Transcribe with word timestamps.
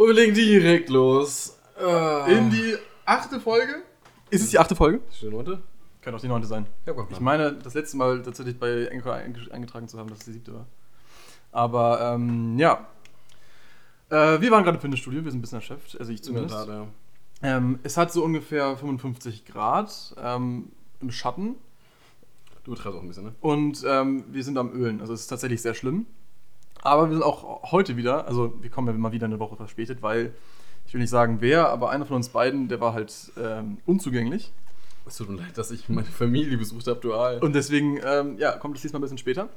Und 0.00 0.06
wir 0.06 0.14
legen 0.14 0.32
direkt 0.32 0.88
los. 0.88 1.58
Äh. 1.78 2.34
In 2.34 2.48
die 2.48 2.74
achte 3.04 3.38
Folge. 3.38 3.82
Ist 4.30 4.42
es 4.42 4.48
die 4.48 4.58
achte 4.58 4.74
Folge? 4.74 5.02
Ist 5.10 5.20
die 5.20 5.28
neunte? 5.28 5.60
Könnte 6.00 6.16
auch 6.16 6.20
die 6.22 6.28
neunte 6.28 6.48
sein. 6.48 6.64
Ja, 6.86 6.94
ich 7.10 7.20
meine, 7.20 7.52
das 7.52 7.74
letzte 7.74 7.98
Mal 7.98 8.22
tatsächlich 8.22 8.58
bei 8.58 8.86
Enko 8.86 9.10
eingetragen 9.10 9.88
zu 9.88 9.98
haben, 9.98 10.08
dass 10.08 10.20
es 10.20 10.24
die 10.24 10.32
siebte 10.32 10.54
war. 10.54 10.66
Aber 11.52 12.00
ähm, 12.14 12.58
ja. 12.58 12.86
Äh, 14.08 14.40
wir 14.40 14.50
waren 14.50 14.64
gerade 14.64 14.76
im 14.76 14.80
Fitnessstudio, 14.80 15.22
wir 15.22 15.32
sind 15.32 15.40
ein 15.40 15.42
bisschen 15.42 15.58
erschöpft, 15.58 16.00
also 16.00 16.10
ich 16.10 16.24
zumindest. 16.24 16.54
Tat, 16.54 16.68
ja. 16.68 16.86
ähm, 17.42 17.78
es 17.82 17.98
hat 17.98 18.10
so 18.10 18.24
ungefähr 18.24 18.74
55 18.78 19.44
Grad 19.44 20.14
ähm, 20.16 20.72
im 21.02 21.10
Schatten. 21.10 21.56
Du 22.64 22.70
betreibst 22.70 22.96
auch 22.96 23.02
ein 23.02 23.08
bisschen, 23.08 23.24
ne? 23.24 23.34
Und 23.42 23.84
ähm, 23.86 24.24
wir 24.28 24.44
sind 24.44 24.56
am 24.56 24.72
Ölen, 24.72 25.02
also 25.02 25.12
es 25.12 25.20
ist 25.20 25.26
tatsächlich 25.26 25.60
sehr 25.60 25.74
schlimm. 25.74 26.06
Aber 26.82 27.08
wir 27.08 27.14
sind 27.14 27.22
auch 27.22 27.70
heute 27.70 27.96
wieder, 27.96 28.26
also 28.26 28.54
wir 28.60 28.70
kommen 28.70 28.88
ja 28.88 28.94
mal 28.94 29.12
wieder 29.12 29.26
eine 29.26 29.38
Woche 29.38 29.56
verspätet, 29.56 30.02
weil 30.02 30.32
ich 30.86 30.94
will 30.94 31.00
nicht 31.00 31.10
sagen 31.10 31.38
wer, 31.40 31.68
aber 31.68 31.90
einer 31.90 32.06
von 32.06 32.16
uns 32.16 32.30
beiden, 32.30 32.68
der 32.68 32.80
war 32.80 32.94
halt 32.94 33.32
ähm, 33.38 33.78
unzugänglich. 33.86 34.52
Es 35.06 35.16
tut 35.16 35.28
mir 35.28 35.36
leid, 35.36 35.56
dass 35.56 35.70
ich 35.70 35.88
meine 35.88 36.06
Familie 36.06 36.56
besucht 36.56 36.86
habe, 36.86 37.00
dual. 37.00 37.38
Und 37.38 37.54
deswegen, 37.54 37.98
ähm, 38.04 38.38
ja, 38.38 38.52
kommt 38.52 38.76
es 38.76 38.82
diesmal 38.82 39.00
ein 39.00 39.02
bisschen 39.02 39.18
später. 39.18 39.48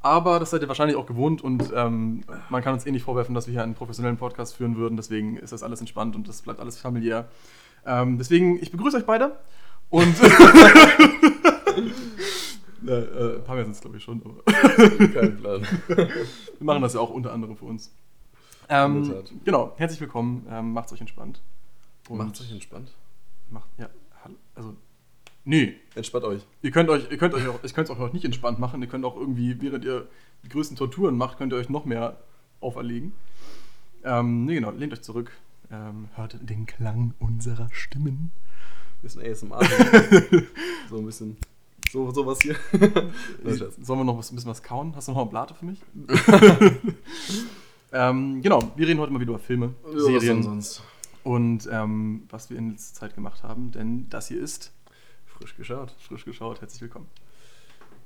Aber 0.00 0.38
das 0.38 0.50
seid 0.50 0.60
ihr 0.60 0.68
wahrscheinlich 0.68 0.96
auch 0.96 1.06
gewohnt 1.06 1.42
und 1.42 1.72
ähm, 1.74 2.24
man 2.50 2.62
kann 2.62 2.74
uns 2.74 2.84
eh 2.84 2.90
nicht 2.90 3.04
vorwerfen, 3.04 3.34
dass 3.34 3.46
wir 3.46 3.52
hier 3.52 3.62
einen 3.62 3.74
professionellen 3.74 4.18
Podcast 4.18 4.54
führen 4.54 4.76
würden. 4.76 4.96
Deswegen 4.96 5.38
ist 5.38 5.52
das 5.52 5.62
alles 5.62 5.80
entspannt 5.80 6.14
und 6.14 6.28
das 6.28 6.42
bleibt 6.42 6.60
alles 6.60 6.78
familiär. 6.78 7.28
Ähm, 7.86 8.18
deswegen, 8.18 8.62
ich 8.62 8.70
begrüße 8.70 8.98
euch 8.98 9.06
beide 9.06 9.36
und. 9.88 10.14
Ja, 12.84 12.98
äh, 12.98 13.36
ein 13.36 13.44
paar 13.44 13.54
mehr 13.54 13.64
sind 13.64 13.72
es, 13.72 13.80
glaube 13.80 13.96
ich, 13.96 14.02
schon. 14.02 14.20
Kein 14.44 15.36
Plan. 15.38 15.66
Wir 15.88 16.08
machen 16.60 16.82
das 16.82 16.92
ja 16.92 17.00
auch 17.00 17.10
unter 17.10 17.32
anderem 17.32 17.56
für 17.56 17.64
uns. 17.64 17.94
Ähm, 18.68 19.14
genau, 19.44 19.72
herzlich 19.76 20.00
willkommen. 20.00 20.46
Ähm, 20.50 20.72
macht's 20.72 20.92
euch 20.92 21.00
entspannt. 21.00 21.40
Und 22.08 22.18
macht's 22.18 22.42
euch 22.42 22.52
entspannt? 22.52 22.92
Macht, 23.50 23.68
ja, 23.78 23.88
also. 24.54 24.76
Nee. 25.44 25.76
Entspannt 25.94 26.24
euch. 26.24 26.42
Ihr 26.60 26.70
könnt 26.70 26.90
euch, 26.90 27.10
ihr 27.10 27.16
könnt 27.16 27.34
euch 27.34 27.46
auch, 27.48 27.58
ich 27.62 27.74
könnt 27.74 27.88
es 27.88 27.96
auch 27.96 28.12
nicht 28.12 28.24
entspannt 28.24 28.58
machen. 28.58 28.82
Ihr 28.82 28.88
könnt 28.88 29.04
auch 29.06 29.16
irgendwie, 29.16 29.60
während 29.62 29.84
ihr 29.84 30.06
die 30.42 30.48
größten 30.50 30.76
Torturen 30.76 31.16
macht, 31.16 31.38
könnt 31.38 31.52
ihr 31.54 31.56
euch 31.56 31.70
noch 31.70 31.86
mehr 31.86 32.18
auferlegen. 32.60 33.12
Ähm, 34.04 34.44
nee, 34.44 34.56
genau, 34.56 34.70
lehnt 34.72 34.92
euch 34.92 35.02
zurück. 35.02 35.32
Ähm, 35.70 36.08
hört 36.16 36.38
den 36.42 36.66
Klang 36.66 37.14
unserer 37.18 37.68
Stimmen. 37.72 38.30
Bisschen 39.00 39.22
ASMR. 39.22 39.60
so 40.90 40.98
ein 40.98 41.06
bisschen. 41.06 41.38
So, 41.94 42.10
sowas 42.10 42.40
hier. 42.42 42.56
Sollen 43.44 44.00
wir 44.00 44.04
noch 44.04 44.18
was, 44.18 44.32
ein 44.32 44.34
bisschen 44.34 44.50
was 44.50 44.64
kauen? 44.64 44.96
Hast 44.96 45.06
du 45.06 45.12
noch 45.12 45.20
eine 45.20 45.30
Blate 45.30 45.54
für 45.54 45.64
mich? 45.64 45.78
ähm, 47.92 48.42
genau, 48.42 48.72
wir 48.74 48.88
reden 48.88 48.98
heute 48.98 49.12
mal 49.12 49.20
wieder 49.20 49.30
über 49.30 49.38
Filme, 49.38 49.74
ja, 49.92 50.00
Serien 50.00 50.42
sonst. 50.42 50.82
und 51.22 51.68
ähm, 51.70 52.24
was 52.30 52.50
wir 52.50 52.58
in 52.58 52.72
letzter 52.72 52.98
Zeit 52.98 53.14
gemacht 53.14 53.44
haben, 53.44 53.70
denn 53.70 54.08
das 54.10 54.26
hier 54.26 54.40
ist 54.40 54.72
frisch 55.24 55.56
geschaut. 55.56 55.94
Frisch 56.00 56.24
geschaut, 56.24 56.60
herzlich 56.60 56.82
willkommen. 56.82 57.06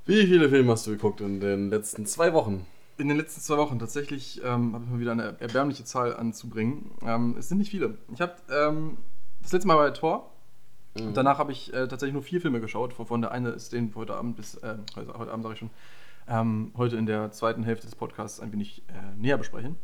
Wie 0.05 0.27
viele 0.27 0.49
Filme 0.49 0.71
hast 0.71 0.85
du 0.85 0.91
geguckt 0.91 1.21
in 1.21 1.39
den 1.39 1.71
letzten 1.71 2.05
zwei 2.05 2.31
Wochen? 2.35 2.67
In 2.99 3.07
den 3.07 3.17
letzten 3.17 3.41
zwei 3.41 3.57
Wochen 3.57 3.79
tatsächlich 3.79 4.39
ähm, 4.43 4.75
habe 4.75 4.83
ich 4.83 4.91
mal 4.91 4.99
wieder 4.99 5.13
eine 5.13 5.41
erbärmliche 5.41 5.83
Zahl 5.83 6.15
anzubringen. 6.15 6.91
Ähm, 7.03 7.37
es 7.39 7.49
sind 7.49 7.57
nicht 7.57 7.71
viele. 7.71 7.97
Ich 8.13 8.21
habe 8.21 8.35
ähm, 8.51 8.99
das 9.41 9.51
letzte 9.51 9.67
Mal 9.67 9.77
bei 9.77 9.89
Tor 9.89 10.31
Mhm. 10.95 11.07
Und 11.07 11.17
danach 11.17 11.37
habe 11.37 11.51
ich 11.51 11.73
äh, 11.73 11.87
tatsächlich 11.87 12.13
nur 12.13 12.23
vier 12.23 12.41
Filme 12.41 12.59
geschaut, 12.59 12.97
wovon 12.97 13.21
der 13.21 13.31
eine 13.31 13.49
ist, 13.49 13.73
den 13.73 13.93
heute 13.95 14.15
Abend 14.15 14.35
bis, 14.35 14.55
äh, 14.55 14.77
heute, 14.95 15.13
heute 15.17 15.31
Abend 15.31 15.43
sage 15.43 15.53
ich 15.53 15.59
schon, 15.59 15.69
ähm, 16.27 16.71
heute 16.77 16.97
in 16.97 17.05
der 17.05 17.31
zweiten 17.31 17.63
Hälfte 17.63 17.87
des 17.87 17.95
Podcasts 17.95 18.39
ein 18.39 18.51
wenig 18.51 18.83
äh, 18.87 19.19
näher 19.19 19.37
besprechen. 19.37 19.75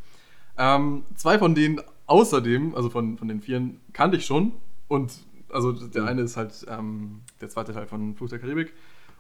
Ähm, 0.58 1.04
zwei 1.16 1.38
von 1.38 1.56
denen 1.56 1.82
außerdem, 2.08 2.76
also 2.76 2.90
von, 2.90 3.18
von 3.18 3.28
den 3.28 3.42
vieren, 3.42 3.82
kannte 3.94 4.18
ich 4.18 4.26
schon. 4.26 4.54
Und 4.88 5.14
also 5.52 5.72
der 5.72 6.04
mhm. 6.04 6.08
eine 6.08 6.22
ist 6.22 6.38
halt 6.38 6.66
ähm, 6.70 7.22
der 7.42 7.50
zweite 7.50 7.74
Teil 7.74 7.88
von 7.88 8.16
Fluch 8.16 8.30
der 8.30 8.40
Karibik 8.40 8.74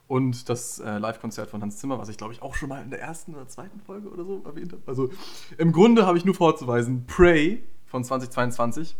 und 0.07 0.49
das 0.49 0.79
äh, 0.79 0.97
Live-Konzert 0.97 1.49
von 1.49 1.61
Hans 1.61 1.77
Zimmer, 1.77 1.97
was 1.97 2.09
ich 2.09 2.17
glaube 2.17 2.33
ich 2.33 2.41
auch 2.41 2.55
schon 2.55 2.69
mal 2.69 2.81
in 2.81 2.89
der 2.89 3.01
ersten 3.01 3.33
oder 3.33 3.47
zweiten 3.47 3.79
Folge 3.81 4.09
oder 4.09 4.23
so 4.23 4.43
erwähnt 4.45 4.71
habe. 4.71 4.83
Also 4.85 5.09
im 5.57 5.71
Grunde 5.71 6.05
habe 6.05 6.17
ich 6.17 6.25
nur 6.25 6.35
vorzuweisen 6.35 7.05
Prey 7.07 7.63
von 7.85 8.03
2022 8.03 8.95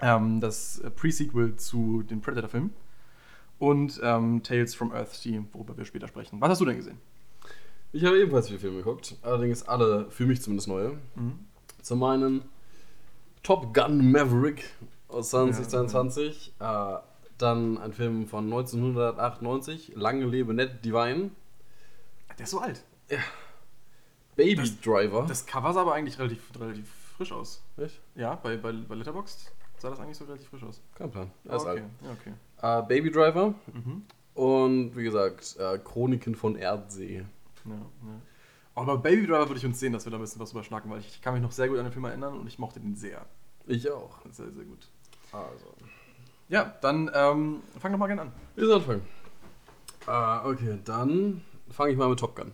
ähm, 0.00 0.40
das 0.40 0.82
Pre-Sequel 0.96 1.56
zu 1.56 2.02
den 2.02 2.20
Predator-Filmen 2.20 2.72
und 3.58 4.00
ähm, 4.02 4.42
Tales 4.42 4.74
from 4.74 4.92
Earthsea, 4.92 5.42
worüber 5.52 5.76
wir 5.76 5.84
später 5.84 6.08
sprechen. 6.08 6.40
Was 6.40 6.50
hast 6.50 6.60
du 6.60 6.64
denn 6.64 6.76
gesehen? 6.76 6.98
Ich 7.92 8.04
habe 8.04 8.18
ebenfalls 8.18 8.48
viele 8.48 8.58
Filme 8.58 8.78
geguckt, 8.78 9.16
allerdings 9.22 9.62
alle 9.62 10.10
für 10.10 10.26
mich 10.26 10.42
zumindest 10.42 10.68
neue. 10.68 10.98
Mhm. 11.14 11.38
Zum 11.80 12.02
einen 12.02 12.42
Top 13.42 13.72
Gun 13.72 14.10
Maverick 14.10 14.64
aus 15.08 15.30
2022, 15.30 16.54
ja, 16.60 16.96
äh, 16.96 17.00
dann 17.38 17.78
ein 17.78 17.92
Film 17.92 18.26
von 18.26 18.44
1998, 18.44 19.92
Lange 19.94 20.26
lebe 20.26 20.52
Ned 20.52 20.84
Divine. 20.84 21.30
Der 22.38 22.44
ist 22.44 22.50
so 22.50 22.60
alt. 22.60 22.82
Ja. 23.08 23.18
Baby 24.34 24.56
das, 24.56 24.80
Driver. 24.80 25.24
Das 25.26 25.46
Cover 25.46 25.72
sah 25.72 25.82
aber 25.82 25.94
eigentlich 25.94 26.18
relativ, 26.18 26.50
relativ 26.58 26.90
frisch 27.16 27.32
aus. 27.32 27.62
Echt? 27.78 28.00
Ja, 28.14 28.34
bei, 28.34 28.56
bei, 28.56 28.72
bei 28.72 28.94
Letterboxd 28.94 29.52
sah 29.78 29.90
das 29.90 30.00
eigentlich 30.00 30.16
so 30.16 30.24
relativ 30.24 30.48
frisch 30.48 30.62
aus. 30.64 30.80
Kein 30.94 31.10
Plan. 31.10 31.30
Er 31.44 31.56
ist 31.56 31.62
okay. 31.62 31.70
alt. 31.70 31.82
Ja, 32.02 32.10
okay. 32.12 32.82
Uh, 32.82 32.86
Baby 32.86 33.10
Driver. 33.10 33.54
Mhm. 33.72 34.02
Und 34.34 34.96
wie 34.96 35.04
gesagt, 35.04 35.56
uh, 35.58 35.78
Chroniken 35.78 36.34
von 36.34 36.56
Erdsee. 36.56 37.24
Ja, 37.64 37.72
ja. 37.72 38.20
Aber 38.74 38.98
Baby 38.98 39.26
Driver 39.26 39.48
würde 39.48 39.58
ich 39.58 39.64
uns 39.64 39.80
sehen, 39.80 39.92
dass 39.92 40.04
wir 40.04 40.10
da 40.10 40.18
ein 40.18 40.20
bisschen 40.20 40.40
was 40.40 40.52
überschnacken, 40.52 40.90
weil 40.90 41.00
ich 41.00 41.22
kann 41.22 41.32
mich 41.32 41.42
noch 41.42 41.52
sehr 41.52 41.68
gut 41.68 41.78
an 41.78 41.84
den 41.84 41.92
Film 41.92 42.04
erinnern 42.04 42.38
und 42.38 42.46
ich 42.46 42.58
mochte 42.58 42.78
den 42.78 42.94
sehr. 42.94 43.24
Ich 43.66 43.90
auch. 43.90 44.18
Sehr, 44.30 44.52
sehr 44.52 44.64
gut. 44.64 44.88
Also. 45.32 45.66
Ja, 46.48 46.74
dann 46.80 47.10
ähm, 47.14 47.62
fang 47.80 47.92
doch 47.92 47.98
mal 47.98 48.06
gerne 48.06 48.22
an. 48.22 48.32
Wir 48.54 48.66
sollen 48.66 48.80
anfangen. 48.80 49.02
Uh, 50.06 50.48
okay, 50.50 50.78
dann 50.84 51.42
fange 51.70 51.90
ich 51.90 51.96
mal 51.96 52.08
mit 52.08 52.20
Top 52.20 52.36
Gun. 52.36 52.52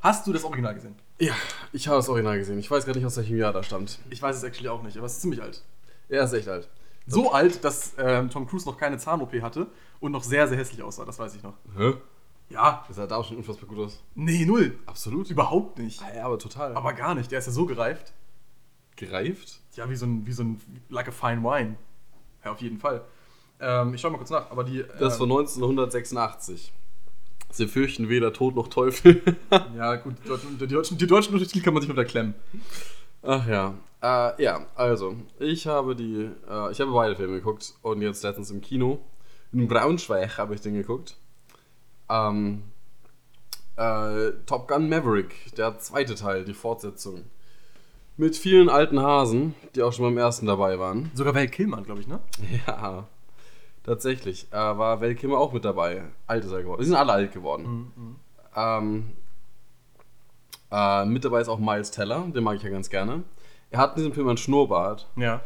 Hast 0.00 0.26
du 0.26 0.32
das 0.32 0.44
Original 0.44 0.74
gesehen? 0.74 0.94
Ja, 1.18 1.34
ich 1.72 1.88
habe 1.88 1.96
das 1.96 2.08
Original 2.08 2.38
gesehen. 2.38 2.58
Ich 2.58 2.70
weiß 2.70 2.84
gerade 2.84 2.98
nicht, 2.98 3.06
aus 3.06 3.16
welchem 3.16 3.36
Jahr 3.36 3.52
da 3.52 3.62
stammt. 3.62 3.98
Ich 4.10 4.22
weiß 4.22 4.36
es 4.36 4.42
actually 4.44 4.68
auch 4.68 4.82
nicht, 4.82 4.96
aber 4.96 5.06
es 5.06 5.14
ist 5.14 5.22
ziemlich 5.22 5.42
alt. 5.42 5.64
Ja, 6.08 6.24
ist 6.24 6.32
echt 6.32 6.48
alt. 6.48 6.68
So 7.06 7.26
okay. 7.26 7.34
alt, 7.34 7.64
dass 7.64 7.94
äh, 7.94 8.26
Tom 8.28 8.46
Cruise 8.46 8.66
noch 8.66 8.76
keine 8.76 8.98
Zahn-OP 8.98 9.32
hatte 9.42 9.66
und 9.98 10.12
noch 10.12 10.22
sehr, 10.22 10.46
sehr 10.46 10.56
hässlich 10.56 10.82
aussah, 10.82 11.04
das 11.04 11.18
weiß 11.18 11.34
ich 11.34 11.42
noch. 11.42 11.54
Hä? 11.76 11.94
Ja. 12.50 12.84
Das 12.86 12.96
sah 12.96 13.06
da 13.06 13.16
auch 13.16 13.24
schon 13.24 13.38
unfassbar 13.38 13.68
gut 13.68 13.78
aus. 13.78 14.02
Nee, 14.14 14.44
null. 14.46 14.78
Absolut. 14.86 15.30
Überhaupt 15.30 15.78
nicht. 15.78 16.00
Ah, 16.02 16.14
ja, 16.14 16.24
aber 16.24 16.38
total. 16.38 16.74
Aber 16.74 16.92
gar 16.92 17.14
nicht. 17.14 17.30
Der 17.30 17.40
ist 17.40 17.46
ja 17.46 17.52
so 17.52 17.66
gereift. 17.66 18.12
Gereift? 18.96 19.60
Ja, 19.74 19.90
wie 19.90 19.96
so 19.96 20.06
ein, 20.06 20.26
wie 20.26 20.32
so 20.32 20.44
ein, 20.44 20.60
like 20.88 21.08
a 21.08 21.12
fine 21.12 21.42
wine. 21.42 21.76
Ja, 22.44 22.52
auf 22.52 22.60
jeden 22.60 22.78
Fall. 22.78 23.04
Ähm, 23.60 23.94
ich 23.94 24.00
schau 24.00 24.10
mal 24.10 24.18
kurz 24.18 24.30
nach, 24.30 24.50
aber 24.50 24.64
die. 24.64 24.84
Das 24.98 25.14
ist 25.14 25.18
von 25.18 25.30
1986. 25.30 26.72
Sie 27.50 27.66
fürchten 27.66 28.08
weder 28.08 28.32
Tod 28.32 28.54
noch 28.54 28.68
Teufel. 28.68 29.22
ja, 29.76 29.96
gut, 29.96 30.14
die 30.24 30.28
deutschen, 30.28 30.58
die 30.58 30.66
deutschen, 30.66 30.98
die 30.98 31.06
deutschen 31.06 31.34
Untertitel 31.34 31.64
kann 31.64 31.74
man 31.74 31.82
sich 31.82 31.90
unterklemmen. 31.90 32.34
Ach 33.22 33.46
ja. 33.48 33.74
Äh, 34.00 34.42
ja, 34.42 34.66
also, 34.76 35.16
ich 35.40 35.66
habe 35.66 35.96
die, 35.96 36.30
äh, 36.48 36.70
ich 36.70 36.80
habe 36.80 36.92
beide 36.92 37.16
Filme 37.16 37.36
geguckt 37.36 37.74
und 37.82 38.00
jetzt 38.02 38.22
letztens 38.22 38.50
im 38.50 38.60
Kino. 38.60 39.00
In 39.52 39.66
Braunschweig 39.66 40.38
habe 40.38 40.54
ich 40.54 40.60
den 40.60 40.74
geguckt. 40.74 41.16
Ähm, 42.08 42.62
äh, 43.76 44.32
Top 44.46 44.68
Gun 44.68 44.88
Maverick, 44.88 45.54
der 45.56 45.78
zweite 45.78 46.14
Teil, 46.14 46.44
die 46.44 46.54
Fortsetzung. 46.54 47.24
Mit 48.16 48.36
vielen 48.36 48.68
alten 48.68 49.00
Hasen, 49.00 49.54
die 49.74 49.82
auch 49.82 49.92
schon 49.92 50.04
beim 50.04 50.18
ersten 50.18 50.46
dabei 50.46 50.78
waren. 50.78 51.10
Sogar 51.14 51.34
Val 51.34 51.48
Kilmer, 51.48 51.82
glaube 51.82 52.00
ich, 52.00 52.08
ne? 52.08 52.20
Ja. 52.66 53.06
Tatsächlich. 53.88 54.46
Äh, 54.50 54.56
war 54.56 55.00
Val 55.00 55.14
Kilmer 55.14 55.38
auch 55.38 55.54
mit 55.54 55.64
dabei. 55.64 56.02
Alt 56.26 56.44
ist 56.44 56.52
er 56.52 56.62
geworden. 56.62 56.82
Sie 56.82 56.88
sind 56.88 56.96
alle 56.96 57.12
alt 57.12 57.32
geworden. 57.32 57.90
Mhm. 57.96 58.04
mhm. 58.04 58.16
Ähm, 58.54 59.12
äh, 60.70 61.06
mit 61.06 61.24
dabei 61.24 61.40
ist 61.40 61.48
auch 61.48 61.58
Miles 61.58 61.90
Teller, 61.90 62.26
den 62.34 62.44
mag 62.44 62.56
ich 62.56 62.62
ja 62.62 62.68
ganz 62.68 62.90
gerne. 62.90 63.22
Er 63.70 63.78
hat 63.78 63.92
in 63.92 63.96
diesem 63.96 64.12
Film 64.12 64.28
einen 64.28 64.36
Schnurrbart. 64.36 65.06
Ja. 65.16 65.40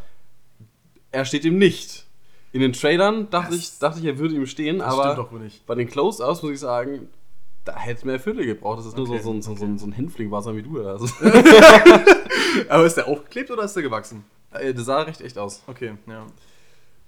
Er 1.12 1.24
steht 1.24 1.44
ihm 1.44 1.58
nicht. 1.58 2.06
In 2.50 2.60
den 2.60 2.72
Trailern 2.72 3.30
dachte, 3.30 3.54
ich, 3.54 3.78
dachte 3.78 4.00
ich, 4.00 4.04
er 4.06 4.18
würde 4.18 4.34
ihm 4.34 4.46
stehen, 4.46 4.78
das 4.78 4.92
aber 4.92 5.14
doch 5.14 5.30
wohl 5.30 5.40
nicht. 5.40 5.64
bei 5.66 5.76
den 5.76 5.88
Close-Ups 5.88 6.42
muss 6.42 6.52
ich 6.52 6.60
sagen, 6.60 7.08
da 7.64 7.78
hätte 7.78 7.98
es 7.98 8.04
mehr 8.04 8.18
Fülle 8.18 8.44
gebraucht. 8.44 8.80
Das 8.80 8.86
ist 8.86 8.98
okay, 8.98 9.08
nur 9.08 9.20
so, 9.20 9.40
so, 9.40 9.52
okay. 9.52 9.66
so, 9.66 9.78
so 9.78 9.86
ein 9.86 9.92
Hänfling-Wasser 9.92 10.56
wie 10.56 10.62
du. 10.62 10.84
Also. 10.84 11.06
aber 12.68 12.84
ist 12.84 12.96
der 12.96 13.06
aufgeklebt 13.06 13.52
oder 13.52 13.62
ist 13.62 13.74
der 13.74 13.84
gewachsen? 13.84 14.24
Äh, 14.50 14.74
der 14.74 14.82
sah 14.82 15.02
recht 15.02 15.20
echt 15.20 15.38
aus. 15.38 15.62
Okay, 15.68 15.94
ja. 16.06 16.26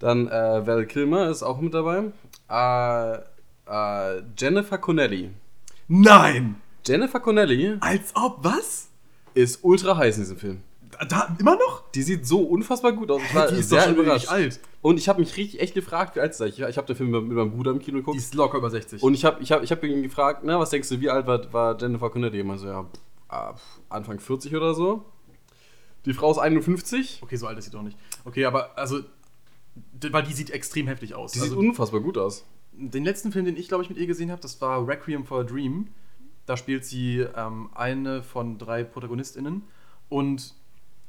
Dann 0.05 0.29
äh, 0.29 0.67
Val 0.67 0.85
Kilmer 0.85 1.31
ist 1.31 1.43
auch 1.43 1.63
mit 1.63 1.73
dabei. 1.73 2.13
Äh, 2.51 3.15
äh, 3.67 4.23
Jennifer 4.37 4.77
Connelly. 4.77 5.31
Nein! 5.89 6.57
Jennifer 6.85 7.21
Connelly. 7.21 7.79
Als 7.81 8.15
ob, 8.15 8.45
was? 8.45 8.91
Ist 9.33 9.65
ultra 9.65 9.97
heiß 9.97 10.19
in 10.19 10.25
diesem 10.25 10.37
Film. 10.37 10.61
Da, 11.09 11.35
immer 11.39 11.57
noch? 11.57 11.91
Die 11.93 12.03
sieht 12.03 12.27
so 12.27 12.41
unfassbar 12.41 12.93
gut 12.93 13.11
aus. 13.11 13.23
Ich 13.25 13.35
war 13.35 13.49
die 13.49 13.61
ist 13.61 13.71
sehr 13.71 13.89
überrascht. 13.89 14.29
alt. 14.29 14.61
Und 14.83 14.99
ich 14.99 15.09
habe 15.09 15.21
mich 15.21 15.39
richtig 15.39 15.63
echt 15.63 15.73
gefragt, 15.73 16.17
wie 16.17 16.21
alt 16.21 16.33
ist 16.33 16.37
sie? 16.37 16.49
Ich, 16.49 16.61
ich 16.61 16.77
habe 16.77 16.87
den 16.87 16.97
Film 16.97 17.11
mit 17.11 17.25
meinem 17.25 17.53
Bruder 17.53 17.71
im 17.71 17.79
Kino 17.79 17.97
geguckt. 17.97 18.17
Die 18.17 18.23
ist 18.23 18.35
locker 18.35 18.59
über 18.59 18.69
60. 18.69 19.03
Und 19.03 19.15
ich 19.15 19.25
habe 19.25 19.43
ich 19.43 19.53
hab, 19.53 19.63
ich 19.63 19.73
hab 19.73 19.83
ihn 19.85 20.03
gefragt, 20.03 20.43
na, 20.45 20.61
was 20.61 20.69
denkst 20.69 20.91
du, 20.91 21.01
wie 21.01 21.09
alt 21.09 21.27
war, 21.27 21.51
war 21.51 21.81
Jennifer 21.81 22.11
Connelly? 22.11 22.43
Ich 22.43 22.61
so, 22.61 22.67
ja, 22.67 22.85
ah, 23.31 23.55
Anfang 23.89 24.21
40 24.21 24.55
oder 24.55 24.75
so. 24.75 25.03
Die 26.05 26.13
Frau 26.13 26.31
ist 26.31 26.37
51. 26.37 27.21
Okay, 27.23 27.37
so 27.37 27.47
alt 27.47 27.57
ist 27.57 27.65
sie 27.65 27.71
doch 27.71 27.81
nicht. 27.81 27.97
Okay, 28.27 28.45
aber 28.45 28.77
also, 28.77 29.01
weil 30.11 30.23
die 30.23 30.33
sieht 30.33 30.51
extrem 30.51 30.87
heftig 30.87 31.15
aus. 31.15 31.33
Die 31.33 31.41
also, 31.41 31.51
sieht 31.51 31.59
unfassbar 31.69 32.01
gut 32.01 32.19
aus. 32.19 32.45
den 32.73 33.05
letzten 33.05 33.33
Film, 33.33 33.45
den 33.45 33.57
ich 33.57 33.69
glaube 33.69 33.83
ich 33.85 33.89
mit 33.89 33.99
ihr 33.99 34.07
gesehen 34.07 34.31
habe, 34.31 34.41
das 34.43 34.61
war 34.61 34.87
Requiem 34.87 35.25
for 35.25 35.41
a 35.41 35.45
Dream. 35.45 35.89
Da 36.47 36.57
spielt 36.57 36.85
sie 36.85 37.21
ähm, 37.21 37.71
eine 37.75 38.23
von 38.23 38.59
drei 38.59 38.85
ProtagonistInnen 38.85 39.63
und 40.09 40.55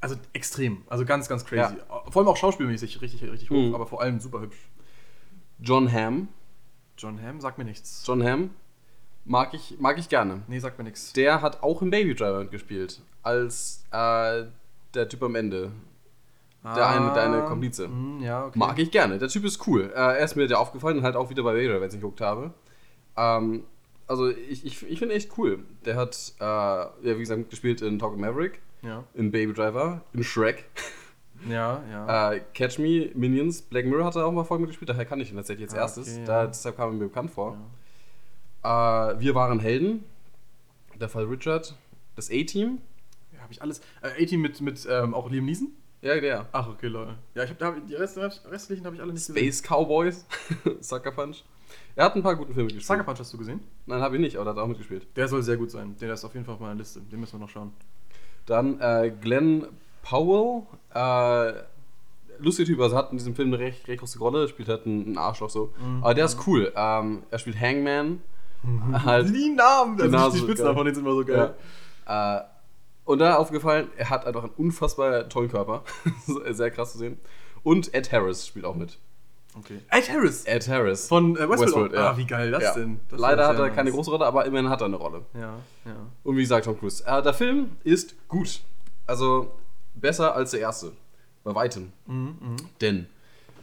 also 0.02 0.16
extrem, 0.34 0.84
also 0.88 1.04
ganz, 1.04 1.28
ganz 1.28 1.46
crazy. 1.46 1.76
Vor 2.10 2.22
allem 2.22 2.28
auch 2.28 2.38
schauspielmäßig 2.38 3.02
richtig, 3.02 3.24
richtig 3.24 3.50
hoch, 3.50 3.56
Mhm. 3.56 3.76
aber 3.76 3.86
vor 3.88 4.02
allem 4.02 4.20
super 4.20 4.42
hübsch. 4.42 4.70
John 5.60 5.92
Hamm. 5.92 6.28
John 6.98 7.22
Hamm 7.22 7.42
sagt 7.42 7.58
mir 7.58 7.66
nichts. 7.66 8.04
John 8.06 8.24
Hamm 8.24 8.52
mag 9.26 9.54
ich, 9.54 9.78
mag 9.80 9.98
ich 9.98 10.08
gerne. 10.08 10.44
Nee, 10.48 10.60
sagt 10.60 10.78
mir 10.78 10.84
nichts. 10.84 11.12
Der 11.14 11.42
hat 11.42 11.64
auch 11.64 11.82
im 11.82 11.90
Baby 11.90 12.14
Driver 12.16 12.40
mitgespielt. 12.40 13.02
Als 13.24 13.84
äh, 13.92 14.44
der 14.94 15.10
Typ 15.10 15.24
am 15.24 15.36
Ende. 15.36 15.72
Der 16.74 16.88
eine, 16.90 17.14
der 17.14 17.24
eine 17.24 17.42
Komplize. 17.44 17.88
mm, 17.88 18.22
ja, 18.22 18.46
okay. 18.46 18.58
Mag 18.58 18.80
ich 18.80 18.90
gerne. 18.92 19.20
Der 19.20 19.28
Typ 19.28 19.44
ist 19.46 19.68
cool. 19.68 19.92
Äh, 19.94 20.00
er 20.00 20.20
ist 20.20 20.36
mir 20.36 20.48
der 20.48 20.60
aufgefallen 20.60 20.98
und 20.98 21.04
halt 21.04 21.16
auch 21.16 21.30
wieder 21.30 21.44
bei 21.44 21.54
Driver, 21.54 21.80
wenn 21.82 21.88
ich 21.90 21.96
geguckt 21.96 22.22
habe. 22.22 22.54
Ähm, 23.18 23.64
also 24.08 24.30
ich, 24.30 24.66
ich, 24.66 24.84
ich 24.90 25.00
finde 25.00 25.16
echt 25.16 25.38
cool. 25.38 25.64
Der 25.86 25.96
hat, 25.96 26.34
äh, 26.40 26.44
ja, 26.44 26.90
wie 27.04 27.20
gesagt, 27.20 27.40
mitgespielt 27.40 27.82
in 27.82 28.00
Talk 28.00 28.18
Maverick, 28.18 28.62
Ja, 28.82 29.04
in 29.14 29.32
Baby 29.32 29.54
Driver, 29.54 30.02
in 30.14 30.24
Shrek. 30.24 30.66
ja, 31.50 31.82
ja. 31.92 32.32
Äh, 32.34 32.42
Catch 32.54 32.80
Me, 32.80 33.10
Minions, 33.16 33.62
Black 33.62 33.86
Mirror 33.86 34.06
hat 34.06 34.16
er 34.16 34.26
auch 34.26 34.32
mal 34.32 34.44
Folgen 34.44 34.64
mitgespielt, 34.64 34.90
daher 34.90 35.06
kann 35.06 35.20
ich 35.20 35.32
ihn 35.32 35.38
tatsächlich 35.38 35.66
als 35.68 35.74
Ah, 35.76 35.82
erstes. 35.82 36.14
okay, 36.16 36.24
da, 36.26 36.42
ja. 36.42 36.48
deshalb 36.48 36.78
kam 36.78 36.90
er 36.90 36.94
mir 36.94 37.08
bekannt 37.08 37.32
vor. 37.32 37.58
ja. 38.64 39.12
Äh, 39.12 39.20
wir 39.20 39.36
waren 39.36 39.60
Helden. 39.60 40.04
Der 41.00 41.10
Fall 41.10 41.26
Richard. 41.26 41.76
Das 42.16 42.30
A-Team. 42.32 42.80
ja 43.34 43.42
habe 43.42 43.52
ich 43.54 43.62
alles. 43.62 43.80
Äh, 44.02 44.24
18 44.24 44.40
mit, 44.40 44.62
mit 44.62 44.88
ähm, 44.90 45.14
auch 45.14 45.30
Liam 45.30 45.46
Neeson? 45.46 45.72
Ja, 46.06 46.20
der. 46.20 46.46
Ach, 46.52 46.68
okay, 46.68 46.86
Leute. 46.86 47.16
Ja, 47.34 47.46
ich 47.46 47.52
da 47.58 47.66
hab, 47.66 47.88
die 47.88 47.96
Rest, 47.96 48.20
restlichen 48.52 48.86
habe 48.86 48.96
ich 48.96 49.02
alle 49.02 49.12
nicht 49.12 49.26
gesehen. 49.26 49.52
Space 49.52 49.64
Cowboys. 49.64 50.28
Sucker 50.80 51.10
Punch. 51.10 51.44
Er 51.96 52.06
hat 52.06 52.16
ein 52.16 52.22
paar 52.22 52.36
gute 52.36 52.54
Filme 52.54 52.68
gespielt. 52.68 52.86
Sucker 52.86 53.04
Punch 53.04 53.20
hast 53.20 53.34
du 53.34 53.40
gesehen? 53.40 53.62
Nein, 53.88 54.02
habe 54.02 54.16
ich 54.16 54.22
nicht, 54.22 54.38
aber 54.38 54.52
er 54.52 54.56
hat 54.56 54.62
auch 54.62 54.68
mitgespielt. 54.68 55.08
Der 55.16 55.28
soll 55.28 55.42
sehr 55.42 55.58
gut 55.58 55.72
sein. 55.72 55.96
Der 56.00 56.14
ist 56.14 56.24
auf 56.24 56.36
jeden 56.36 56.46
Fall 56.46 56.54
auf 56.54 56.60
meiner 56.60 56.76
Liste. 56.76 57.02
Den 57.02 57.20
müssen 57.20 57.40
wir 57.40 57.40
noch 57.40 57.50
schauen. 57.50 57.74
Dann 58.46 58.80
äh, 58.82 59.12
Glenn 59.20 59.66
Powell. 60.04 60.62
Äh, 60.94 61.54
lustiger 62.38 62.68
Typ, 62.68 62.82
also 62.82 62.96
hat 62.96 63.12
in 63.12 63.18
diesem 63.18 63.34
Film 63.34 63.48
eine 63.52 63.58
recht, 63.58 63.88
recht 63.88 64.00
große 64.00 64.20
Rolle, 64.20 64.48
spielt 64.48 64.70
halt 64.70 64.86
einen, 64.86 65.18
Arschloch 65.18 65.50
so. 65.50 65.74
Mhm. 65.80 66.04
Aber 66.04 66.14
der 66.14 66.26
ist 66.26 66.38
cool. 66.46 66.72
Ähm, 66.76 67.24
er 67.32 67.40
spielt 67.40 67.60
Hangman. 67.60 68.22
halt, 68.94 69.36
Die 69.36 69.50
Namen, 69.50 70.00
also 70.00 70.04
Genau 70.04 70.30
die 70.30 70.38
Spitznamen 70.38 70.76
von 70.76 70.86
denen 70.86 70.94
sind 70.94 71.04
immer 71.04 71.16
so 71.16 71.26
geil. 71.26 71.56
Ja. 72.08 72.38
Äh, 72.38 72.44
und 73.06 73.20
da 73.20 73.36
aufgefallen, 73.36 73.88
er 73.98 74.10
hat 74.10 74.26
einfach 74.26 74.44
einen 74.44 74.54
unfassbar 74.58 75.30
tollen 75.30 75.50
Körper. 75.50 75.84
Sehr 76.52 76.72
krass 76.72 76.92
zu 76.94 76.98
sehen. 76.98 77.18
Und 77.64 77.94
Ed 77.94 78.12
Harris 78.12 78.46
spielt 78.48 78.66
auch 78.66 78.76
mit. 78.76 78.98
Okay. 79.58 79.80
Ed 79.90 80.10
Harris 80.12 80.44
Ed 80.46 80.68
Harris. 80.68 81.08
von 81.08 81.36
äh, 81.38 81.40
Westworld. 81.40 81.62
Westworld, 81.62 81.94
ja. 81.94 82.12
Ah, 82.12 82.18
wie 82.18 82.26
geil 82.26 82.52
das 82.52 82.64
Ja. 82.64 82.74
denn? 82.74 83.00
Das 83.10 83.20
Leider 83.20 83.48
hat 83.48 83.58
er 83.58 83.70
keine 83.70 83.86
nice. 83.90 83.96
große 83.96 84.12
Rolle, 84.12 84.26
aber 84.26 84.46
immerhin 84.46 84.70
hat 84.70 84.82
er 84.82 84.86
eine 84.86 84.98
Rolle. 84.98 85.22
Ja, 85.34 85.56
ja. 85.86 85.96
Und 86.24 86.36
wie 86.36 86.42
gesagt, 86.42 86.66
Tom 86.66 86.78
Cruise. 86.78 87.04
Äh, 87.06 87.22
der 87.24 87.34
Film 87.34 87.72
ist 87.84 88.16
gut. 88.28 88.60
Also 89.08 89.52
besser 89.96 90.36
als 90.36 90.52
der 90.52 90.60
erste. 90.60 90.92
Bei 91.46 91.56
weitem. 91.56 91.94
Mhm, 92.08 92.36
mhm. 92.42 92.56
Denn, 92.82 93.08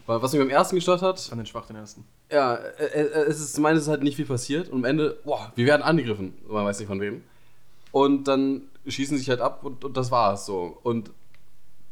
weil 0.07 0.23
was 0.23 0.33
mich 0.33 0.41
beim 0.41 0.51
ersten 0.51 0.77
gestört 0.77 1.03
hat, 1.03 1.21
Fand 1.21 1.41
den 1.41 1.47
schwach, 1.47 1.67
den 1.67 1.77
ersten. 1.77 2.05
ja, 2.31 2.55
äh, 2.55 2.85
äh, 2.85 3.01
es 3.29 3.41
ist 3.41 3.59
ist 3.59 3.89
halt 3.89 4.03
nicht 4.03 4.17
viel 4.17 4.25
passiert 4.27 4.69
und 4.69 4.79
am 4.79 4.85
Ende, 4.85 5.19
boah, 5.25 5.53
wir 5.57 5.67
werden 5.67 5.83
angegriffen. 5.83 6.33
Man 6.49 6.65
weiß 6.65 6.79
nicht 6.79 6.89
von 6.89 7.01
wem. 7.01 7.23
Und 7.91 8.25
dann 8.29 8.63
schießen 8.87 9.17
sich 9.19 9.29
halt 9.29 9.41
ab 9.41 9.65
und, 9.65 9.85
und 9.85 9.97
das 9.97 10.11
war's 10.11 10.47
so. 10.47 10.79
Und 10.83 11.11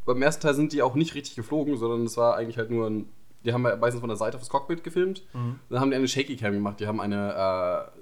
beim 0.04 0.22
ersten 0.22 0.42
Teil 0.42 0.54
sind 0.54 0.72
die 0.72 0.82
auch 0.82 0.94
nicht 0.94 1.14
richtig 1.14 1.36
geflogen, 1.36 1.76
sondern 1.76 2.04
es 2.04 2.16
war 2.16 2.36
eigentlich 2.36 2.58
halt 2.58 2.70
nur 2.70 2.88
ein. 2.88 3.08
Die 3.42 3.54
haben 3.54 3.62
meistens 3.62 4.00
von 4.00 4.08
der 4.10 4.18
Seite 4.18 4.36
auf 4.36 4.42
das 4.42 4.50
Cockpit 4.50 4.84
gefilmt. 4.84 5.22
Dann 5.70 5.80
haben 5.80 5.90
die 5.90 5.96
eine 5.96 6.06
Shaky 6.06 6.36
Cam 6.36 6.52
gemacht. 6.52 6.78
Die 6.78 6.86
haben 6.86 7.00
eine, 7.00 7.32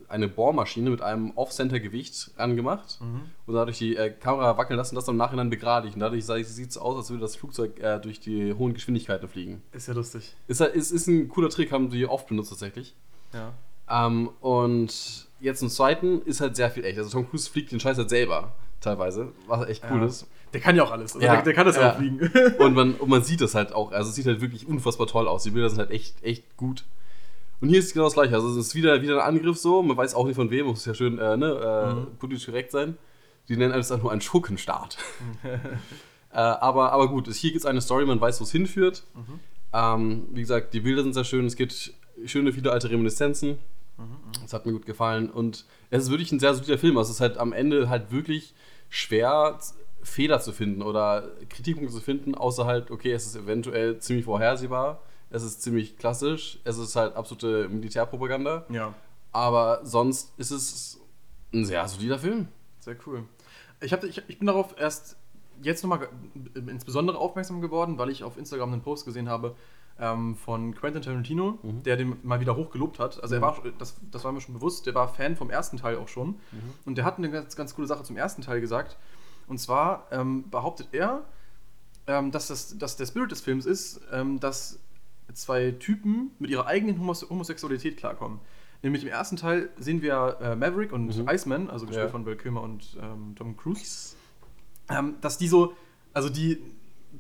äh, 0.09 0.13
eine 0.13 0.27
Bohrmaschine 0.27 0.91
mit 0.91 1.01
einem 1.01 1.31
Off-Center-Gewicht 1.37 2.33
angemacht 2.37 2.99
und 3.47 3.55
dadurch 3.55 3.79
die 3.79 3.95
äh, 3.95 4.11
Kamera 4.11 4.59
wackeln 4.59 4.77
lassen 4.77 4.95
und 4.95 4.97
das 4.97 5.05
dann 5.05 5.15
im 5.15 5.19
Nachhinein 5.19 5.49
begradigt. 5.49 5.95
Und 5.95 6.01
dadurch 6.01 6.27
sieht 6.27 6.71
es 6.71 6.77
aus, 6.77 6.97
als 6.97 7.11
würde 7.11 7.21
das 7.21 7.37
Flugzeug 7.37 7.79
äh, 7.79 8.01
durch 8.01 8.19
die 8.19 8.53
hohen 8.53 8.75
Geschwindigkeiten 8.75 9.29
fliegen. 9.29 9.63
Ist 9.71 9.87
ja 9.87 9.95
lustig. 9.95 10.35
Ist, 10.49 10.61
ist, 10.61 10.91
ist 10.91 11.07
ein 11.07 11.29
cooler 11.29 11.51
Trick, 11.51 11.71
haben 11.71 11.89
die 11.91 12.05
oft 12.07 12.27
benutzt 12.27 12.51
tatsächlich. 12.51 12.97
Ja. 13.33 13.53
Ähm, 13.89 14.31
und 14.41 15.29
jetzt 15.39 15.63
im 15.63 15.69
zweiten 15.69 16.21
ist 16.23 16.41
halt 16.41 16.57
sehr 16.57 16.71
viel 16.71 16.85
echt. 16.85 16.99
Also 16.99 17.11
Tom 17.11 17.31
Cruise 17.31 17.49
fliegt 17.49 17.71
den 17.71 17.79
Scheiß 17.79 17.97
halt 17.97 18.11
selber 18.11 18.55
teilweise, 18.81 19.33
was 19.47 19.69
echt 19.69 19.83
cool 19.91 20.01
ja. 20.01 20.07
ist. 20.07 20.27
Der 20.53 20.61
kann 20.61 20.77
ja 20.77 20.83
auch 20.83 20.91
alles. 20.91 21.15
Also 21.15 21.27
Ja, 21.27 21.35
der, 21.35 21.43
der 21.43 21.55
kann 21.55 21.67
das 21.67 21.77
ja 21.77 21.93
auch 21.93 21.97
fliegen. 21.97 22.21
Und 22.59 22.75
man, 22.75 22.95
und 22.99 23.09
man 23.09 23.23
sieht 23.23 23.41
das 23.41 23.55
halt 23.55 23.73
auch. 23.75 23.93
Also 23.93 24.09
es 24.11 24.17
sieht 24.17 24.27
halt 24.27 24.41
wirklich 24.41 24.67
unfassbar 24.67 25.07
toll 25.07 25.29
aus. 25.29 25.43
Die 25.43 25.51
Bilder 25.51 25.69
sind 25.69 25.79
halt 25.79 25.91
echt, 25.91 26.23
echt 26.25 26.57
gut. 26.57 26.85
Und 27.61 27.69
hier 27.69 27.81
ist 27.81 27.93
genau 27.93 28.05
das 28.07 28.15
gleiche. 28.15 28.35
Also 28.35 28.49
es 28.51 28.57
ist 28.57 28.75
wieder, 28.75 29.03
wieder 29.03 29.23
ein 29.25 29.37
Angriff 29.37 29.59
so. 29.59 29.83
Man 29.83 29.97
weiß 29.97 30.15
auch 30.15 30.27
nicht 30.27 30.37
von 30.37 30.51
wem. 30.51 30.67
Muss 30.67 30.87
ja 30.87 30.95
schön 30.95 31.19
äh, 31.19 31.37
ne, 31.37 31.47
äh, 31.47 31.95
Mhm. 31.95 32.17
politisch 32.19 32.47
korrekt 32.47 32.71
sein. 32.71 32.97
Die 33.49 33.57
nennen 33.57 33.73
alles 33.73 33.91
nur 33.91 34.11
einen 34.13 34.21
Schurkenstaat. 34.21 34.97
äh, 36.33 36.37
aber, 36.39 36.93
aber 36.93 37.09
gut, 37.09 37.29
hier 37.29 37.51
gibt 37.51 37.61
es 37.63 37.67
eine 37.67 37.81
Story. 37.81 38.07
Man 38.07 38.21
weiß, 38.21 38.41
wo 38.41 38.45
es 38.45 38.53
hinführt. 38.53 39.05
Mhm. 39.15 39.41
Ähm, 39.73 40.27
wie 40.33 40.41
gesagt, 40.41 40.73
die 40.73 40.81
Bilder 40.81 41.03
sind 41.03 41.13
sehr 41.15 41.25
schön. 41.25 41.45
Es 41.47 41.57
gibt 41.57 41.93
schöne, 42.25 42.53
viele 42.53 42.73
alte 42.73 42.91
Reminiszenzen. 42.91 43.59
Mhm, 43.99 44.17
Das 44.43 44.53
hat 44.53 44.65
mir 44.67 44.73
gut 44.73 44.87
gefallen. 44.87 45.29
Und 45.31 45.65
es 45.91 46.05
ist 46.05 46.11
wirklich 46.11 46.33
ein 46.33 46.41
sehr 46.41 46.55
solider 46.55 46.79
Film. 46.79 46.97
Also 46.97 47.11
es 47.11 47.17
ist 47.17 47.21
halt 47.21 47.39
am 47.39 47.53
Ende 47.53 47.89
halt 47.89 48.13
wirklich 48.13 48.55
schwer, 48.89 49.59
Fehler 50.03 50.41
zu 50.41 50.53
finden 50.53 50.83
oder 50.83 51.31
Kritikpunkte 51.49 51.95
zu 51.95 52.01
finden, 52.01 52.35
außer 52.35 52.65
halt, 52.65 52.91
okay, 52.91 53.13
es 53.13 53.27
ist 53.27 53.37
eventuell 53.37 53.99
ziemlich 53.99 54.25
vorhersehbar. 54.25 55.03
Es 55.31 55.43
ist 55.43 55.63
ziemlich 55.63 55.99
klassisch. 55.99 56.59
Es 56.65 56.79
ist 56.79 56.97
halt 56.97 57.15
absolute 57.15 57.69
Militärpropaganda. 57.69 58.65
ja. 58.71 58.95
Aber 59.31 59.85
sonst 59.85 60.33
ist 60.39 60.51
es 60.51 60.99
ein 61.53 61.67
sehr 61.67 61.87
solider 61.87 62.19
Film. 62.19 62.49
Sehr 62.81 62.97
cool. 63.07 63.25
Ich, 63.81 63.93
hab, 63.93 64.03
ich, 64.03 64.23
ich 64.27 64.39
bin 64.39 64.47
darauf 64.47 64.75
erst 64.79 65.17
jetzt 65.63 65.83
nochmal 65.83 66.09
insbesondere 66.55 67.19
aufmerksam 67.19 67.61
geworden, 67.61 67.99
weil 67.99 68.09
ich 68.09 68.25
auf 68.25 68.39
Instagram 68.39 68.73
einen 68.73 68.83
Post 68.83 69.05
gesehen 69.05 69.29
habe 69.29 69.55
ähm, 70.01 70.37
von 70.37 70.75
Quentin 70.75 71.03
Tarantino, 71.03 71.59
der 71.85 71.97
den 71.97 72.17
mal 72.23 72.41
wieder 72.41 72.57
hochgelobt 72.57 72.99
hat. 72.99 73.23
Also 73.23 73.35
er 73.35 73.41
war, 73.41 73.61
das, 73.79 73.97
das 74.11 74.25
war 74.25 74.33
mir 74.33 74.41
schon 74.41 74.55
bewusst, 74.55 74.87
der 74.87 74.95
war 74.95 75.09
Fan 75.09 75.37
vom 75.37 75.51
ersten 75.51 75.77
Teil 75.77 75.97
auch 75.97 76.09
schon. 76.09 76.37
Und 76.85 76.97
der 76.99 77.05
hat 77.05 77.19
eine 77.19 77.31
ganz, 77.31 77.57
ganz 77.57 77.75
coole 77.75 77.87
Sache 77.89 78.03
zum 78.05 78.17
ersten 78.17 78.43
Teil 78.43 78.61
gesagt. 78.61 78.97
Und 79.47 79.59
zwar 79.59 80.07
ähm, 80.11 80.49
behauptet 80.51 80.89
er, 80.93 81.25
ähm, 82.07 82.31
dass, 82.31 82.49
das, 82.49 82.79
dass 82.79 82.97
der 82.97 83.07
Spirit 83.07 83.31
des 83.33 83.41
Films 83.41 83.67
ist, 83.67 84.01
ähm, 84.13 84.39
dass 84.41 84.79
zwei 85.33 85.73
Typen 85.73 86.31
mit 86.39 86.51
ihrer 86.51 86.67
eigenen 86.67 86.99
Homose 86.99 87.29
Homosexualität 87.29 87.97
klarkommen. 87.97 88.41
Nämlich 88.83 89.03
im 89.03 89.09
ersten 89.09 89.37
Teil 89.37 89.71
sehen 89.79 90.01
wir 90.03 90.39
äh, 90.41 90.55
Maverick 90.55 90.93
und 90.93 91.11
Iceman, 91.29 91.69
also 91.69 91.85
gespielt 91.87 92.07
Ja. 92.07 92.11
von 92.13 92.25
Val 92.25 92.37
Kilmer 92.37 92.63
und 92.63 92.97
ähm, 93.03 93.35
Tom 93.37 93.57
Cruise, 93.57 94.15
ähm, 94.89 95.17
dass 95.21 95.37
die 95.37 95.49
so, 95.49 95.75
also 96.13 96.29
die, 96.29 96.63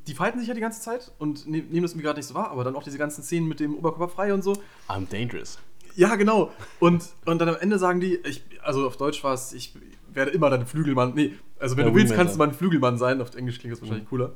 die 0.06 0.14
fighten 0.14 0.38
sich 0.38 0.48
ja 0.48 0.54
die 0.54 0.60
ganze 0.60 0.80
Zeit 0.80 1.12
und 1.18 1.46
ne 1.46 1.58
nehmen 1.62 1.82
das 1.82 1.94
mir 1.94 2.02
gerade 2.02 2.18
nicht 2.18 2.26
so 2.26 2.34
wahr, 2.34 2.50
aber 2.50 2.64
dann 2.64 2.76
auch 2.76 2.82
diese 2.82 2.98
ganzen 2.98 3.22
Szenen 3.22 3.48
mit 3.48 3.60
dem 3.60 3.74
Oberkörper 3.76 4.08
frei 4.08 4.32
und 4.34 4.42
so. 4.42 4.52
I'm 4.88 5.08
dangerous. 5.10 5.58
Ja, 5.94 6.14
genau. 6.16 6.52
Und, 6.80 7.04
und 7.26 7.38
dann 7.40 7.48
am 7.48 7.56
Ende 7.56 7.78
sagen 7.78 8.00
die, 8.00 8.16
ich, 8.16 8.42
also 8.62 8.86
auf 8.86 8.96
Deutsch 8.96 9.22
war 9.24 9.34
es, 9.34 9.52
ich 9.52 9.74
werde 10.12 10.30
immer 10.30 10.48
dein 10.50 10.66
Flügelmann. 10.66 11.12
Nee, 11.14 11.34
also 11.58 11.76
wenn 11.76 11.84
Ja, 11.86 11.90
du 11.90 11.96
willst, 11.96 12.14
kannst 12.14 12.34
du 12.34 12.38
mein 12.38 12.52
Flügelmann 12.54 12.98
sein. 12.98 13.20
Auf 13.20 13.34
Englisch 13.34 13.58
klingt 13.58 13.72
das 13.72 13.80
wahrscheinlich 13.80 14.04
Mhm. 14.04 14.08
cooler. 14.10 14.32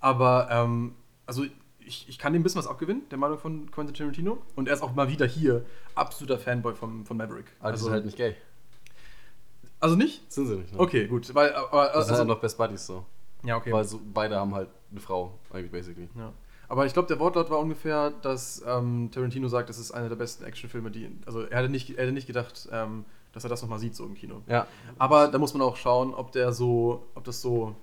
Aber, 0.00 0.48
ähm, 0.50 0.94
also 1.26 1.44
ich, 1.80 2.06
ich 2.08 2.18
kann 2.18 2.32
dem 2.34 2.40
ein 2.40 2.42
bisschen 2.42 2.58
was 2.58 2.66
abgewinnen, 2.66 3.08
der 3.10 3.16
Meinung 3.18 3.38
von 3.38 3.70
Quentin 3.70 3.94
Tarantino. 3.94 4.42
Und 4.54 4.68
er 4.68 4.74
ist 4.74 4.82
auch 4.82 4.94
mal 4.94 5.08
wieder 5.08 5.26
hier 5.26 5.64
absoluter 5.94 6.38
Fanboy 6.38 6.74
vom, 6.74 7.06
von 7.06 7.16
Maverick. 7.16 7.46
Aber 7.60 7.72
die 7.72 7.78
sind 7.78 7.90
halt 7.90 8.04
nicht 8.04 8.16
gay. 8.18 8.34
also 9.80 9.96
nicht? 9.96 10.30
Sind 10.30 10.46
sie 10.46 10.56
nicht. 10.56 10.72
Ne? 10.72 10.78
Okay, 10.78 11.06
gut. 11.06 11.34
Weil, 11.34 11.54
aber, 11.54 11.84
Das 11.86 11.92
sind 11.92 11.96
also, 12.12 12.14
halt 12.18 12.28
noch 12.28 12.40
Best 12.40 12.58
Buddies 12.58 12.86
so. 12.86 13.06
ja, 13.44 13.56
okay. 13.56 13.72
Weil 13.72 13.84
so, 13.84 14.00
beide 14.12 14.36
haben 14.36 14.54
halt 14.54 14.68
eine 14.90 15.00
Frau, 15.00 15.38
eigentlich 15.50 15.70
basically. 15.70 16.08
Ja. 16.16 16.32
Aber 16.68 16.84
ich 16.84 16.92
glaube, 16.92 17.08
der 17.08 17.18
Wortlaut 17.18 17.50
war 17.50 17.58
ungefähr, 17.58 18.10
dass 18.22 18.62
ähm, 18.66 19.10
Tarantino 19.10 19.48
sagt, 19.48 19.70
das 19.70 19.78
ist 19.78 19.90
einer 19.90 20.08
der 20.08 20.16
besten 20.16 20.44
Actionfilme, 20.44 20.90
die. 20.90 21.10
Also 21.24 21.42
er 21.42 21.58
hätte 21.58 21.70
nicht, 21.70 21.90
er 21.90 22.04
hätte 22.04 22.12
nicht 22.12 22.26
gedacht, 22.26 22.68
ähm, 22.70 23.04
dass 23.32 23.44
er 23.44 23.50
das 23.50 23.62
nochmal 23.62 23.78
sieht, 23.78 23.94
so 23.96 24.04
im 24.04 24.14
Kino. 24.14 24.42
Ja. 24.46 24.66
Aber 24.98 25.28
da 25.28 25.38
muss 25.38 25.54
man 25.54 25.62
auch 25.62 25.76
schauen, 25.76 26.12
ob 26.12 26.32
der 26.32 26.52
so, 26.52 27.06
ob 27.14 27.24
das 27.24 27.40
so, 27.40 27.74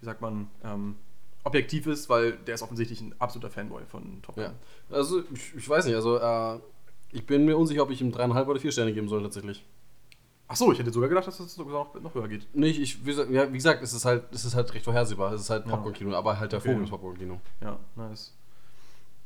wie 0.00 0.06
sagt 0.06 0.20
man, 0.22 0.48
ähm, 0.64 0.96
objektiv 1.44 1.86
ist, 1.86 2.08
weil 2.08 2.32
der 2.32 2.54
ist 2.54 2.62
offensichtlich 2.62 3.00
ein 3.00 3.14
absoluter 3.18 3.50
Fanboy 3.50 3.84
von 3.86 4.22
Top 4.22 4.36
Gun. 4.36 4.44
Ja. 4.44 4.52
Also, 4.90 5.22
ich, 5.34 5.54
ich 5.56 5.68
weiß 5.68 5.84
nicht, 5.86 5.94
also, 5.94 6.18
äh, 6.18 6.58
ich 7.10 7.26
bin 7.26 7.44
mir 7.44 7.56
unsicher, 7.56 7.82
ob 7.82 7.90
ich 7.90 8.00
ihm 8.00 8.12
dreieinhalb 8.12 8.48
oder 8.48 8.60
vier 8.60 8.72
Sterne 8.72 8.94
geben 8.94 9.08
soll, 9.08 9.22
tatsächlich. 9.22 9.64
Ach 10.52 10.56
so, 10.56 10.70
ich 10.70 10.78
hätte 10.78 10.92
sogar 10.92 11.08
gedacht, 11.08 11.26
dass 11.26 11.38
das 11.38 11.54
sogar 11.54 11.72
noch, 11.72 11.94
noch 12.00 12.14
höher 12.14 12.28
geht. 12.28 12.54
Nicht, 12.54 12.78
ich, 12.78 13.06
wie, 13.06 13.12
ja, 13.12 13.48
wie 13.50 13.56
gesagt, 13.56 13.82
es 13.82 13.94
ist 13.94 14.04
halt, 14.04 14.24
es 14.32 14.44
ist 14.44 14.54
halt 14.54 14.72
recht 14.74 14.84
vorhersehbar. 14.84 15.32
Es 15.32 15.40
ist 15.40 15.50
halt. 15.50 15.64
Popcorn-Kino, 15.64 16.14
aber 16.14 16.38
halt 16.38 16.52
der 16.52 16.58
Okay. 16.58 16.68
Vogel 16.72 16.84
ist 16.84 16.90
Popcorn-Kino. 16.90 17.40
Ja, 17.62 17.78
nice. 17.96 18.34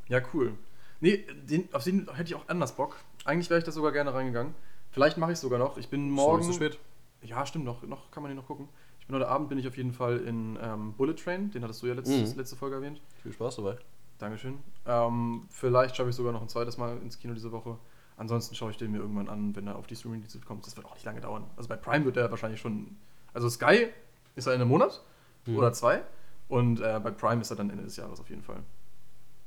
Ja, 0.08 0.20
cool. 0.32 0.52
Nee, 1.00 1.24
den, 1.50 1.68
auf 1.72 1.82
den 1.82 2.08
hätte 2.14 2.30
ich 2.30 2.34
auch 2.36 2.48
anders 2.48 2.76
Bock. 2.76 2.96
Eigentlich 3.24 3.50
wäre 3.50 3.58
ich 3.58 3.64
da 3.64 3.72
sogar 3.72 3.90
gerne 3.92 4.14
reingegangen. 4.14 4.54
Vielleicht 4.92 5.18
mache 5.18 5.32
ich 5.32 5.36
es 5.36 5.40
sogar 5.40 5.58
noch. 5.58 5.76
Ich 5.78 5.88
bin 5.88 6.08
morgen. 6.10 6.42
Schon 6.42 6.48
nicht 6.50 6.58
so 6.60 6.64
spät. 6.64 6.78
Ja, 7.22 7.44
stimmt, 7.44 7.64
noch, 7.64 7.82
noch 7.82 8.10
kann 8.12 8.22
man 8.22 8.30
den 8.30 8.36
noch 8.36 8.46
gucken. 8.46 8.68
Ich 9.00 9.08
Und 9.08 9.16
heute 9.16 9.28
Abend 9.28 9.48
bin 9.48 9.58
ich 9.58 9.66
auf 9.66 9.76
jeden 9.76 9.92
Fall 9.92 10.18
in 10.18 10.56
ähm, 10.62 10.92
Bullet 10.92 11.14
Train, 11.14 11.50
den 11.50 11.62
hattest 11.64 11.82
du 11.82 11.88
ja 11.88 11.94
letztes, 11.94 12.32
Mhm. 12.32 12.38
letzte 12.38 12.56
Folge 12.56 12.76
erwähnt. 12.76 13.00
Viel 13.22 13.32
Spaß 13.32 13.56
dabei. 13.56 13.76
Dankeschön. 14.18 14.58
Ähm, 14.86 15.42
vielleicht 15.50 15.96
schaffe 15.96 16.10
ich 16.10 16.16
sogar 16.16 16.32
noch 16.32 16.40
ein 16.40 16.48
zweites 16.48 16.78
Mal 16.78 16.96
ins 17.02 17.18
Kino 17.18 17.34
diese 17.34 17.50
Woche. 17.52 17.76
Ansonsten 18.16 18.54
schaue 18.54 18.70
ich 18.70 18.76
den 18.78 18.92
mir 18.92 18.98
irgendwann 18.98 19.28
an, 19.28 19.54
wenn 19.56 19.66
er 19.66 19.76
auf 19.76 19.86
die 19.86 19.94
Streaming-Dienste 19.96 20.38
kommt. 20.40 20.66
Das 20.66 20.76
wird 20.76 20.86
auch 20.86 20.94
nicht 20.94 21.04
lange 21.04 21.20
dauern. 21.20 21.44
Also 21.56 21.68
bei 21.68 21.76
Prime 21.76 22.04
wird 22.04 22.16
er 22.16 22.30
wahrscheinlich 22.30 22.60
schon. 22.60 22.96
Also 23.34 23.48
Sky 23.50 23.88
ist 24.36 24.46
er 24.46 24.54
in 24.54 24.60
einem 24.60 24.70
Monat 24.70 25.02
Mhm. 25.46 25.56
oder 25.58 25.72
zwei. 25.72 26.02
Und 26.48 26.80
äh, 26.80 27.00
bei 27.02 27.10
Prime 27.10 27.40
ist 27.42 27.50
er 27.50 27.56
dann 27.56 27.70
Ende 27.70 27.84
des 27.84 27.96
Jahres 27.96 28.18
auf 28.20 28.28
jeden 28.30 28.42
Fall. 28.42 28.56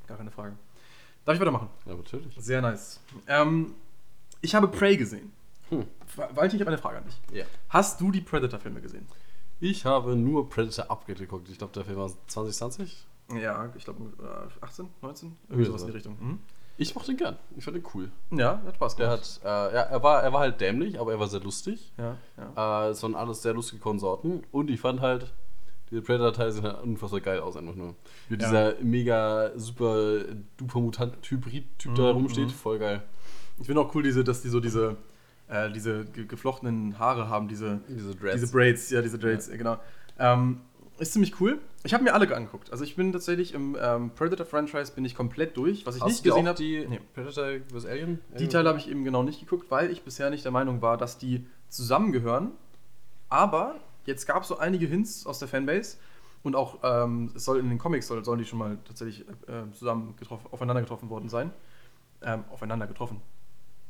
Gar 0.06 0.16
keine 0.18 0.30
Frage. 0.30 0.56
Darf 1.24 1.34
ich 1.34 1.40
weitermachen? 1.40 1.68
Ja, 1.86 1.94
natürlich. 1.94 2.34
Sehr 2.38 2.62
nice. 2.62 3.00
Ähm, 3.26 3.74
ich 4.40 4.54
habe 4.54 4.68
Prey 4.68 4.96
gesehen. 4.96 5.32
Hm. 5.68 5.86
Valentin, 6.16 6.56
ich 6.56 6.60
habe 6.60 6.70
eine 6.70 6.78
Frage 6.78 6.98
an 6.98 7.04
dich. 7.04 7.20
Ja. 7.32 7.44
Hast 7.68 8.00
du 8.00 8.10
die 8.10 8.20
Predator-Filme 8.20 8.80
gesehen? 8.80 9.06
Ich 9.60 9.84
habe 9.84 10.16
nur 10.16 10.48
Predator 10.48 10.90
Upgrade 10.90 11.18
geguckt. 11.20 11.48
Ich 11.50 11.58
glaube, 11.58 11.72
der 11.74 11.84
Film 11.84 11.98
war 11.98 12.10
2020. 12.28 13.06
Ja, 13.34 13.70
ich 13.76 13.84
glaube 13.84 14.02
äh, 14.22 14.64
18, 14.64 14.88
19? 15.02 15.36
Irgendwie 15.48 15.66
sowas 15.66 15.82
in 15.82 15.88
die. 15.88 15.92
Richtung. 15.94 16.16
Mhm. 16.18 16.38
Ich 16.80 16.94
mochte 16.94 17.10
ihn 17.12 17.16
gern. 17.18 17.36
Ich 17.56 17.64
fand 17.64 17.76
ihn 17.76 17.84
cool. 17.94 18.10
Ja, 18.30 18.60
hat 18.66 18.74
Spaß 18.76 18.96
gemacht. 18.96 19.40
hat, 19.44 19.70
äh, 19.70 19.74
ja, 19.74 19.80
er 19.82 20.02
war, 20.02 20.22
er 20.22 20.32
war 20.32 20.40
halt 20.40 20.60
dämlich, 20.60 20.98
aber 20.98 21.12
er 21.12 21.20
war 21.20 21.28
sehr 21.28 21.40
lustig. 21.40 21.92
Ja, 21.98 22.16
ja. 22.56 22.86
Äh, 22.86 22.90
es 22.90 23.02
waren 23.02 23.14
alles 23.14 23.42
sehr 23.42 23.52
lustige 23.52 23.80
Konsorten. 23.80 24.42
Und 24.50 24.70
ich 24.70 24.80
fand 24.80 25.00
halt, 25.00 25.32
diese 25.90 26.02
Predator-Teile 26.02 26.52
sehen 26.52 26.64
halt 26.64 26.82
unfassbar 26.82 27.20
geil 27.20 27.40
aus, 27.40 27.56
einfach 27.56 27.74
nur. 27.74 27.94
Wie 28.28 28.34
Ja. 28.34 28.38
dieser 28.38 28.74
mega 28.82 29.50
super 29.58 30.20
duper 30.56 30.80
Mutant-Hybrid-Typ 30.80 31.94
da 31.94 32.02
Mhm, 32.02 32.08
rumsteht. 32.08 32.46
mhm. 32.46 32.50
Voll 32.50 32.78
geil. 32.78 33.02
Ich 33.58 33.66
finde 33.66 33.82
auch 33.82 33.94
cool, 33.94 34.02
diese, 34.02 34.24
dass 34.24 34.40
die 34.40 34.48
so 34.48 34.60
diese, 34.60 34.96
äh, 35.48 35.70
diese 35.70 36.06
ge 36.06 36.24
geflochtenen 36.26 36.98
Haare 36.98 37.28
haben, 37.28 37.46
diese, 37.48 37.80
Diese 37.88 38.14
Dreads. 38.14 38.34
diese 38.40 38.52
Braids, 38.52 38.90
ja, 38.90 39.02
diese 39.02 39.18
Braids, 39.18 39.48
ja. 39.48 39.56
genau. 39.56 39.76
Ähm, 40.18 40.60
ist 41.00 41.12
ziemlich 41.12 41.40
cool. 41.40 41.58
Ich 41.82 41.94
habe 41.94 42.04
mir 42.04 42.14
alle 42.14 42.34
angeguckt. 42.34 42.70
Also 42.72 42.84
ich 42.84 42.94
bin 42.94 43.12
tatsächlich 43.12 43.54
im 43.54 43.76
ähm, 43.80 44.10
Predator-Franchise 44.10 44.92
bin 44.92 45.04
ich 45.04 45.14
komplett 45.14 45.56
durch. 45.56 45.86
Was 45.86 45.96
ich 45.96 46.02
Hast 46.02 46.08
nicht 46.10 46.24
gesehen 46.24 46.46
habe, 46.46 46.58
die 46.58 46.86
nee. 46.86 47.00
Predator 47.14 47.60
vs. 47.72 47.86
Alien? 47.86 48.20
die 48.38 48.48
Teile 48.48 48.68
habe 48.68 48.78
ich 48.78 48.88
eben 48.88 49.04
genau 49.04 49.22
nicht 49.22 49.40
geguckt, 49.40 49.70
weil 49.70 49.90
ich 49.90 50.02
bisher 50.02 50.30
nicht 50.30 50.44
der 50.44 50.52
Meinung 50.52 50.82
war, 50.82 50.98
dass 50.98 51.16
die 51.16 51.46
zusammengehören. 51.68 52.52
Aber 53.30 53.76
jetzt 54.04 54.26
gab 54.26 54.42
es 54.42 54.48
so 54.48 54.58
einige 54.58 54.86
Hints 54.86 55.26
aus 55.26 55.38
der 55.38 55.48
Fanbase 55.48 55.96
und 56.42 56.54
auch 56.54 56.78
ähm, 56.82 57.32
es 57.34 57.44
soll 57.44 57.58
in 57.60 57.68
den 57.68 57.78
Comics 57.78 58.06
soll, 58.06 58.22
sollen 58.24 58.38
die 58.38 58.44
schon 58.44 58.58
mal 58.58 58.78
tatsächlich 58.84 59.26
äh, 59.48 59.70
zusammen 59.72 60.14
getroffen, 60.16 60.46
aufeinander 60.50 60.82
getroffen 60.82 61.08
worden 61.08 61.28
sein. 61.28 61.50
Ähm, 62.22 62.44
aufeinander 62.50 62.86
getroffen. 62.86 63.22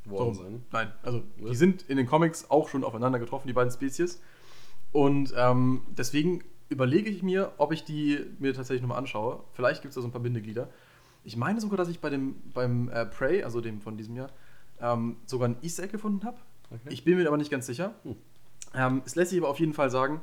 worden 0.04 0.34
So, 0.34 0.42
sein. 0.42 0.64
Nein, 0.70 0.92
also 1.02 1.22
die 1.38 1.56
sind 1.56 1.82
in 1.88 1.96
den 1.96 2.06
Comics 2.06 2.48
auch 2.50 2.68
schon 2.68 2.84
aufeinander 2.84 3.18
getroffen, 3.18 3.48
die 3.48 3.52
beiden 3.52 3.72
Spezies. 3.72 4.20
Und 4.92 5.32
ähm, 5.36 5.82
deswegen 5.96 6.44
überlege 6.70 7.10
ich 7.10 7.22
mir, 7.22 7.52
ob 7.58 7.72
ich 7.72 7.84
die 7.84 8.24
mir 8.38 8.54
tatsächlich 8.54 8.80
nochmal 8.80 8.98
anschaue. 8.98 9.42
Vielleicht 9.52 9.82
gibt 9.82 9.90
es 9.90 9.96
da 9.96 10.00
so 10.00 10.08
ein 10.08 10.12
paar 10.12 10.22
Bindeglieder. 10.22 10.70
Ich 11.24 11.36
meine 11.36 11.60
sogar, 11.60 11.76
dass 11.76 11.88
ich 11.88 12.00
bei 12.00 12.08
dem, 12.08 12.36
beim 12.54 12.88
äh, 12.88 13.04
Prey, 13.04 13.42
also 13.42 13.60
dem 13.60 13.82
von 13.82 13.98
diesem 13.98 14.16
Jahr, 14.16 14.30
ähm, 14.80 15.16
sogar 15.26 15.48
ein 15.48 15.56
Easter 15.62 15.82
Egg 15.82 15.92
gefunden 15.92 16.24
habe. 16.24 16.38
Okay. 16.70 16.88
Ich 16.88 17.04
bin 17.04 17.18
mir 17.18 17.26
aber 17.26 17.36
nicht 17.36 17.50
ganz 17.50 17.66
sicher. 17.66 17.94
Hm. 18.04 18.16
Ähm, 18.74 19.02
es 19.04 19.16
lässt 19.16 19.30
sich 19.30 19.40
aber 19.40 19.48
auf 19.48 19.60
jeden 19.60 19.74
Fall 19.74 19.90
sagen, 19.90 20.22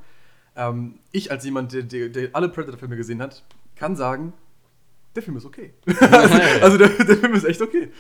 ähm, 0.56 1.00
ich 1.12 1.32
als 1.32 1.46
jemand, 1.46 1.74
der, 1.74 1.84
der, 1.84 2.10
der 2.10 2.30
alle 2.34 2.50
Predator-Filme 2.50 2.96
gesehen 2.96 3.22
hat, 3.22 3.44
kann 3.76 3.96
sagen, 3.96 4.34
der 5.16 5.24
Film 5.24 5.38
ist 5.38 5.46
okay. 5.46 5.74
also 5.86 6.36
also 6.62 6.78
der, 6.78 6.90
der 6.90 7.18
Film 7.18 7.34
ist 7.34 7.44
echt 7.44 7.62
okay. 7.62 7.92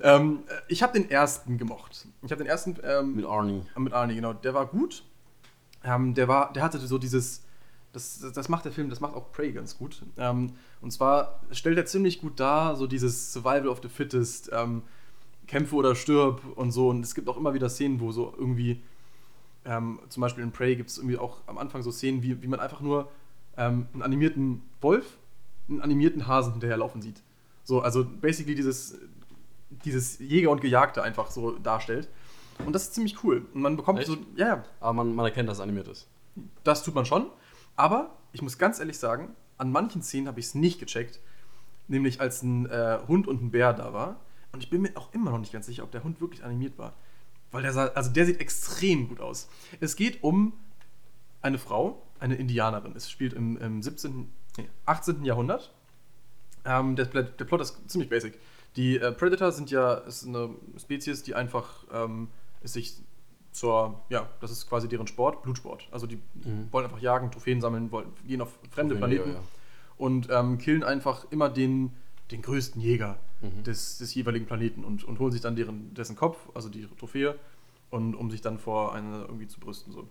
Ähm, 0.00 0.40
ich 0.68 0.82
habe 0.82 0.98
den 0.98 1.10
ersten 1.10 1.58
gemocht. 1.58 2.06
Ich 2.22 2.32
habe 2.32 2.42
den 2.42 2.48
ersten 2.48 2.76
ähm, 2.82 3.16
Mit 3.16 3.26
Arnie. 3.26 3.62
mit 3.76 3.92
Arnie, 3.92 4.14
genau. 4.14 4.32
Der 4.32 4.54
war 4.54 4.66
gut. 4.66 5.04
Ähm, 5.84 6.14
der, 6.14 6.28
war, 6.28 6.52
der 6.52 6.62
hatte 6.62 6.78
so 6.78 6.98
dieses. 6.98 7.44
Das, 7.92 8.20
das- 8.34 8.48
macht 8.48 8.64
der 8.64 8.72
Film, 8.72 8.88
das 8.88 9.00
macht 9.00 9.14
auch 9.14 9.32
Prey 9.32 9.52
ganz 9.52 9.76
gut. 9.76 10.02
Ähm, 10.16 10.52
und 10.80 10.92
zwar 10.92 11.40
stellt 11.50 11.76
er 11.76 11.86
ziemlich 11.86 12.20
gut 12.20 12.38
dar, 12.38 12.76
so 12.76 12.86
dieses 12.86 13.32
Survival 13.32 13.68
of 13.68 13.80
the 13.82 13.88
Fittest, 13.88 14.50
ähm, 14.52 14.82
Kämpfe 15.48 15.74
oder 15.74 15.94
stirb 15.96 16.40
und 16.56 16.70
so. 16.70 16.88
Und 16.90 17.04
es 17.04 17.14
gibt 17.16 17.28
auch 17.28 17.36
immer 17.36 17.52
wieder 17.54 17.68
Szenen, 17.68 17.98
wo 18.00 18.12
so 18.12 18.32
irgendwie, 18.38 18.80
ähm, 19.64 19.98
zum 20.08 20.20
Beispiel 20.20 20.44
in 20.44 20.52
Prey 20.52 20.76
gibt 20.76 20.90
es 20.90 20.98
irgendwie 20.98 21.18
auch 21.18 21.38
am 21.48 21.58
Anfang 21.58 21.82
so 21.82 21.90
Szenen, 21.90 22.22
wie, 22.22 22.40
wie 22.42 22.46
man 22.46 22.60
einfach 22.60 22.80
nur 22.80 23.10
ähm, 23.56 23.88
einen 23.92 24.02
animierten 24.02 24.62
Wolf, 24.80 25.18
einen 25.68 25.80
animierten 25.82 26.28
Hasen 26.28 26.52
hinterherlaufen 26.52 27.02
sieht. 27.02 27.22
So, 27.64 27.80
also 27.80 28.04
basically 28.04 28.54
dieses, 28.54 28.98
dieses 29.84 30.18
Jäger 30.20 30.50
und 30.50 30.60
Gejagte 30.60 31.02
einfach 31.02 31.30
so 31.32 31.52
darstellt. 31.58 32.08
Und 32.64 32.72
das 32.72 32.84
ist 32.84 32.94
ziemlich 32.94 33.22
cool. 33.24 33.46
Und 33.52 33.62
man 33.62 33.76
bekommt 33.76 33.98
Echt? 33.98 34.08
so, 34.08 34.16
ja, 34.36 34.46
ja, 34.46 34.64
Aber 34.80 34.92
man, 34.92 35.14
man 35.14 35.24
erkennt, 35.26 35.48
dass 35.48 35.58
es 35.58 35.62
animiert 35.62 35.88
ist. 35.88 36.06
das 36.62 36.82
tut 36.84 36.94
man 36.94 37.04
schon. 37.04 37.26
Aber 37.80 38.10
ich 38.32 38.42
muss 38.42 38.58
ganz 38.58 38.78
ehrlich 38.78 38.98
sagen, 38.98 39.34
an 39.56 39.72
manchen 39.72 40.02
Szenen 40.02 40.28
habe 40.28 40.38
ich 40.38 40.46
es 40.46 40.54
nicht 40.54 40.80
gecheckt. 40.80 41.18
Nämlich 41.88 42.20
als 42.20 42.42
ein 42.42 42.66
äh, 42.66 42.98
Hund 43.08 43.26
und 43.26 43.42
ein 43.42 43.50
Bär 43.50 43.72
da 43.72 43.94
war. 43.94 44.20
Und 44.52 44.62
ich 44.62 44.68
bin 44.68 44.82
mir 44.82 44.90
auch 44.96 45.14
immer 45.14 45.30
noch 45.30 45.38
nicht 45.38 45.50
ganz 45.50 45.64
sicher, 45.64 45.82
ob 45.82 45.90
der 45.90 46.04
Hund 46.04 46.20
wirklich 46.20 46.44
animiert 46.44 46.76
war. 46.76 46.92
Weil 47.50 47.62
der 47.62 47.72
sah, 47.72 47.86
also 47.86 48.10
der 48.10 48.26
sieht 48.26 48.38
extrem 48.38 49.08
gut 49.08 49.20
aus. 49.20 49.48
Es 49.80 49.96
geht 49.96 50.22
um 50.22 50.52
eine 51.40 51.56
Frau, 51.56 52.02
eine 52.18 52.34
Indianerin. 52.34 52.94
Es 52.94 53.10
spielt 53.10 53.32
im, 53.32 53.56
im 53.56 53.82
17., 53.82 54.30
nee, 54.58 54.68
18. 54.84 55.24
Jahrhundert. 55.24 55.72
Ähm, 56.66 56.96
der, 56.96 57.06
der 57.06 57.44
Plot 57.46 57.62
ist 57.62 57.90
ziemlich 57.90 58.10
basic. 58.10 58.38
Die 58.76 58.98
äh, 58.98 59.10
Predator 59.10 59.52
sind 59.52 59.70
ja 59.70 59.94
ist 59.94 60.26
eine 60.26 60.50
Spezies, 60.78 61.22
die 61.22 61.34
einfach 61.34 61.84
ähm, 61.90 62.28
sich 62.62 62.96
zur, 63.52 64.00
ja, 64.08 64.28
das 64.40 64.50
ist 64.50 64.68
quasi 64.68 64.88
deren 64.88 65.06
Sport, 65.06 65.42
Blutsport. 65.42 65.88
Also 65.90 66.06
die 66.06 66.16
Mhm. 66.44 66.68
wollen 66.70 66.84
einfach 66.84 67.00
jagen, 67.00 67.30
Trophäen 67.30 67.60
sammeln, 67.60 67.90
wollen, 67.90 68.08
gehen 68.26 68.40
auf 68.40 68.58
fremde 68.70 68.94
Trophäen, 68.94 69.18
Planeten 69.18 69.30
ja, 69.30 69.40
ja. 69.40 69.44
und 69.96 70.28
ähm, 70.30 70.58
killen 70.58 70.84
einfach 70.84 71.26
immer 71.30 71.48
den, 71.48 71.92
den 72.30 72.42
größten 72.42 72.80
Jäger 72.80 73.18
Mhm. 73.42 73.64
des, 73.64 73.96
des 73.98 74.14
jeweiligen 74.14 74.44
Planeten 74.46 74.84
und, 74.84 75.02
und 75.04 75.18
holen 75.18 75.32
sich 75.32 75.40
dann 75.40 75.56
deren, 75.56 75.94
dessen 75.94 76.14
Kopf, 76.14 76.36
also 76.54 76.68
die 76.68 76.86
Trophäe, 76.98 77.34
und, 77.88 78.14
um 78.14 78.30
sich 78.30 78.42
dann 78.42 78.58
vor 78.58 78.94
einer 78.94 79.22
irgendwie 79.22 79.48
zu 79.48 79.58
brüsten. 79.58 79.92
So. 79.92 80.06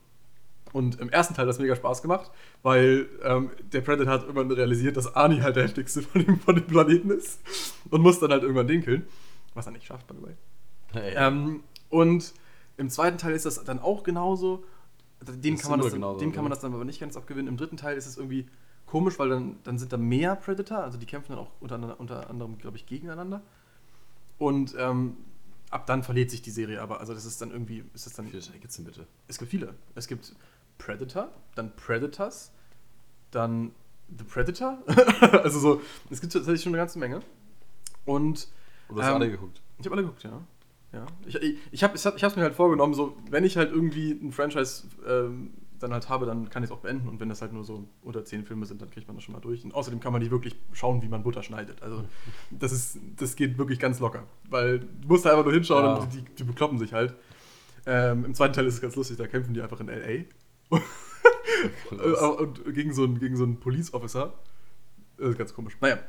Und 0.73 0.99
im 0.99 1.09
ersten 1.09 1.33
Teil 1.35 1.43
hat 1.43 1.49
das 1.49 1.59
mega 1.59 1.75
Spaß 1.75 2.01
gemacht, 2.01 2.31
weil 2.63 3.07
ähm, 3.23 3.51
der 3.71 3.81
Predator 3.81 4.11
hat 4.11 4.21
irgendwann 4.23 4.51
realisiert, 4.51 4.97
dass 4.97 5.15
Arnie 5.15 5.41
halt 5.41 5.55
der 5.55 5.63
heftigste 5.63 6.01
von 6.01 6.25
dem, 6.25 6.39
von 6.39 6.55
dem 6.55 6.65
Planeten 6.67 7.11
ist 7.11 7.39
und 7.91 8.01
muss 8.01 8.19
dann 8.19 8.31
halt 8.31 8.41
irgendwann 8.41 8.67
den 8.67 8.83
killen. 8.83 9.07
Was 9.53 9.65
er 9.67 9.71
nicht 9.71 9.85
schafft, 9.85 10.07
by 10.07 10.15
the 10.19 10.23
way. 10.23 10.33
Hey. 10.91 11.13
Ähm, 11.15 11.63
und 11.89 12.33
im 12.79 12.89
zweiten 12.89 13.17
Teil 13.17 13.33
ist 13.35 13.45
das 13.45 13.63
dann 13.63 13.79
auch 13.79 14.03
genauso. 14.03 14.63
Dem, 15.21 15.55
Das 15.55 15.61
kann 15.63 15.71
man, 15.71 15.79
das, 15.81 15.89
dann, 15.89 15.99
genauso, 16.01 16.19
dem 16.19 16.31
kann 16.31 16.43
man 16.43 16.49
das 16.49 16.59
dann 16.61 16.73
aber 16.73 16.85
nicht 16.85 16.99
ganz 16.99 17.17
abgewinnen. 17.17 17.47
Im 17.47 17.57
dritten 17.57 17.77
Teil 17.77 17.97
ist 17.97 18.05
es 18.07 18.17
irgendwie 18.17 18.47
komisch, 18.85 19.19
weil 19.19 19.29
dann, 19.29 19.57
dann 19.63 19.77
sind 19.77 19.91
da 19.93 19.97
mehr 19.97 20.35
Predator, 20.35 20.79
also 20.79 20.97
die 20.97 21.05
kämpfen 21.05 21.33
dann 21.33 21.39
auch 21.39 21.51
unter, 21.59 21.99
unter 21.99 22.29
anderem, 22.29 22.57
glaube 22.57 22.77
ich, 22.77 22.85
gegeneinander. 22.85 23.41
Und 24.37 24.75
ähm, 24.79 25.17
ab 25.69 25.85
dann 25.87 26.03
verliert 26.03 26.31
sich 26.31 26.41
die 26.41 26.51
Serie 26.51 26.81
aber. 26.81 26.99
Also 27.01 27.13
das 27.13 27.25
ist 27.25 27.41
dann 27.41 27.51
irgendwie, 27.51 27.83
ist 27.93 28.05
das 28.05 28.13
dann, 28.13 28.25
Wie 28.27 28.31
viele 28.31 28.43
Teile 28.43 28.59
gibt's 28.59 28.77
denn 28.77 28.85
bitte? 28.85 29.05
es 29.27 29.37
gibt 29.37 29.51
viele. 29.51 29.75
Es 29.95 30.07
gibt 30.07 30.33
Predator, 30.77 31.29
dann 31.55 31.75
Predators, 31.75 32.51
dann 33.31 33.73
The 34.17 34.23
Predator. 34.23 34.77
also 35.43 35.59
so, 35.59 35.81
es 36.09 36.21
gibt 36.21 36.33
tatsächlich 36.33 36.63
schon 36.63 36.71
eine 36.71 36.81
ganze 36.81 36.97
Menge. 36.97 37.19
Und 38.05 38.47
hast 38.87 38.95
du 38.95 39.01
Ähm, 39.01 39.15
alle 39.15 39.29
geguckt? 39.29 39.61
ich 39.77 39.85
habe 39.85 39.95
alle 39.95 40.03
geguckt, 40.03 40.23
ja. 40.23 40.41
Ja. 40.93 41.05
Ich, 41.25 41.35
ich, 41.35 41.57
ich 41.71 41.83
habe 41.83 41.95
es 41.95 42.05
mir 42.35 42.43
halt 42.43 42.55
vorgenommen, 42.55 42.93
so, 42.93 43.15
wenn 43.29 43.43
ich 43.43 43.57
halt 43.57 43.71
irgendwie 43.71 44.11
ein 44.11 44.31
Franchise 44.31 44.83
ähm, 45.07 45.51
dann 45.79 45.93
halt 45.93 46.09
habe, 46.09 46.25
dann 46.25 46.49
kann 46.49 46.63
ich 46.63 46.69
es 46.69 46.75
auch 46.75 46.79
beenden. 46.81 47.07
Und 47.07 47.19
wenn 47.19 47.29
das 47.29 47.41
halt 47.41 47.53
nur 47.53 47.63
so 47.63 47.87
unter 48.01 48.25
zehn 48.25 48.43
Filme 48.43 48.65
sind, 48.65 48.81
dann 48.81 48.89
kriegt 48.89 49.07
man 49.07 49.15
das 49.15 49.23
schon 49.23 49.33
mal 49.33 49.39
durch. 49.39 49.63
Und 49.63 49.73
außerdem 49.73 49.99
kann 49.99 50.11
man 50.11 50.21
nicht 50.21 50.31
wirklich 50.31 50.55
schauen, 50.73 51.01
wie 51.01 51.07
man 51.07 51.23
Butter 51.23 51.43
schneidet. 51.43 51.81
Also 51.81 52.03
das 52.51 52.71
ist, 52.71 52.97
das 53.17 53.35
geht 53.35 53.57
wirklich 53.57 53.79
ganz 53.79 53.99
locker. 53.99 54.23
Weil 54.49 54.79
du 54.79 55.07
musst 55.07 55.25
da 55.25 55.31
einfach 55.31 55.45
nur 55.45 55.53
hinschauen 55.53 55.85
Ja. 55.85 55.93
und 55.95 56.13
die, 56.13 56.21
die 56.21 56.43
bekloppen 56.43 56.77
sich 56.79 56.93
halt. 56.93 57.15
Ähm, 57.85 58.25
Im 58.25 58.33
zweiten 58.33 58.53
Teil 58.53 58.65
ist 58.65 58.75
es 58.75 58.81
ganz 58.81 58.95
lustig, 58.95 59.17
da 59.17 59.27
kämpfen 59.27 59.53
die 59.53 59.61
einfach 59.61 59.79
in 59.79 59.89
L.A. 59.89 60.75
Und 62.41 62.73
gegen 62.73 62.93
so 62.93 63.03
einen, 63.03 63.19
gegen 63.19 63.35
so 63.35 63.43
einen 63.43 63.59
Police 63.59 63.93
Officer. 63.93 64.33
Das 65.17 65.29
ist 65.29 65.37
ganz 65.37 65.53
komisch. 65.53 65.77
Naja. 65.81 65.99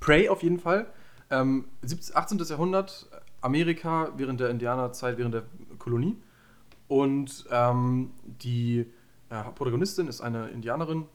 Prey 0.00 0.28
auf 0.28 0.42
jeden 0.42 0.58
Fall. 0.58 0.86
Ähm, 1.30 1.66
17 1.82 2.14
18. 2.16 2.38
Jahrhundert, 2.38 3.08
Amerika 3.44 4.12
während 4.16 4.40
der 4.40 4.50
Indianerzeit, 4.50 5.18
während 5.18 5.34
der 5.34 5.44
Kolonie. 5.78 6.16
Und 6.88 7.44
ähm, 7.50 8.10
die 8.42 8.86
äh, 9.30 9.42
Protagonistin 9.54 10.06
ist 10.08 10.20
eine 10.20 10.48
Indianerin. 10.48 11.06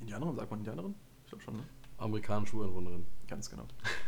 Indianerin, 0.00 0.36
sagt 0.36 0.50
man 0.50 0.60
Indianerin? 0.60 0.94
Ich 1.24 1.30
glaube 1.30 1.44
schon, 1.44 1.56
ne? 1.56 1.62
Amerikanische 1.98 2.56
Ureinwohnerin. 2.56 3.04
Ganz 3.28 3.50
genau. 3.50 3.64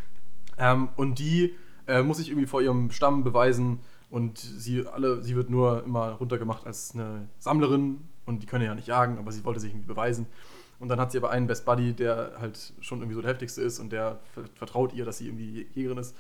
ähm, 0.59 0.89
und 0.97 1.19
die 1.19 1.55
äh, 1.87 2.03
muss 2.03 2.19
sich 2.19 2.29
irgendwie 2.29 2.47
vor 2.47 2.63
ihrem 2.63 2.91
Stamm 2.91 3.25
beweisen 3.25 3.81
und 4.11 4.39
sie 4.39 4.87
alle, 4.87 5.23
sie 5.23 5.35
wird 5.37 5.51
nur 5.51 5.85
immer 5.85 6.13
runtergemacht 6.13 6.67
als 6.67 6.95
eine 6.95 7.29
Sammlerin 7.39 8.03
und 8.27 8.43
die 8.43 8.47
können 8.47 8.65
ja 8.65 8.75
nicht 8.75 8.89
jagen, 8.89 9.19
aber 9.19 9.33
sie 9.33 9.45
wollte 9.45 9.61
sich 9.61 9.73
irgendwie 9.73 9.89
beweisen. 9.89 10.27
Und 10.79 10.89
dann 10.89 10.99
hat 10.99 11.13
sie 11.13 11.19
aber 11.19 11.31
einen 11.31 11.47
Best 11.47 11.67
Buddy, 11.67 11.93
der 11.93 12.37
halt 12.39 12.73
schon 12.81 13.01
irgendwie 13.01 13.15
so 13.15 13.21
der 13.21 13.31
heftigste 13.31 13.61
ist 13.61 13.79
und 13.81 13.91
der 13.93 14.21
ver- 14.35 14.45
vertraut 14.55 14.95
ihr, 14.95 15.05
dass 15.05 15.19
sie 15.19 15.27
irgendwie 15.27 15.67
Jägerin 15.75 15.99
ist. 15.99 16.17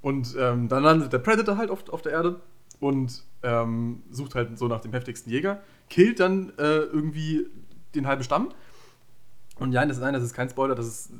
Und 0.00 0.36
ähm, 0.38 0.68
dann 0.68 0.82
landet 0.82 1.12
der 1.12 1.18
Predator 1.18 1.56
halt 1.56 1.70
auf, 1.70 1.88
auf 1.88 2.02
der 2.02 2.12
Erde 2.12 2.40
und 2.80 3.24
ähm, 3.42 4.02
sucht 4.10 4.34
halt 4.34 4.58
so 4.58 4.68
nach 4.68 4.80
dem 4.80 4.92
heftigsten 4.92 5.30
Jäger. 5.30 5.60
killt 5.88 6.20
dann 6.20 6.50
äh, 6.58 6.78
irgendwie 6.78 7.46
den 7.94 8.06
halben 8.06 8.22
Stamm. 8.22 8.50
Und 9.58 9.72
ja, 9.72 9.84
das, 9.84 9.98
nein, 9.98 10.14
das 10.14 10.22
ist 10.22 10.34
kein 10.34 10.48
Spoiler, 10.48 10.74
das, 10.74 10.86
ist, 10.86 11.10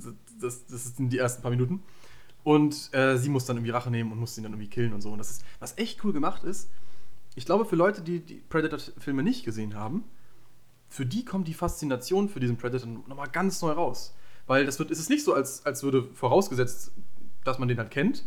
das, 0.41 0.67
das 0.67 0.97
sind 0.97 1.13
die 1.13 1.19
ersten 1.19 1.43
paar 1.43 1.51
Minuten. 1.51 1.83
Und 2.45 2.95
äh, 2.95 3.17
sie 3.17 3.29
muss 3.29 3.45
dann 3.47 3.57
irgendwie 3.57 3.73
Rache 3.73 3.91
nehmen 3.91 4.13
und 4.13 4.19
muss 4.19 4.39
ihn 4.39 4.45
dann 4.45 4.53
irgendwie 4.53 4.71
killen 4.71 4.93
und 4.93 5.01
so. 5.01 5.11
Und 5.11 5.19
das 5.19 5.31
ist, 5.31 5.45
was 5.59 5.77
echt 5.77 6.05
cool 6.05 6.13
gemacht 6.13 6.45
ist, 6.45 6.71
ich 7.35 7.47
glaube, 7.47 7.65
für 7.65 7.77
Leute, 7.77 8.01
die 8.01 8.21
die 8.21 8.43
Predator-Filme 8.49 9.23
nicht 9.23 9.45
gesehen 9.45 9.75
haben, 9.75 10.05
für 10.89 11.05
die 11.05 11.25
kommt 11.25 11.47
die 11.47 11.55
Faszination 11.55 12.29
für 12.29 12.41
diesen 12.41 12.57
Predator 12.57 12.89
nochmal 12.89 13.29
ganz 13.29 13.61
neu 13.61 13.73
raus. 13.73 14.15
Weil 14.47 14.65
das 14.65 14.79
wird, 14.79 14.91
es 14.91 14.99
ist 14.99 15.11
nicht 15.11 15.25
so, 15.25 15.35
als, 15.35 15.65
als 15.67 15.83
würde 15.83 16.05
vorausgesetzt, 16.15 16.93
dass 17.45 17.59
man 17.59 17.69
den 17.69 17.79
halt 17.79 17.91
kennt, 17.91 18.25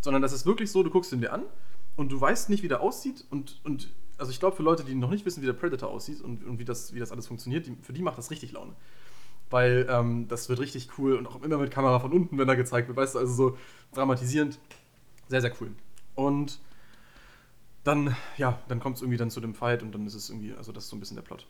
sondern 0.00 0.22
das 0.22 0.32
ist 0.32 0.46
wirklich 0.46 0.70
so, 0.70 0.82
du 0.82 0.90
guckst 0.90 1.12
ihn 1.12 1.20
dir 1.20 1.32
an 1.32 1.44
und 1.96 2.10
du 2.10 2.20
weißt 2.20 2.50
nicht, 2.50 2.62
wie 2.62 2.68
der 2.68 2.80
aussieht. 2.80 3.24
Und, 3.30 3.60
und 3.64 3.90
also 4.18 4.30
ich 4.30 4.40
glaube, 4.40 4.56
für 4.56 4.62
Leute, 4.62 4.84
die 4.84 4.94
noch 4.94 5.10
nicht 5.10 5.24
wissen, 5.26 5.42
wie 5.42 5.46
der 5.46 5.52
Predator 5.52 5.90
aussieht 5.90 6.20
und, 6.20 6.44
und 6.44 6.58
wie, 6.58 6.64
das, 6.64 6.94
wie 6.94 6.98
das 6.98 7.12
alles 7.12 7.26
funktioniert, 7.26 7.66
die, 7.66 7.76
für 7.82 7.92
die 7.92 8.02
macht 8.02 8.18
das 8.18 8.30
richtig 8.30 8.52
Laune. 8.52 8.74
Weil 9.50 9.86
ähm, 9.90 10.28
das 10.28 10.48
wird 10.48 10.60
richtig 10.60 10.90
cool 10.98 11.14
und 11.16 11.26
auch 11.26 11.42
immer 11.42 11.58
mit 11.58 11.70
Kamera 11.70 11.98
von 11.98 12.12
unten, 12.12 12.38
wenn 12.38 12.48
er 12.48 12.56
gezeigt 12.56 12.88
wird, 12.88 12.96
weißt 12.96 13.14
du, 13.14 13.18
also 13.18 13.32
so 13.32 13.58
dramatisierend. 13.92 14.58
Sehr, 15.28 15.40
sehr 15.40 15.52
cool. 15.60 15.72
Und 16.14 16.60
dann, 17.84 18.16
ja, 18.36 18.58
dann 18.68 18.80
kommt 18.80 18.96
es 18.96 19.02
irgendwie 19.02 19.16
dann 19.16 19.30
zu 19.30 19.40
dem 19.40 19.54
Fight 19.54 19.82
und 19.82 19.92
dann 19.92 20.06
ist 20.06 20.14
es 20.14 20.28
irgendwie, 20.28 20.52
also 20.54 20.70
das 20.72 20.84
ist 20.84 20.90
so 20.90 20.96
ein 20.96 21.00
bisschen 21.00 21.16
der 21.16 21.22
Plot. 21.22 21.46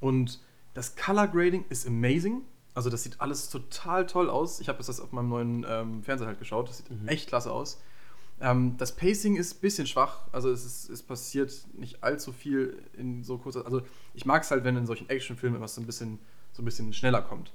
Und 0.00 0.40
das 0.74 0.96
Color 0.96 1.28
Grading 1.28 1.64
ist 1.68 1.86
amazing. 1.86 2.42
Also 2.76 2.90
das 2.90 3.02
sieht 3.02 3.22
alles 3.22 3.48
total 3.48 4.06
toll 4.06 4.28
aus. 4.28 4.60
Ich 4.60 4.68
habe 4.68 4.76
das 4.76 5.00
auf 5.00 5.10
meinem 5.10 5.30
neuen 5.30 5.66
ähm, 5.66 6.02
Fernseher 6.02 6.26
halt 6.26 6.38
geschaut. 6.38 6.68
Das 6.68 6.76
sieht 6.76 6.90
mhm. 6.90 7.08
echt 7.08 7.26
klasse 7.26 7.50
aus. 7.50 7.80
Ähm, 8.38 8.76
das 8.76 8.94
Pacing 8.94 9.36
ist 9.36 9.56
ein 9.56 9.60
bisschen 9.60 9.86
schwach. 9.86 10.20
Also 10.30 10.50
es, 10.50 10.66
ist, 10.66 10.90
es 10.90 11.02
passiert 11.02 11.54
nicht 11.72 12.04
allzu 12.04 12.32
viel 12.32 12.76
in 12.92 13.24
so 13.24 13.38
kurzer... 13.38 13.64
Also 13.64 13.80
ich 14.12 14.26
mag 14.26 14.42
es 14.42 14.50
halt, 14.50 14.62
wenn 14.64 14.76
in 14.76 14.84
solchen 14.84 15.08
Actionfilmen 15.08 15.58
was 15.58 15.74
so 15.74 15.80
ein 15.80 15.86
bisschen, 15.86 16.18
so 16.52 16.60
ein 16.60 16.66
bisschen 16.66 16.92
schneller 16.92 17.22
kommt. 17.22 17.50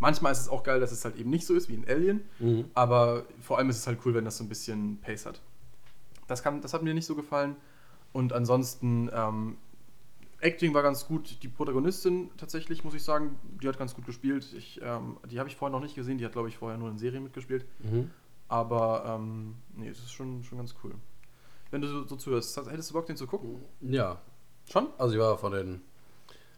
Manchmal 0.00 0.32
ist 0.32 0.40
es 0.40 0.50
auch 0.50 0.64
geil, 0.64 0.80
dass 0.80 0.92
es 0.92 1.02
halt 1.06 1.16
eben 1.16 1.30
nicht 1.30 1.46
so 1.46 1.54
ist 1.54 1.70
wie 1.70 1.74
in 1.74 1.88
Alien. 1.88 2.20
Mhm. 2.38 2.66
Aber 2.74 3.24
vor 3.40 3.56
allem 3.56 3.70
ist 3.70 3.78
es 3.78 3.86
halt 3.86 4.00
cool, 4.04 4.12
wenn 4.12 4.26
das 4.26 4.36
so 4.36 4.44
ein 4.44 4.50
bisschen 4.50 4.98
Pace 4.98 5.24
hat. 5.24 5.40
Das, 6.26 6.42
kann, 6.42 6.60
das 6.60 6.74
hat 6.74 6.82
mir 6.82 6.92
nicht 6.92 7.06
so 7.06 7.14
gefallen. 7.14 7.56
Und 8.12 8.34
ansonsten 8.34 9.08
ähm, 9.14 9.56
Acting 10.42 10.74
war 10.74 10.82
ganz 10.82 11.06
gut. 11.06 11.42
Die 11.42 11.48
Protagonistin 11.48 12.30
tatsächlich, 12.36 12.82
muss 12.82 12.94
ich 12.94 13.04
sagen, 13.04 13.38
die 13.62 13.68
hat 13.68 13.78
ganz 13.78 13.94
gut 13.94 14.04
gespielt. 14.04 14.52
Ich, 14.56 14.80
ähm, 14.82 15.16
die 15.30 15.38
habe 15.38 15.48
ich 15.48 15.56
vorher 15.56 15.76
noch 15.76 15.82
nicht 15.82 15.94
gesehen. 15.94 16.18
Die 16.18 16.24
hat, 16.24 16.32
glaube 16.32 16.48
ich, 16.48 16.58
vorher 16.58 16.78
nur 16.78 16.90
in 16.90 16.98
Serien 16.98 17.22
mitgespielt. 17.22 17.64
Mhm. 17.78 18.10
Aber 18.48 19.04
ähm, 19.06 19.54
nee, 19.76 19.88
es 19.88 19.98
ist 19.98 20.12
schon, 20.12 20.42
schon 20.42 20.58
ganz 20.58 20.74
cool. 20.82 20.94
Wenn 21.70 21.80
du 21.80 21.88
so, 21.88 22.06
so 22.06 22.16
zuhörst, 22.16 22.56
hättest 22.56 22.90
du 22.90 22.94
Bock, 22.94 23.06
den 23.06 23.16
zu 23.16 23.26
gucken? 23.26 23.62
Ja. 23.80 24.20
Schon? 24.70 24.88
Also 24.98 25.14
ich 25.14 25.20
war 25.20 25.38
von 25.38 25.52
den, 25.52 25.80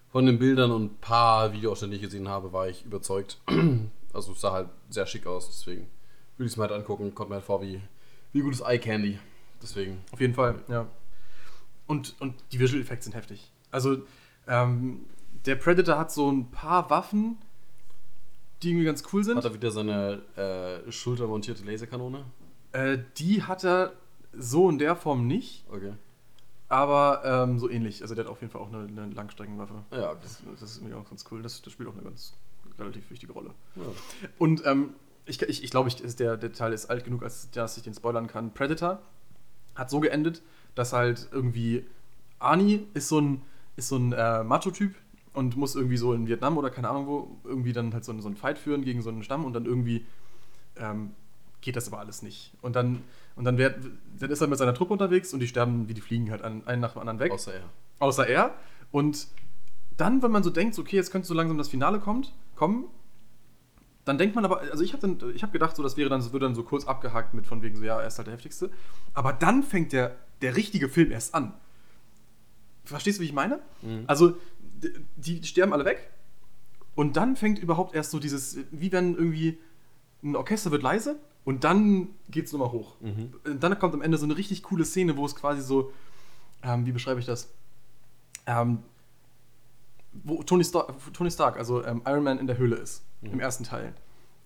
von 0.08 0.26
den 0.26 0.38
Bildern 0.38 0.72
und 0.72 0.84
ein 0.84 0.96
paar 0.96 1.52
Videoausschnitten, 1.52 1.90
die 1.92 1.96
ich 1.96 2.02
gesehen 2.02 2.28
habe, 2.28 2.52
war 2.52 2.68
ich 2.68 2.84
überzeugt. 2.84 3.38
also 4.12 4.32
es 4.32 4.40
sah 4.40 4.52
halt 4.52 4.70
sehr 4.88 5.06
schick 5.06 5.26
aus, 5.26 5.46
deswegen 5.46 5.88
würde 6.36 6.46
ich 6.46 6.52
es 6.52 6.56
mir 6.56 6.62
halt 6.62 6.72
angucken. 6.72 7.14
Kommt 7.14 7.28
mir 7.28 7.36
halt 7.36 7.44
vor 7.44 7.62
wie, 7.62 7.80
wie 8.32 8.40
gutes 8.40 8.60
Eye 8.60 8.78
Candy. 8.78 9.18
Deswegen. 9.62 10.02
Auf 10.10 10.20
jeden 10.20 10.34
Fall, 10.34 10.62
ja. 10.68 10.86
Und, 11.86 12.16
und 12.20 12.34
die 12.50 12.58
Visual 12.58 12.80
Effects 12.80 13.04
sind 13.04 13.14
heftig. 13.14 13.52
Also, 13.74 14.02
ähm, 14.46 15.04
der 15.46 15.56
Predator 15.56 15.98
hat 15.98 16.12
so 16.12 16.30
ein 16.30 16.48
paar 16.52 16.90
Waffen, 16.90 17.38
die 18.62 18.70
irgendwie 18.70 18.86
ganz 18.86 19.02
cool 19.12 19.24
sind. 19.24 19.36
Hat 19.36 19.44
er 19.44 19.52
wieder 19.52 19.72
seine 19.72 20.22
äh, 20.36 20.92
schultermontierte 20.92 21.64
Laserkanone? 21.64 22.24
Äh, 22.70 22.98
die 23.18 23.42
hat 23.42 23.64
er 23.64 23.92
so 24.32 24.70
in 24.70 24.78
der 24.78 24.94
Form 24.94 25.26
nicht. 25.26 25.64
Okay. 25.68 25.92
Aber 26.68 27.22
ähm, 27.24 27.58
so 27.58 27.68
ähnlich. 27.68 28.02
Also 28.02 28.14
der 28.14 28.24
hat 28.24 28.30
auf 28.30 28.40
jeden 28.42 28.52
Fall 28.52 28.62
auch 28.62 28.72
eine, 28.72 28.86
eine 28.86 29.12
Langstreckenwaffe. 29.12 29.74
Ja, 29.90 30.12
okay. 30.12 30.20
das, 30.22 30.42
das, 30.60 30.70
ist 30.70 30.76
irgendwie 30.78 30.94
auch 30.94 31.08
ganz 31.08 31.24
cool. 31.32 31.42
Das, 31.42 31.60
das 31.60 31.72
spielt 31.72 31.88
auch 31.88 31.94
eine 31.94 32.04
ganz 32.04 32.32
relativ 32.78 33.10
wichtige 33.10 33.32
Rolle. 33.32 33.50
Ja. 33.74 33.82
Und 34.38 34.64
ähm, 34.66 34.94
ich, 35.26 35.42
ich, 35.42 35.64
ich 35.64 35.70
glaube, 35.70 35.88
ich, 35.88 35.96
der, 35.96 36.36
der 36.36 36.52
Teil 36.52 36.72
ist 36.72 36.86
alt 36.86 37.04
genug, 37.04 37.24
als 37.24 37.50
dass 37.50 37.76
ich 37.76 37.82
den 37.82 37.94
spoilern 37.94 38.28
kann. 38.28 38.54
Predator 38.54 39.02
hat 39.74 39.90
so 39.90 39.98
geendet, 39.98 40.42
dass 40.76 40.92
halt 40.92 41.28
irgendwie 41.32 41.84
Arnie 42.38 42.86
ist 42.94 43.08
so 43.08 43.20
ein 43.20 43.42
ist 43.76 43.88
so 43.88 43.96
ein 43.96 44.12
äh, 44.12 44.44
Macho-Typ 44.44 44.94
und 45.32 45.56
muss 45.56 45.74
irgendwie 45.74 45.96
so 45.96 46.12
in 46.12 46.26
Vietnam 46.26 46.56
oder 46.58 46.70
keine 46.70 46.88
Ahnung 46.88 47.06
wo 47.06 47.36
irgendwie 47.44 47.72
dann 47.72 47.92
halt 47.92 48.04
so, 48.04 48.18
so 48.20 48.28
einen 48.28 48.36
Fight 48.36 48.58
führen 48.58 48.84
gegen 48.84 49.02
so 49.02 49.10
einen 49.10 49.22
Stamm 49.22 49.44
und 49.44 49.52
dann 49.52 49.66
irgendwie 49.66 50.06
ähm, 50.76 51.10
geht 51.60 51.76
das 51.76 51.88
aber 51.88 51.98
alles 51.98 52.22
nicht. 52.22 52.52
Und 52.62 52.76
dann, 52.76 53.02
und 53.36 53.44
dann, 53.44 53.58
werd, 53.58 53.78
dann 54.18 54.30
ist 54.30 54.40
er 54.40 54.46
mit 54.46 54.58
seiner 54.58 54.74
Truppe 54.74 54.92
unterwegs 54.92 55.32
und 55.32 55.40
die 55.40 55.48
sterben 55.48 55.88
wie 55.88 55.94
die 55.94 56.00
Fliegen 56.00 56.30
halt 56.30 56.42
an, 56.42 56.62
einen 56.66 56.80
nach 56.80 56.92
dem 56.92 57.00
anderen 57.00 57.18
weg. 57.18 57.32
Außer 57.32 57.54
er. 57.54 57.64
Außer 57.98 58.26
er. 58.26 58.54
Und 58.92 59.28
dann, 59.96 60.22
wenn 60.22 60.30
man 60.30 60.42
so 60.42 60.50
denkt, 60.50 60.78
okay, 60.78 60.96
jetzt 60.96 61.10
könnte 61.10 61.26
so 61.26 61.34
langsam 61.34 61.58
das 61.58 61.68
Finale 61.68 62.00
kommt, 62.00 62.32
kommen, 62.54 62.86
dann 64.04 64.18
denkt 64.18 64.34
man 64.34 64.44
aber, 64.44 64.60
also 64.60 64.84
ich 64.84 64.92
habe 64.92 65.16
hab 65.40 65.52
gedacht, 65.52 65.76
so, 65.76 65.82
das 65.82 65.96
wäre 65.96 66.10
dann, 66.10 66.20
das 66.20 66.32
würde 66.32 66.46
dann 66.46 66.54
so 66.54 66.62
kurz 66.62 66.84
abgehakt 66.86 67.32
mit 67.32 67.46
von 67.46 67.62
wegen 67.62 67.76
so, 67.76 67.84
ja, 67.84 68.00
er 68.00 68.06
ist 68.06 68.18
halt 68.18 68.26
der 68.26 68.34
heftigste. 68.34 68.70
Aber 69.14 69.32
dann 69.32 69.62
fängt 69.62 69.92
der, 69.92 70.16
der 70.42 70.56
richtige 70.56 70.88
Film 70.88 71.10
erst 71.10 71.34
an. 71.34 71.54
Verstehst 72.84 73.18
du, 73.18 73.22
wie 73.22 73.26
ich 73.26 73.32
meine? 73.32 73.60
Mhm. 73.82 74.04
Also, 74.06 74.36
die, 75.16 75.40
die 75.40 75.46
sterben 75.46 75.72
alle 75.72 75.84
weg. 75.84 76.10
Und 76.94 77.16
dann 77.16 77.36
fängt 77.36 77.58
überhaupt 77.58 77.94
erst 77.94 78.10
so 78.10 78.18
dieses, 78.18 78.58
wie 78.70 78.92
wenn 78.92 79.14
irgendwie 79.14 79.58
ein 80.22 80.36
Orchester 80.36 80.70
wird 80.70 80.82
leise 80.82 81.18
und 81.44 81.64
dann 81.64 82.08
geht 82.30 82.46
es 82.46 82.52
nochmal 82.52 82.72
hoch. 82.72 82.94
Mhm. 83.00 83.58
Dann 83.60 83.78
kommt 83.78 83.94
am 83.94 84.02
Ende 84.02 84.16
so 84.16 84.24
eine 84.24 84.36
richtig 84.36 84.62
coole 84.62 84.84
Szene, 84.84 85.16
wo 85.16 85.26
es 85.26 85.34
quasi 85.34 85.60
so, 85.60 85.92
ähm, 86.62 86.86
wie 86.86 86.92
beschreibe 86.92 87.20
ich 87.20 87.26
das? 87.26 87.50
Ähm, 88.46 88.78
wo 90.12 90.42
Tony, 90.42 90.64
Star 90.64 90.86
Tony 91.12 91.30
Stark, 91.30 91.56
also 91.56 91.84
ähm, 91.84 92.02
Iron 92.06 92.22
Man 92.22 92.38
in 92.38 92.46
der 92.46 92.56
Höhle 92.56 92.76
ist, 92.76 93.04
mhm. 93.20 93.32
im 93.32 93.40
ersten 93.40 93.64
Teil. 93.64 93.92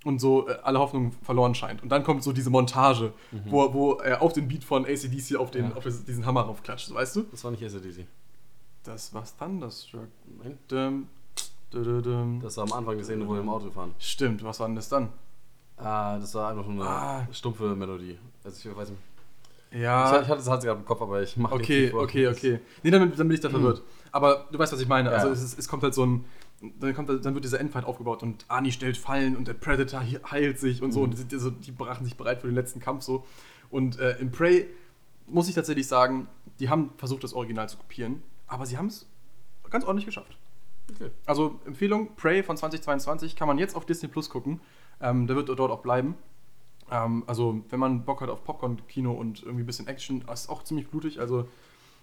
Und 0.05 0.21
so 0.21 0.49
äh, 0.49 0.57
alle 0.63 0.79
Hoffnung 0.79 1.13
verloren 1.23 1.55
scheint. 1.55 1.83
Und 1.83 1.91
dann 1.91 2.03
kommt 2.03 2.23
so 2.23 2.33
diese 2.33 2.51
Montage, 2.51 3.13
mhm. 3.31 3.43
wo, 3.47 3.75
wo 3.75 3.93
er 3.95 4.23
auf 4.23 4.33
den 4.33 4.49
Beat 4.49 4.65
von 4.65 4.85
ACDC 4.87 5.37
auf, 5.37 5.51
den, 5.51 5.71
ja. 5.71 5.77
auf 5.77 5.85
diesen 5.85 6.25
Hammer 6.25 6.43
raufklatscht, 6.43 6.93
weißt 6.93 7.17
du? 7.17 7.23
Das 7.31 7.45
war 7.45 7.51
nicht 7.51 7.63
ACDC. 7.63 8.07
Das 8.89 9.13
war 9.13 9.23
Thunderstruck. 9.39 10.09
Nein. 10.43 10.59
Dum, 10.67 11.09
dum, 11.71 12.03
dum, 12.03 12.41
das 12.41 12.57
war 12.57 12.65
am 12.65 12.73
Anfang 12.73 13.05
Szene, 13.05 13.29
wo 13.29 13.35
wir 13.35 13.41
im 13.41 13.49
Auto 13.51 13.71
fahren. 13.71 13.95
Stimmt, 13.99 14.43
was 14.43 14.59
war 14.61 14.67
denn 14.67 14.77
das 14.77 14.89
dann? 14.89 15.11
Ah, 15.77 16.19
das 16.19 16.35
war 16.35 16.51
einfach 16.51 16.67
nur 16.67 16.87
eine 16.87 16.95
ah. 16.95 17.29
stumpfe 17.31 17.77
Melodie. 17.77 18.19
Also 18.43 18.71
ich 18.71 18.75
weiß 18.75 18.89
nicht. 18.89 19.03
Ja. 19.73 20.23
Ich, 20.23 20.29
hatte 20.29 20.41
es 20.41 20.49
halt 20.49 20.63
gerade 20.63 20.81
im 20.81 20.87
Kopf, 20.87 21.03
aber 21.03 21.23
ich 21.23 21.37
mache 21.37 21.57
Okay, 21.57 21.83
nicht 21.83 21.95
okay, 21.95 22.29
okay. 22.29 22.61
Nee, 22.83 22.91
dann, 22.91 23.15
dann 23.15 23.29
bin 23.29 23.35
ich 23.35 23.41
da 23.41 23.51
verwirrt. 23.51 23.83
Aber 24.11 24.49
du 24.51 24.59
weißt, 24.59 24.73
was 24.73 24.81
ich 24.81 24.89
meine. 24.89 25.11
Ja. 25.11 25.17
Also 25.17 25.33
es, 25.33 25.59
es, 25.59 25.69
kommt 25.69 25.83
halt 25.83 25.93
so 25.93 26.07
ein. 26.07 26.25
Dann, 26.81 26.95
kommt, 26.95 27.11
dann 27.11 27.35
wird 27.35 27.45
dieser 27.45 27.61
Endfight 27.61 27.85
aufgebaut 27.85 28.23
und 28.23 28.47
Ani 28.49 28.73
stellt 28.73 28.97
Fallen 28.97 29.37
und 29.37 29.47
der 29.49 29.55
Predator 29.55 30.03
heilt 30.31 30.59
sich 30.59 30.83
und 30.83 30.93
so. 30.93 31.01
Mhm. 31.01 31.11
Und 31.11 31.31
die, 31.31 31.37
also, 31.37 31.51
die 31.51 31.73
brachen 31.73 32.07
sich 32.07 32.17
bereit 32.17 32.41
für 32.41 32.47
den 32.47 32.57
letzten 32.57 32.81
Kampf 32.81 33.03
so. 33.03 33.27
Und 33.69 34.01
äh, 34.01 34.17
im 34.17 34.33
Prey 34.33 34.67
muss 35.27 35.47
ich 35.47 35.55
tatsächlich 35.55 35.87
sagen, 35.87 36.27
die 36.59 36.71
haben 36.71 36.91
versucht, 36.97 37.23
das 37.23 37.35
Original 37.35 37.69
zu 37.69 37.77
kopieren. 37.77 38.23
Aber 38.49 38.67
sie 38.67 38.77
haben 38.77 38.87
es 38.87 39.07
ganz 39.71 39.85
ordentlich 39.85 40.07
geschafft. 40.07 40.37
Okay. 40.91 41.11
Also 41.27 41.61
Empfehlung, 41.67 42.15
Prey 42.17 42.43
von 42.43 42.57
2022 42.57 43.37
kann 43.37 43.47
man 43.47 43.59
jetzt 43.59 43.77
auf 43.77 43.85
Disney 43.85 44.09
Plus 44.09 44.31
gucken. 44.31 44.61
Ähm, 45.01 45.27
der 45.27 45.37
wird 45.37 45.49
dort 45.49 45.71
auch 45.71 45.83
bleiben. 45.83 46.17
Ähm, 46.91 47.25
also 47.27 47.63
wenn 47.69 47.79
man 47.79 48.05
Bock 48.05 48.21
hat 48.21 48.31
auf 48.31 48.45
Popcorn-Kino 48.45 49.13
und 49.13 49.43
irgendwie 49.43 49.63
ein 49.63 49.67
bisschen 49.67 49.87
Action, 49.87 50.23
ist 50.33 50.49
auch 50.49 50.65
ziemlich 50.65 50.89
blutig, 50.89 51.21
also 51.21 51.49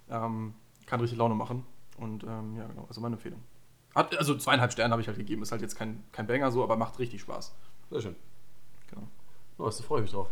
ähm, 0.10 0.54
kann 0.86 1.00
richtig 1.00 1.18
Laune 1.18 1.36
machen. 1.36 1.66
Und 1.98 2.24
ähm, 2.24 2.56
ja, 2.58 2.68
genau, 2.68 2.86
also 2.88 3.02
meine 3.02 3.16
Empfehlung. 3.16 3.42
Hat, 3.96 4.16
also 4.18 4.38
zweieinhalb 4.38 4.74
Sterne 4.74 4.92
habe 4.92 5.02
ich 5.02 5.08
halt 5.08 5.18
gegeben. 5.18 5.42
Ist 5.42 5.52
halt 5.52 5.62
jetzt 5.62 5.76
kein, 5.76 6.04
kein 6.12 6.28
Banger 6.28 6.52
so, 6.52 6.64
aber 6.64 6.76
macht 6.76 7.00
richtig 7.00 7.22
Spaß. 7.22 7.56
Sehr 7.90 8.02
schön. 8.02 8.16
Genau. 8.90 9.08
Oh, 9.58 9.66
da 9.66 9.72
freue 9.72 10.00
ich 10.00 10.04
mich 10.04 10.12
drauf. 10.12 10.28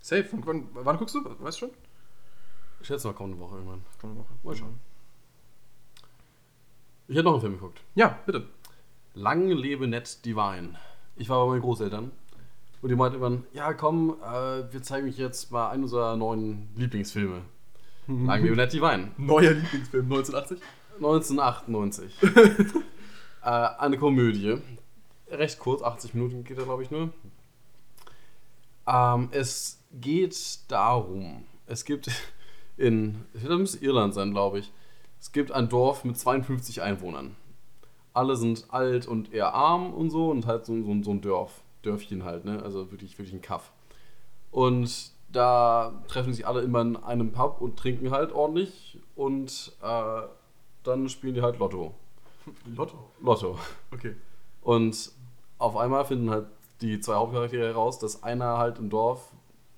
Safe. 0.00 0.26
wann, 0.32 0.68
wann 0.72 0.98
guckst 0.98 1.14
du? 1.14 1.24
Weißt 1.24 1.60
du 1.60 1.66
schon? 1.66 1.76
Ich 2.80 2.88
schätze 2.88 3.06
mal 3.06 3.14
kommende 3.14 3.38
Woche 3.38 3.56
irgendwann. 3.56 3.82
Kommende 4.00 4.22
Woche. 4.22 4.32
Mal 4.42 4.56
schauen. 4.56 4.80
Ich 7.08 7.14
hätte 7.14 7.24
noch 7.24 7.34
einen 7.34 7.40
Film 7.40 7.52
geguckt. 7.54 7.80
Ja, 7.94 8.18
bitte. 8.26 8.48
Lang 9.14 9.48
lebe 9.48 9.86
Ned 9.86 10.24
Divine. 10.24 10.74
Ich 11.14 11.28
war 11.28 11.44
bei 11.44 11.52
meinen 11.52 11.62
Großeltern 11.62 12.10
und 12.82 12.88
die 12.88 12.96
meinten 12.96 13.16
immer, 13.16 13.38
ja 13.52 13.72
komm, 13.72 14.16
äh, 14.22 14.72
wir 14.72 14.82
zeigen 14.82 15.08
euch 15.08 15.16
jetzt 15.16 15.50
mal 15.52 15.70
einen 15.70 15.84
unserer 15.84 16.16
neuen 16.16 16.68
Lieblingsfilme. 16.76 17.42
Lang 18.08 18.42
lebe 18.42 18.56
Ned 18.56 18.72
Divine. 18.72 19.12
Neuer 19.16 19.52
Lieblingsfilm, 19.52 20.04
1980? 20.04 20.58
1998. 20.96 22.22
äh, 23.42 23.46
eine 23.46 23.98
Komödie. 23.98 24.58
Recht 25.28 25.58
kurz, 25.60 25.82
80 25.82 26.14
Minuten 26.14 26.44
geht 26.44 26.58
er 26.58 26.64
glaube 26.64 26.82
ich 26.82 26.90
nur. 26.90 27.12
Ähm, 28.88 29.28
es 29.30 29.80
geht 29.92 30.36
darum, 30.68 31.44
es 31.66 31.84
gibt 31.84 32.10
in, 32.76 33.24
das 33.32 33.44
müsste 33.44 33.84
Irland 33.84 34.14
sein, 34.14 34.32
glaube 34.32 34.58
ich, 34.58 34.72
es 35.20 35.32
gibt 35.32 35.52
ein 35.52 35.68
Dorf 35.68 36.04
mit 36.04 36.18
52 36.18 36.82
Einwohnern. 36.82 37.36
Alle 38.12 38.36
sind 38.36 38.66
alt 38.70 39.06
und 39.06 39.32
eher 39.32 39.54
arm 39.54 39.92
und 39.92 40.10
so 40.10 40.30
und 40.30 40.46
halt 40.46 40.64
so, 40.64 40.74
so, 40.82 41.02
so 41.02 41.10
ein 41.10 41.20
Dorf, 41.20 41.62
Dörfchen 41.82 42.24
halt, 42.24 42.44
ne? 42.44 42.62
Also 42.62 42.90
wirklich, 42.90 43.18
wirklich 43.18 43.34
ein 43.34 43.42
Kaff. 43.42 43.72
Und 44.50 45.12
da 45.30 46.02
treffen 46.08 46.32
sich 46.32 46.46
alle 46.46 46.62
immer 46.62 46.80
in 46.80 46.96
einem 46.96 47.32
Pub 47.32 47.60
und 47.60 47.78
trinken 47.78 48.10
halt 48.10 48.32
ordentlich 48.32 48.98
und 49.14 49.72
äh, 49.82 50.22
dann 50.82 51.08
spielen 51.08 51.34
die 51.34 51.42
halt 51.42 51.58
Lotto. 51.58 51.94
Lotto. 52.74 53.10
Lotto. 53.20 53.58
Okay. 53.92 54.14
Und 54.62 55.12
auf 55.58 55.76
einmal 55.76 56.04
finden 56.04 56.30
halt 56.30 56.46
die 56.80 57.00
zwei 57.00 57.14
Hauptcharaktere 57.14 57.66
heraus, 57.66 57.98
dass 57.98 58.22
einer 58.22 58.58
halt 58.58 58.78
im 58.78 58.90
Dorf 58.90 59.32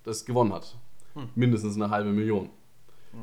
das 0.04 0.24
gewonnen 0.24 0.52
hat. 0.52 0.76
Hm. 1.14 1.28
Mindestens 1.34 1.76
eine 1.76 1.90
halbe 1.90 2.10
Million. 2.10 2.50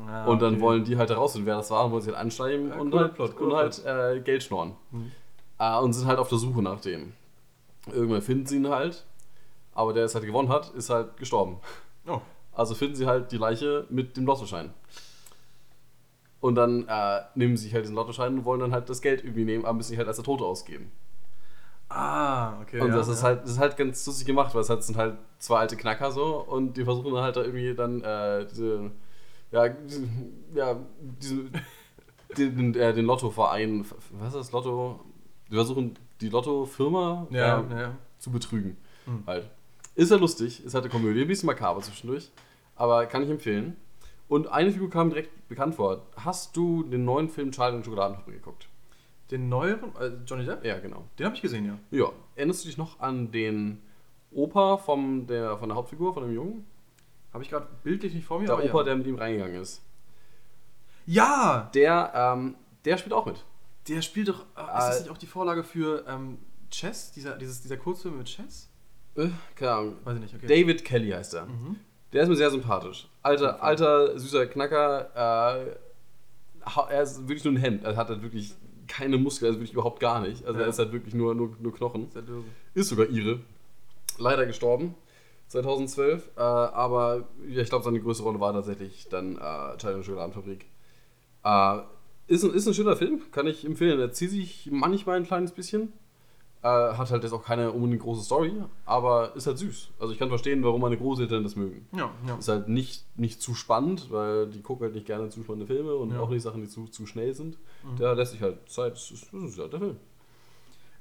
Ah, 0.08 0.26
und 0.26 0.40
dann 0.42 0.54
okay. 0.54 0.62
wollen 0.62 0.84
die 0.84 0.96
halt 0.96 1.10
herausfinden, 1.10 1.46
wer 1.46 1.56
das 1.56 1.70
war 1.70 1.84
und 1.84 1.92
wollen 1.92 2.02
sich 2.02 2.12
halt 2.12 2.20
ansteigen 2.20 2.68
Ja, 2.68 2.76
und 2.76 2.90
cooler 2.90 3.14
halt, 3.18 3.36
cooler 3.36 3.64
und 3.64 3.86
halt 3.86 4.16
äh, 4.16 4.20
Geld 4.20 4.42
schnorren. 4.42 4.74
Mhm. 4.90 5.12
Äh, 5.58 5.78
und 5.78 5.92
sind 5.92 6.06
halt 6.06 6.18
auf 6.18 6.28
der 6.28 6.38
Suche 6.38 6.62
nach 6.62 6.80
dem. 6.80 7.12
Irgendwann 7.92 8.22
finden 8.22 8.46
sie 8.46 8.56
ihn 8.56 8.68
halt, 8.68 9.04
aber 9.74 9.92
der 9.92 10.04
es 10.04 10.14
halt 10.14 10.24
gewonnen 10.24 10.48
hat, 10.48 10.70
ist 10.70 10.90
halt 10.90 11.16
gestorben. 11.16 11.58
Oh. 12.06 12.20
Also 12.52 12.74
finden 12.74 12.96
sie 12.96 13.06
halt 13.06 13.32
die 13.32 13.36
Leiche 13.36 13.86
mit 13.90 14.16
dem 14.16 14.26
Lottoschein. 14.26 14.72
Und 16.40 16.54
dann 16.54 16.86
äh, 16.88 17.20
nehmen 17.34 17.56
sie 17.56 17.64
sich 17.64 17.74
halt 17.74 17.84
diesen 17.84 17.96
Lottoschein 17.96 18.38
und 18.38 18.44
wollen 18.44 18.60
dann 18.60 18.72
halt 18.72 18.88
das 18.88 19.02
Geld 19.02 19.24
irgendwie 19.24 19.44
nehmen, 19.44 19.64
aber 19.64 19.74
müssen 19.74 19.90
sich 19.90 19.98
halt 19.98 20.08
als 20.08 20.16
der 20.16 20.24
Tote 20.24 20.44
ausgeben. 20.44 20.92
Ah, 21.88 22.60
okay. 22.60 22.80
und 22.80 22.88
ja, 22.88 22.96
das 22.96 23.08
ist 23.08 23.22
ja. 23.22 23.28
halt, 23.28 23.42
das 23.44 23.52
ist 23.52 23.58
halt 23.58 23.76
ganz 23.76 24.04
lustig 24.06 24.26
gemacht, 24.26 24.54
weil 24.54 24.62
es 24.62 24.70
halt 24.70 24.82
sind 24.82 24.96
halt 24.96 25.16
zwei 25.38 25.60
alte 25.60 25.76
Knacker 25.76 26.10
so 26.10 26.36
und 26.36 26.76
die 26.76 26.84
versuchen 26.84 27.14
dann 27.14 27.22
halt 27.22 27.36
da 27.36 27.42
irgendwie 27.42 27.74
dann 27.74 28.02
äh, 28.02 28.44
diese, 28.46 28.90
ja, 29.56 29.74
ja, 30.54 30.80
diese, 31.00 31.44
den, 32.36 32.74
äh, 32.74 32.92
den 32.92 33.06
Lottoverein, 33.06 33.84
was 34.12 34.28
ist 34.28 34.36
das, 34.36 34.52
Lotto? 34.52 35.00
Die 35.50 35.54
versuchen 35.54 35.98
die 36.20 36.28
Lottofirma 36.28 37.26
Ja, 37.30 37.60
äh, 37.60 37.80
ja. 37.80 37.98
zu 38.18 38.30
betrügen. 38.30 38.76
Hm. 39.06 39.22
Halt. 39.26 39.48
Ist 39.94 40.10
ja 40.10 40.16
lustig, 40.18 40.64
ist 40.64 40.74
halt 40.74 40.84
eine 40.84 40.92
Komödie, 40.92 41.22
ein 41.22 41.28
bisschen 41.28 41.46
makaber 41.46 41.80
zwischendurch, 41.80 42.30
aber 42.74 43.06
kann 43.06 43.22
ich 43.22 43.30
empfehlen. 43.30 43.76
Und 44.28 44.48
eine 44.48 44.72
Figur 44.72 44.90
kam 44.90 45.08
direkt 45.08 45.48
bekannt 45.48 45.76
vor. 45.76 46.02
Hast 46.16 46.56
du 46.56 46.82
den 46.82 47.04
neuen 47.04 47.28
Film 47.28 47.52
Charlie 47.52 47.76
und 47.76 47.84
Schokoladenfabrik 47.84 48.34
geguckt? 48.36 48.68
Den 49.30 49.48
neueren, 49.48 49.94
äh, 50.00 50.10
Johnny 50.26 50.44
Depp? 50.44 50.64
Ja, 50.64 50.78
genau. 50.80 51.04
Den 51.18 51.26
habe 51.26 51.36
ich 51.36 51.42
gesehen, 51.42 51.64
ja. 51.64 51.78
Ja. 51.96 52.12
Erinnerst 52.34 52.64
du 52.64 52.68
dich 52.68 52.76
noch 52.76 53.00
an 53.00 53.30
den 53.30 53.80
Opa 54.32 54.76
vom, 54.76 55.26
der, 55.26 55.56
von 55.58 55.68
der 55.68 55.76
Hauptfigur, 55.76 56.12
von 56.12 56.24
dem 56.24 56.34
Jungen? 56.34 56.66
Habe 57.36 57.44
ich 57.44 57.50
gerade 57.50 57.66
bildlich 57.84 58.14
nicht 58.14 58.24
vor 58.26 58.40
mir. 58.40 58.46
Der 58.46 58.54
aber 58.54 58.64
Opa, 58.64 58.78
ja. 58.78 58.84
der 58.84 58.96
mit 58.96 59.06
ihm 59.06 59.16
reingegangen 59.16 59.60
ist. 59.60 59.82
Ja! 61.04 61.70
Der, 61.74 62.10
ähm, 62.14 62.54
der 62.86 62.96
spielt 62.96 63.12
auch 63.12 63.26
mit. 63.26 63.44
Der 63.88 64.00
spielt 64.00 64.28
doch. 64.28 64.46
Äh, 64.56 64.62
ist 64.62 64.66
das 64.88 64.96
Äh, 64.96 65.00
nicht 65.02 65.10
auch 65.10 65.18
die 65.18 65.26
Vorlage 65.26 65.62
für 65.62 66.02
ähm, 66.08 66.38
Chess? 66.70 67.12
Dieser, 67.12 67.36
dieses, 67.36 67.60
dieser 67.60 67.76
Kurzfilm 67.76 68.16
mit 68.16 68.26
Chess? 68.26 68.70
Äh, 69.16 69.28
keine 69.54 69.70
Ahnung. 69.72 69.96
Weiß 70.02 70.14
ich 70.16 70.22
nicht, 70.22 70.34
okay. 70.34 70.46
David 70.46 70.82
Kelly 70.82 71.10
heißt 71.10 71.34
er. 71.34 71.44
Mhm. 71.44 71.76
Der 72.14 72.22
ist 72.22 72.30
mir 72.30 72.36
sehr 72.36 72.50
sympathisch. 72.50 73.06
Alter, 73.22 73.62
alter, 73.62 74.18
süßer 74.18 74.46
Knacker. 74.46 75.66
Äh, 75.68 75.76
er 76.90 77.02
ist 77.02 77.18
wirklich 77.20 77.44
nur 77.44 77.52
ein 77.52 77.58
Hemd. 77.58 77.84
Er 77.84 77.96
hat 77.96 78.08
halt 78.08 78.22
wirklich 78.22 78.54
keine 78.88 79.18
Muskeln, 79.18 79.48
also 79.48 79.60
wirklich 79.60 79.74
überhaupt 79.74 80.00
gar 80.00 80.20
nicht. 80.22 80.42
Also 80.46 80.58
Ja. 80.58 80.64
er 80.64 80.70
ist 80.70 80.78
halt 80.78 80.92
wirklich 80.92 81.12
nur, 81.12 81.34
nur, 81.34 81.54
nur 81.60 81.74
Knochen. 81.74 82.10
Sehr 82.12 82.22
dürre. 82.22 82.44
Ist 82.72 82.88
sogar 82.88 83.06
ihre. 83.08 83.40
Leider 84.16 84.46
gestorben. 84.46 84.94
2012. 85.48 86.30
Äh, 86.36 86.40
aber 86.40 87.24
ja, 87.48 87.62
ich 87.62 87.68
glaube, 87.68 87.84
seine 87.84 88.00
größte 88.00 88.22
Rolle 88.24 88.40
war 88.40 88.52
tatsächlich 88.52 89.08
dann 89.08 89.36
äh, 89.36 89.76
Charlie 89.78 89.96
und 89.98 90.04
Schokoladenfabrik. 90.04 90.66
Äh, 91.44 91.78
ist, 92.26 92.44
ein, 92.44 92.52
ist 92.54 92.66
ein 92.66 92.74
schöner 92.74 92.96
Film, 92.96 93.22
kann 93.30 93.46
ich 93.46 93.64
empfehlen. 93.64 94.00
Er 94.00 94.12
zieht 94.12 94.30
sich 94.30 94.68
manchmal 94.72 95.16
ein 95.16 95.24
kleines 95.24 95.52
bisschen. 95.52 95.92
Äh, 96.62 96.68
hat 96.68 97.10
halt 97.12 97.22
jetzt 97.22 97.32
auch 97.32 97.44
keine 97.44 97.70
unbedingt 97.70 98.02
große 98.02 98.24
Story, 98.24 98.52
aber 98.86 99.36
ist 99.36 99.46
halt 99.46 99.58
süß. 99.58 99.90
Also 100.00 100.12
ich 100.12 100.18
kann 100.18 100.28
verstehen, 100.30 100.64
warum 100.64 100.80
meine 100.80 100.96
Großeltern 100.96 101.44
das 101.44 101.54
mögen. 101.54 101.86
Ja, 101.92 102.10
ja. 102.26 102.36
Ist 102.36 102.48
halt 102.48 102.66
nicht, 102.68 103.04
nicht 103.16 103.40
zu 103.40 103.54
spannend, 103.54 104.10
weil 104.10 104.48
die 104.48 104.62
gucken 104.62 104.84
halt 104.84 104.94
nicht 104.94 105.06
gerne 105.06 105.28
zu 105.28 105.42
spannende 105.44 105.66
Filme 105.66 105.94
und 105.94 106.10
Ja. 106.12 106.18
auch 106.20 106.30
nicht 106.30 106.42
Sachen, 106.42 106.62
die 106.62 106.68
zu, 106.68 106.86
zu 106.86 107.06
schnell 107.06 107.34
sind. 107.34 107.56
Mhm. 107.84 107.96
Der 108.00 108.14
lässt 108.16 108.32
sich 108.32 108.42
halt 108.42 108.68
Zeit. 108.68 108.94
Das 108.94 109.10
ist, 109.12 109.28
das 109.32 109.42
ist 109.44 109.58
halt 109.60 109.72
der 109.74 109.80
Film. 109.80 109.96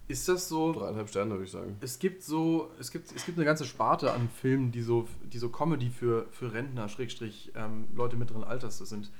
Ist 0.08 0.28
das 0.30 0.48
so. 0.48 0.72
Dreieinhalb 0.74 1.10
Sterne, 1.10 1.32
würde 1.32 1.46
ich 1.46 1.52
sagen. 1.52 1.78
Es 1.82 1.98
gibt 1.98 2.22
so, 2.22 2.70
es 2.80 2.92
gibt, 2.92 3.12
es 3.16 3.26
gibt 3.26 3.38
eine 3.38 3.46
ganze 3.46 3.66
Sparte 3.66 4.12
an 4.14 4.30
Filmen, 4.30 4.72
die 4.72 4.82
so, 4.82 5.08
die 5.24 5.40
so 5.40 5.50
Comedy 5.50 5.90
für, 5.90 6.28
für 6.32 6.54
Rentner, 6.54 6.90
Schrägstrich, 6.90 7.52
ähm, 7.56 7.88
Leute 7.96 8.16
mittleren 8.16 8.44
Alters 8.44 8.78
sind. 8.78 9.12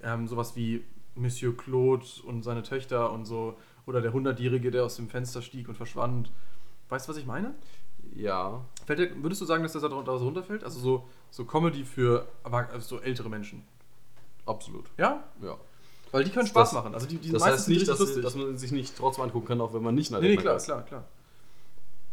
Ähm, 0.00 0.28
sowas 0.28 0.54
wie 0.54 0.84
Monsieur 1.16 1.56
Claude 1.56 2.06
und 2.24 2.42
seine 2.42 2.62
Töchter 2.62 3.10
und 3.12 3.24
so, 3.24 3.56
oder 3.86 4.00
der 4.00 4.12
Hundertjährige, 4.12 4.70
der 4.70 4.84
aus 4.84 4.96
dem 4.96 5.08
Fenster 5.08 5.42
stieg 5.42 5.68
und 5.68 5.74
verschwand. 5.74 6.30
Weißt 6.88 7.08
du, 7.08 7.10
was 7.10 7.18
ich 7.18 7.26
meine? 7.26 7.54
Ja. 8.14 8.64
Fällt 8.86 8.98
dir, 9.00 9.22
würdest 9.22 9.40
du 9.40 9.44
sagen, 9.44 9.62
dass 9.62 9.72
das 9.72 9.82
da 9.82 9.88
so 9.90 10.24
runterfällt? 10.24 10.62
Also 10.62 10.78
so, 10.78 11.08
so 11.30 11.44
Comedy 11.44 11.84
für 11.84 12.28
aber, 12.44 12.68
also 12.70 12.96
so 12.96 13.02
ältere 13.02 13.28
Menschen. 13.28 13.64
Absolut. 14.46 14.86
Ja? 14.96 15.24
Ja. 15.42 15.56
Weil 16.10 16.24
die 16.24 16.30
können 16.30 16.46
Spaß 16.46 16.70
Das- 16.70 16.72
machen. 16.74 16.94
Also 16.94 17.06
die, 17.06 17.16
die 17.18 17.30
Das 17.32 17.44
heißt 17.44 17.68
nicht, 17.68 17.86
dass, 17.88 17.98
dass 17.98 18.34
man 18.34 18.56
sich 18.56 18.72
nicht 18.72 18.96
trotzdem 18.96 19.24
angucken 19.24 19.46
kann, 19.46 19.60
auch 19.60 19.72
wenn 19.74 19.82
man 19.82 19.94
nicht 19.94 20.10
nach 20.10 20.20
Nee, 20.20 20.28
nee, 20.28 20.36
klar, 20.36 20.56
ist. 20.56 20.64
klar, 20.64 20.82
klar. 20.84 21.04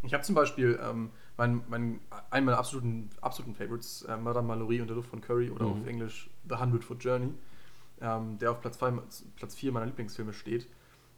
Ich 0.04 0.14
habe 0.14 0.24
zum 0.24 0.36
Beispiel 0.36 0.80
ähm, 0.84 1.10
mein, 1.38 1.62
mein, 1.70 2.00
einen 2.30 2.46
meiner 2.46 2.58
absoluten, 2.60 3.10
absoluten 3.22 3.56
Favorites, 3.56 4.04
äh, 4.04 4.18
Madame 4.18 4.48
Mallory 4.48 4.82
und 4.82 4.88
der 4.88 4.96
Luft 4.96 5.10
von 5.10 5.22
Curry 5.22 5.50
oder 5.50 5.66
Mhm. 5.66 5.72
auf 5.82 5.88
Englisch 5.88 6.30
The 6.48 6.56
Hundred 6.58 6.84
Foot 6.84 7.04
Journey, 7.04 7.30
ähm, 8.02 8.38
der 8.38 8.52
auf 8.52 8.62
Platz 8.62 8.78
4 8.78 9.02
Platz 9.36 9.56
vier 9.56 9.72
meiner 9.72 9.88
Lieblingsfilme 9.88 10.34
steht. 10.34 10.68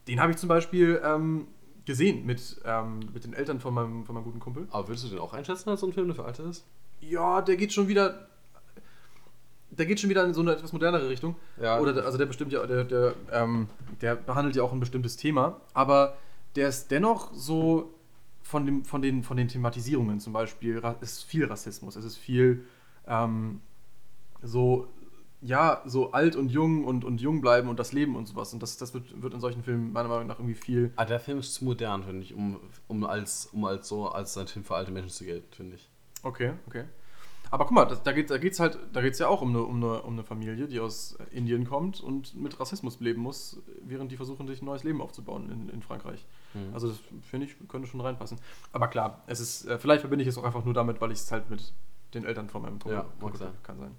Den 0.07 0.21
habe 0.21 0.31
ich 0.31 0.37
zum 0.37 0.47
Beispiel 0.47 1.01
ähm, 1.03 1.47
gesehen 1.85 2.25
mit, 2.25 2.61
ähm, 2.63 2.99
mit 3.13 3.23
den 3.25 3.33
Eltern 3.33 3.59
von 3.59 3.73
meinem, 3.73 4.05
von 4.05 4.15
meinem 4.15 4.23
guten 4.23 4.39
Kumpel. 4.39 4.67
Aber 4.71 4.87
würdest 4.87 5.03
du 5.05 5.09
den 5.09 5.19
auch 5.19 5.33
einschätzen 5.33 5.69
als 5.69 5.81
so 5.81 5.87
ein 5.87 5.93
Film, 5.93 6.07
der 6.07 6.15
für 6.15 6.25
Alte 6.25 6.43
ist? 6.43 6.65
Ja, 7.01 7.41
der 7.41 7.57
geht 7.57 7.73
schon 7.73 7.87
wieder. 7.89 8.27
Der 9.71 9.85
geht 9.85 9.99
schon 9.99 10.09
wieder 10.09 10.23
in 10.25 10.33
so 10.33 10.41
eine 10.41 10.53
etwas 10.53 10.73
modernere 10.73 11.09
Richtung. 11.09 11.35
Ja. 11.61 11.79
Oder 11.79 11.93
der, 11.93 12.05
also 12.05 12.17
der 12.17 12.25
bestimmt 12.25 12.51
ja, 12.51 12.65
der, 12.65 12.83
der, 12.83 13.13
ähm, 13.31 13.67
der 14.01 14.15
behandelt 14.15 14.55
ja 14.55 14.63
auch 14.63 14.71
ein 14.71 14.79
bestimmtes 14.79 15.17
Thema, 15.17 15.59
aber 15.73 16.17
der 16.55 16.69
ist 16.69 16.89
dennoch 16.89 17.33
so 17.33 17.93
von, 18.41 18.65
dem, 18.65 18.85
von, 18.85 19.01
den, 19.01 19.23
von 19.23 19.37
den 19.37 19.47
Thematisierungen 19.47 20.19
zum 20.19 20.33
Beispiel, 20.33 20.81
ist 21.01 21.23
viel 21.23 21.45
Rassismus, 21.45 21.95
es 21.95 22.05
ist 22.05 22.17
viel 22.17 22.65
ähm, 23.05 23.61
so, 24.41 24.87
ja, 25.41 25.81
so 25.85 26.11
alt 26.11 26.35
und 26.35 26.49
jung 26.49 26.85
und, 26.85 27.03
und 27.03 27.21
jung 27.21 27.41
bleiben 27.41 27.69
und 27.69 27.79
das 27.79 27.93
Leben 27.93 28.15
und 28.15 28.27
sowas. 28.27 28.53
Und 28.53 28.63
das, 28.63 28.77
das 28.77 28.93
wird, 28.93 29.21
wird 29.21 29.33
in 29.33 29.39
solchen 29.39 29.63
Filmen 29.63 29.91
meiner 29.91 30.09
Meinung 30.09 30.27
nach 30.27 30.39
irgendwie 30.39 30.55
viel. 30.55 30.91
Ah, 30.95 31.05
der 31.05 31.19
Film 31.19 31.39
ist 31.39 31.53
zu 31.53 31.65
modern, 31.65 32.03
finde 32.03 32.23
ich, 32.23 32.33
um, 32.33 32.59
um, 32.87 33.03
als, 33.05 33.47
um 33.51 33.65
als 33.65 33.87
so 33.87 34.09
als 34.09 34.37
ein 34.37 34.47
Film 34.47 34.65
für 34.65 34.75
alte 34.75 34.91
Menschen 34.91 35.11
zu 35.11 35.25
gelten, 35.25 35.53
finde 35.53 35.75
ich. 35.75 35.89
Okay, 36.23 36.53
okay. 36.67 36.85
Aber 37.51 37.65
guck 37.65 37.73
mal, 37.73 37.85
das, 37.85 38.03
da 38.03 38.11
geht 38.11 38.25
es 38.25 38.29
da 38.29 38.37
geht's 38.37 38.59
halt, 38.59 38.77
da 38.93 39.01
geht's 39.01 39.19
ja 39.19 39.27
auch 39.27 39.41
um 39.41 39.49
eine, 39.49 39.63
um, 39.63 39.77
eine, 39.77 40.01
um 40.01 40.13
eine 40.13 40.23
Familie, 40.23 40.67
die 40.67 40.79
aus 40.79 41.17
Indien 41.31 41.65
kommt 41.65 42.01
und 42.01 42.35
mit 42.35 42.59
Rassismus 42.59 42.99
leben 42.99 43.21
muss, 43.21 43.61
während 43.81 44.11
die 44.11 44.17
versuchen, 44.17 44.47
sich 44.47 44.61
ein 44.61 44.65
neues 44.65 44.83
Leben 44.83 45.01
aufzubauen 45.01 45.49
in, 45.49 45.69
in 45.69 45.81
Frankreich. 45.81 46.25
Mhm. 46.53 46.73
Also 46.73 46.89
das 46.89 46.99
finde 47.29 47.45
ich, 47.47 47.55
könnte 47.67 47.87
schon 47.87 48.01
reinpassen. 48.01 48.37
Aber 48.71 48.87
klar, 48.87 49.23
es 49.27 49.39
ist, 49.39 49.65
äh, 49.65 49.77
vielleicht 49.79 50.01
verbinde 50.01 50.23
ich 50.23 50.29
es 50.29 50.37
auch 50.37 50.43
einfach 50.43 50.65
nur 50.65 50.73
damit, 50.73 50.99
weil 51.01 51.11
ich 51.11 51.19
es 51.19 51.31
halt 51.31 51.49
mit 51.49 51.73
den 52.13 52.25
Eltern 52.25 52.49
von 52.49 52.61
meinem 52.61 52.79
Kumpel 52.79 52.97
Ja, 52.99 53.05
gucke. 53.19 53.37
sein. 53.37 53.53
kann 53.63 53.77
sein. 53.79 53.95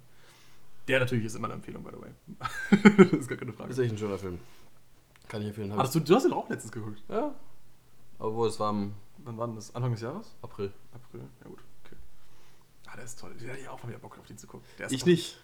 Der 0.87 0.99
natürlich 0.99 1.25
ist 1.25 1.35
immer 1.35 1.47
eine 1.47 1.55
Empfehlung, 1.55 1.83
by 1.83 1.91
the 1.95 2.01
way. 2.01 2.89
das 3.11 3.19
ist 3.19 3.27
gar 3.27 3.37
keine 3.37 3.53
Frage. 3.53 3.69
Ist 3.71 3.77
echt 3.79 3.91
ein 3.93 3.97
schöner 3.97 4.17
Film. 4.17 4.39
Kann 5.27 5.41
ich 5.41 5.49
empfehlen. 5.49 5.75
Hattest 5.75 5.95
du, 5.95 5.99
du 5.99 6.15
hast 6.15 6.23
den 6.23 6.33
auch 6.33 6.49
letztens 6.49 6.71
geguckt. 6.71 7.03
ja. 7.09 7.33
Obwohl, 8.17 8.47
es 8.49 8.59
war 8.59 8.71
im 8.71 8.93
Wann 9.23 9.37
war 9.37 9.47
denn 9.47 9.55
das? 9.55 9.75
Anfang 9.75 9.91
des 9.91 10.01
Jahres? 10.01 10.35
April. 10.41 10.71
April? 10.93 11.21
Ja 11.43 11.49
gut, 11.49 11.59
der 12.99 13.05
ist 13.05 13.19
toll. 13.19 13.31
Da 13.39 13.45
hätte 13.47 13.59
ich 13.61 13.67
auch 13.69 13.81
mal 13.83 13.89
wieder 13.89 13.99
Bock 13.99 14.17
auf 14.19 14.27
den 14.27 14.37
zu 14.37 14.47
gucken. 14.47 14.65
Der 14.77 14.85
ist 14.87 14.91
Ich 14.91 15.01
toll. 15.03 15.11
nicht. 15.13 15.37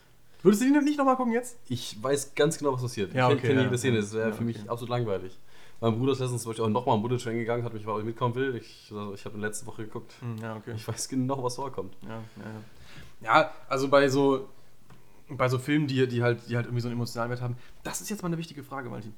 Würdest 0.44 0.62
du 0.62 0.72
den 0.72 0.84
nicht 0.84 0.98
nochmal 0.98 1.16
gucken 1.16 1.34
jetzt? 1.34 1.58
Ich 1.70 2.02
weiß 2.04 2.36
ganz 2.36 2.58
genau, 2.60 2.74
was 2.74 2.82
passiert. 2.82 3.14
Ja, 3.14 3.30
ich 3.30 3.38
okay, 3.38 3.48
kenne 3.48 3.62
ja, 3.62 3.66
jede 3.66 3.78
Szene. 3.78 3.98
Das 3.98 4.14
wäre 4.14 4.30
Ja, 4.30 4.36
für 4.36 4.44
mich 4.44 4.60
okay. 4.60 4.70
absolut 4.70 4.90
langweilig. 4.92 5.40
Mein 5.82 5.98
Bruder 5.98 6.12
ist 6.14 6.20
letztens 6.20 6.44
zum 6.44 6.52
Beispiel 6.52 6.66
auch 6.66 6.70
nochmal 6.70 6.96
am 6.96 7.02
Bullet 7.02 7.18
Train 7.18 7.38
gegangen, 7.38 7.64
hat 7.64 7.74
mich 7.74 7.82
gefragt, 7.82 7.96
ob 7.96 8.02
ich 8.02 8.06
mitkommen 8.08 8.36
will. 8.36 8.56
Ich, 8.56 8.88
also 8.92 9.14
ich 9.14 9.26
habe 9.26 9.36
ihn 9.38 9.42
letzte 9.42 9.66
Woche 9.66 9.84
geguckt. 9.86 10.14
Hm, 10.22 10.38
Ja, 10.38 10.56
okay. 10.56 10.74
Ich 10.76 10.88
weiß 10.88 11.10
genau, 11.10 11.44
was 11.44 11.56
vorkommt. 11.56 11.96
Ja, 12.04 12.10
ja, 12.10 12.20
ja. 12.44 13.42
ja, 13.42 13.52
also 13.68 13.88
bei 13.90 14.08
so, 14.08 14.48
bei 15.30 15.50
so 15.50 15.58
Filmen, 15.58 15.88
die, 15.88 16.08
die, 16.08 16.22
halt, 16.22 16.48
die 16.48 16.56
halt 16.56 16.68
irgendwie 16.68 16.82
so 16.82 16.88
einen 16.90 16.96
emotionalen 16.98 17.32
Wert 17.32 17.42
haben, 17.42 17.58
das 17.84 18.02
ist 18.02 18.10
jetzt 18.10 18.22
mal 18.22 18.28
eine 18.28 18.38
wichtige 18.38 18.64
Frage, 18.64 18.90
Martin. 18.90 19.14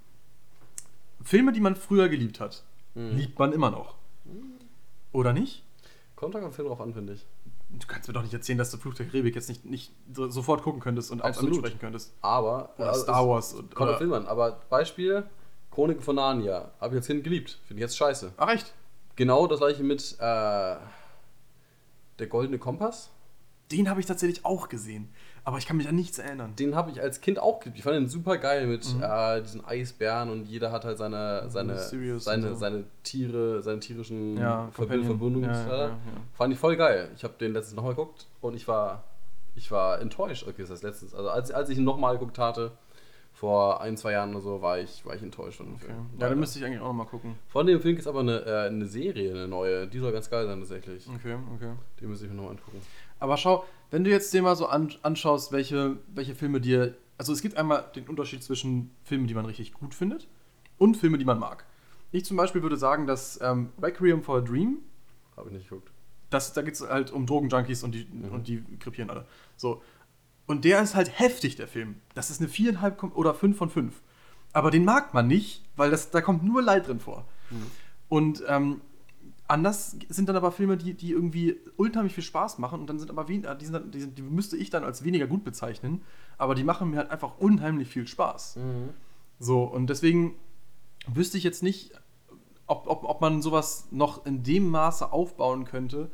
Filme, 1.23 1.51
die 1.51 1.59
man 1.59 1.75
früher 1.75 2.07
geliebt 2.09 2.39
hat, 2.39 2.63
Mhm. 2.95 3.15
liebt 3.17 3.37
man 3.37 3.51
immer 3.53 3.69
noch. 3.69 3.95
Oder 5.11 5.33
nicht? 5.33 5.63
Kommt 6.15 6.33
da 6.35 6.39
am 6.39 6.51
Film 6.51 6.67
drauf 6.69 6.81
an, 6.81 6.93
finde 6.93 7.13
ich. 7.13 7.25
Du 7.69 7.85
kannst 7.85 8.07
mir 8.07 8.13
doch 8.13 8.23
nicht 8.23 8.33
erzählen, 8.33 8.57
dass 8.57 8.71
du 8.71 8.77
Fluch 8.77 8.93
der 8.93 9.05
Karibik 9.05 9.35
jetzt 9.35 9.49
nicht, 9.49 9.65
nicht 9.65 9.91
so, 10.13 10.29
sofort 10.29 10.63
gucken 10.63 10.79
könntest 10.79 11.11
und 11.11 11.21
Absolut. 11.21 11.51
mitsprechen 11.51 11.79
könntest. 11.79 12.13
Aber. 12.21 12.73
Oder 12.77 12.89
also 12.89 13.03
Star 13.03 13.27
Wars. 13.27 13.53
Und, 13.53 13.75
Kommt 13.75 13.91
auf 13.91 13.97
Film. 13.97 14.13
Aber 14.13 14.61
Beispiel: 14.69 15.25
Chroniken 15.71 16.01
von 16.01 16.15
Narnia. 16.15 16.71
Habe 16.79 16.95
ich 16.95 16.99
als 16.99 17.07
Kind 17.07 17.23
geliebt. 17.23 17.59
Finde 17.67 17.81
ich 17.81 17.83
jetzt 17.83 17.97
scheiße. 17.97 18.33
Ach, 18.37 18.49
echt? 18.49 18.73
Genau 19.15 19.47
das 19.47 19.59
gleiche 19.59 19.83
mit 19.83 20.15
äh, 20.19 20.75
Der 22.19 22.27
Goldene 22.29 22.57
Kompass. 22.57 23.09
Den 23.71 23.89
habe 23.89 23.99
ich 23.99 24.05
tatsächlich 24.05 24.45
auch 24.45 24.69
gesehen. 24.69 25.09
Aber 25.47 25.57
ich 25.59 25.65
kann 25.65 25.77
mich 25.77 25.87
an 25.87 25.95
nichts 25.95 26.19
erinnern. 26.19 26.53
Den 26.59 26.75
habe 26.75 26.91
ich 26.91 27.01
als 27.01 27.21
Kind 27.21 27.39
auch 27.39 27.61
geliebt. 27.61 27.77
Ich 27.77 27.83
fand 27.83 27.95
den 27.95 28.09
super 28.09 28.37
geil 28.37 28.67
mit 28.67 28.85
Mhm. 28.93 29.01
äh, 29.01 29.41
diesen 29.41 29.63
Eisbären 29.65 30.29
und 30.29 30.43
jeder 30.45 30.73
hat 30.73 30.83
halt 30.83 30.97
seine, 30.97 31.49
seine, 31.49 31.77
Sirius 31.79 32.25
seine, 32.25 32.47
und 32.47 32.53
so. 32.55 32.59
seine 32.59 32.83
Tiere, 33.03 33.61
seine 33.63 33.79
tierischen 33.79 34.35
Ja, 34.35 34.67
Verbind 34.73 35.07
Companion. 35.07 35.45
Verbindungs- 35.45 35.67
Ja, 35.69 35.77
ja, 35.77 35.87
ja. 35.87 35.97
Fand 36.33 36.51
ich 36.53 36.59
voll 36.59 36.75
geil. 36.75 37.09
Ich 37.15 37.23
habe 37.23 37.35
den 37.39 37.53
letztens 37.53 37.77
nochmal 37.77 37.93
geguckt 37.95 38.27
und 38.41 38.55
ich 38.55 38.67
war, 38.67 39.05
ich 39.55 39.71
war 39.71 40.01
enttäuscht. 40.01 40.43
Okay, 40.45 40.63
das 40.63 40.69
heißt 40.71 40.83
letztens. 40.83 41.15
Also 41.15 41.29
als, 41.29 41.49
als 41.51 41.69
ich 41.69 41.77
ihn 41.77 41.85
nochmal 41.85 42.15
geguckt 42.17 42.37
hatte, 42.39 42.71
vor 43.33 43.79
ein, 43.81 43.95
zwei 43.95 44.11
Jahren 44.13 44.31
oder 44.31 44.41
so 44.41 44.61
war 44.61 44.79
ich, 44.79 45.05
war 45.05 45.15
ich 45.15 45.21
enttäuscht 45.21 45.57
von 45.59 45.67
dem 45.67 45.75
Okay. 45.75 45.85
Film. 45.85 46.09
Ja, 46.19 46.27
dann 46.27 46.39
müsste 46.39 46.59
ich 46.59 46.65
eigentlich 46.65 46.81
auch 46.81 46.87
nochmal 46.87 47.05
gucken. 47.07 47.35
Von 47.47 47.67
dem 47.67 47.79
Film 47.79 47.95
gibt 47.95 48.01
es 48.01 48.07
aber 48.07 48.19
eine, 48.19 48.45
äh, 48.45 48.67
eine 48.67 48.85
Serie, 48.85 49.31
eine 49.31 49.47
neue. 49.47 49.87
Die 49.87 49.99
soll 49.99 50.11
ganz 50.11 50.29
geil 50.29 50.45
sein 50.45 50.59
tatsächlich. 50.59 51.07
Okay, 51.07 51.37
okay. 51.55 51.71
Die 52.01 52.05
müsste 52.05 52.25
ich 52.25 52.31
mir 52.31 52.35
nochmal 52.35 52.51
angucken. 52.53 52.81
Aber 53.19 53.37
schau, 53.37 53.63
wenn 53.91 54.03
du 54.03 54.09
jetzt 54.09 54.33
dir 54.33 54.41
mal 54.41 54.55
so 54.55 54.67
an, 54.67 54.93
anschaust, 55.01 55.51
welche, 55.51 55.97
welche 56.13 56.35
Filme 56.35 56.59
dir. 56.61 56.95
Also 57.17 57.33
es 57.33 57.41
gibt 57.41 57.57
einmal 57.57 57.85
den 57.95 58.07
Unterschied 58.07 58.43
zwischen 58.43 58.91
Filmen, 59.03 59.27
die 59.27 59.33
man 59.33 59.45
richtig 59.45 59.73
gut 59.73 59.93
findet 59.95 60.27
und 60.77 60.97
Filme, 60.97 61.17
die 61.17 61.25
man 61.25 61.39
mag. 61.39 61.65
Ich 62.11 62.25
zum 62.25 62.37
Beispiel 62.37 62.61
würde 62.61 62.77
sagen, 62.77 63.07
dass 63.07 63.39
ähm, 63.41 63.69
Requiem 63.81 64.21
for 64.23 64.37
a 64.37 64.41
Dream, 64.41 64.77
Habe 65.35 65.49
ich 65.49 65.55
nicht 65.55 65.69
geguckt. 65.69 65.91
das, 66.29 66.53
da 66.53 66.61
geht 66.61 66.75
es 66.75 66.81
halt 66.81 67.11
um 67.11 67.25
Drogenjunkies 67.25 67.83
und 67.83 67.93
die, 67.93 68.05
Mhm. 68.05 68.29
und 68.31 68.47
die 68.47 68.63
krepieren 68.79 69.09
alle. 69.09 69.25
So. 69.55 69.81
Und 70.45 70.63
der 70.63 70.81
ist 70.81 70.95
halt 70.95 71.19
heftig, 71.19 71.55
der 71.57 71.67
Film. 71.67 71.95
Das 72.13 72.29
ist 72.29 72.39
eine 72.39 72.49
4,5 72.49 72.95
kom- 72.97 73.13
oder 73.13 73.33
5 73.33 73.57
von 73.57 73.69
5. 73.69 74.01
Aber 74.53 74.71
den 74.71 74.85
mag 74.85 75.13
man 75.13 75.27
nicht, 75.27 75.65
weil 75.75 75.91
das, 75.91 76.09
da 76.11 76.21
kommt 76.21 76.43
nur 76.43 76.61
Leid 76.61 76.87
drin 76.87 76.99
vor. 77.01 77.25
Und 78.09 78.43
ähm, 78.47 78.79
anders 79.47 79.97
sind 80.09 80.29
dann 80.29 80.35
aber 80.35 80.51
Filme, 80.51 80.77
die, 80.77 80.93
die 80.93 81.11
irgendwie 81.11 81.57
unheimlich 81.77 82.13
viel 82.13 82.23
Spaß 82.23 82.57
machen 82.57 82.81
und 82.81 82.87
dann 82.87 82.99
sind 82.99 83.09
aber 83.09 83.27
wen, 83.27 83.45
die, 83.59 83.65
sind 83.65 83.73
dann, 83.73 83.91
die, 83.91 84.01
sind, 84.01 84.17
die 84.17 84.21
müsste 84.21 84.57
ich 84.57 84.69
dann 84.69 84.83
als 84.83 85.03
weniger 85.03 85.27
gut 85.27 85.43
bezeichnen, 85.43 86.01
aber 86.37 86.55
die 86.55 86.63
machen 86.63 86.91
mir 86.91 86.97
halt 86.97 87.11
einfach 87.11 87.37
unheimlich 87.37 87.87
viel 87.87 88.07
Spaß. 88.07 88.57
So, 89.39 89.63
und 89.63 89.89
deswegen 89.89 90.35
wüsste 91.07 91.37
ich 91.37 91.43
jetzt 91.43 91.63
nicht, 91.63 91.91
ob, 92.65 92.87
ob, 92.87 93.03
ob 93.05 93.21
man 93.21 93.41
sowas 93.41 93.87
noch 93.91 94.25
in 94.25 94.43
dem 94.43 94.69
Maße 94.69 95.11
aufbauen 95.11 95.63
könnte, 95.65 96.11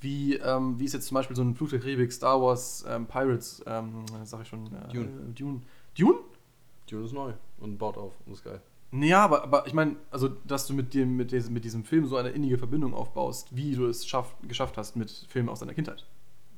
wie, 0.00 0.36
ähm, 0.36 0.78
wie 0.78 0.86
es 0.86 0.94
jetzt 0.94 1.06
zum 1.06 1.16
Beispiel 1.16 1.36
so 1.36 1.42
ein 1.42 1.54
Flug 1.54 1.70
der 1.70 1.80
Karibik, 1.80 2.10
Star 2.10 2.40
Wars, 2.40 2.84
ähm, 2.88 3.06
Pirates, 3.06 3.62
ähm, 3.66 4.04
sag 4.24 4.42
ich 4.42 4.48
schon, 4.48 4.66
äh, 4.66 4.92
Dune. 4.92 5.06
Äh, 5.06 5.32
Dune. 5.34 5.60
Dune? 5.98 6.18
Dune 6.88 7.04
ist 7.04 7.12
neu 7.12 7.32
und 7.58 7.76
baut 7.76 7.98
auf 7.98 8.14
und 8.24 8.32
ist 8.32 8.42
geil. 8.42 8.62
Ja, 8.92 9.24
aber, 9.24 9.44
aber 9.44 9.66
ich 9.66 9.72
meine, 9.72 9.96
also, 10.10 10.28
dass 10.28 10.66
du 10.66 10.74
mit, 10.74 10.94
dem, 10.94 11.16
mit, 11.16 11.30
diesem, 11.30 11.52
mit 11.54 11.64
diesem 11.64 11.84
Film 11.84 12.06
so 12.06 12.16
eine 12.16 12.30
innige 12.30 12.58
Verbindung 12.58 12.92
aufbaust, 12.92 13.54
wie 13.54 13.74
du 13.74 13.86
es 13.86 14.06
schaff, 14.06 14.34
geschafft 14.42 14.76
hast 14.76 14.96
mit 14.96 15.10
Filmen 15.28 15.48
aus 15.48 15.60
deiner 15.60 15.74
Kindheit. 15.74 16.06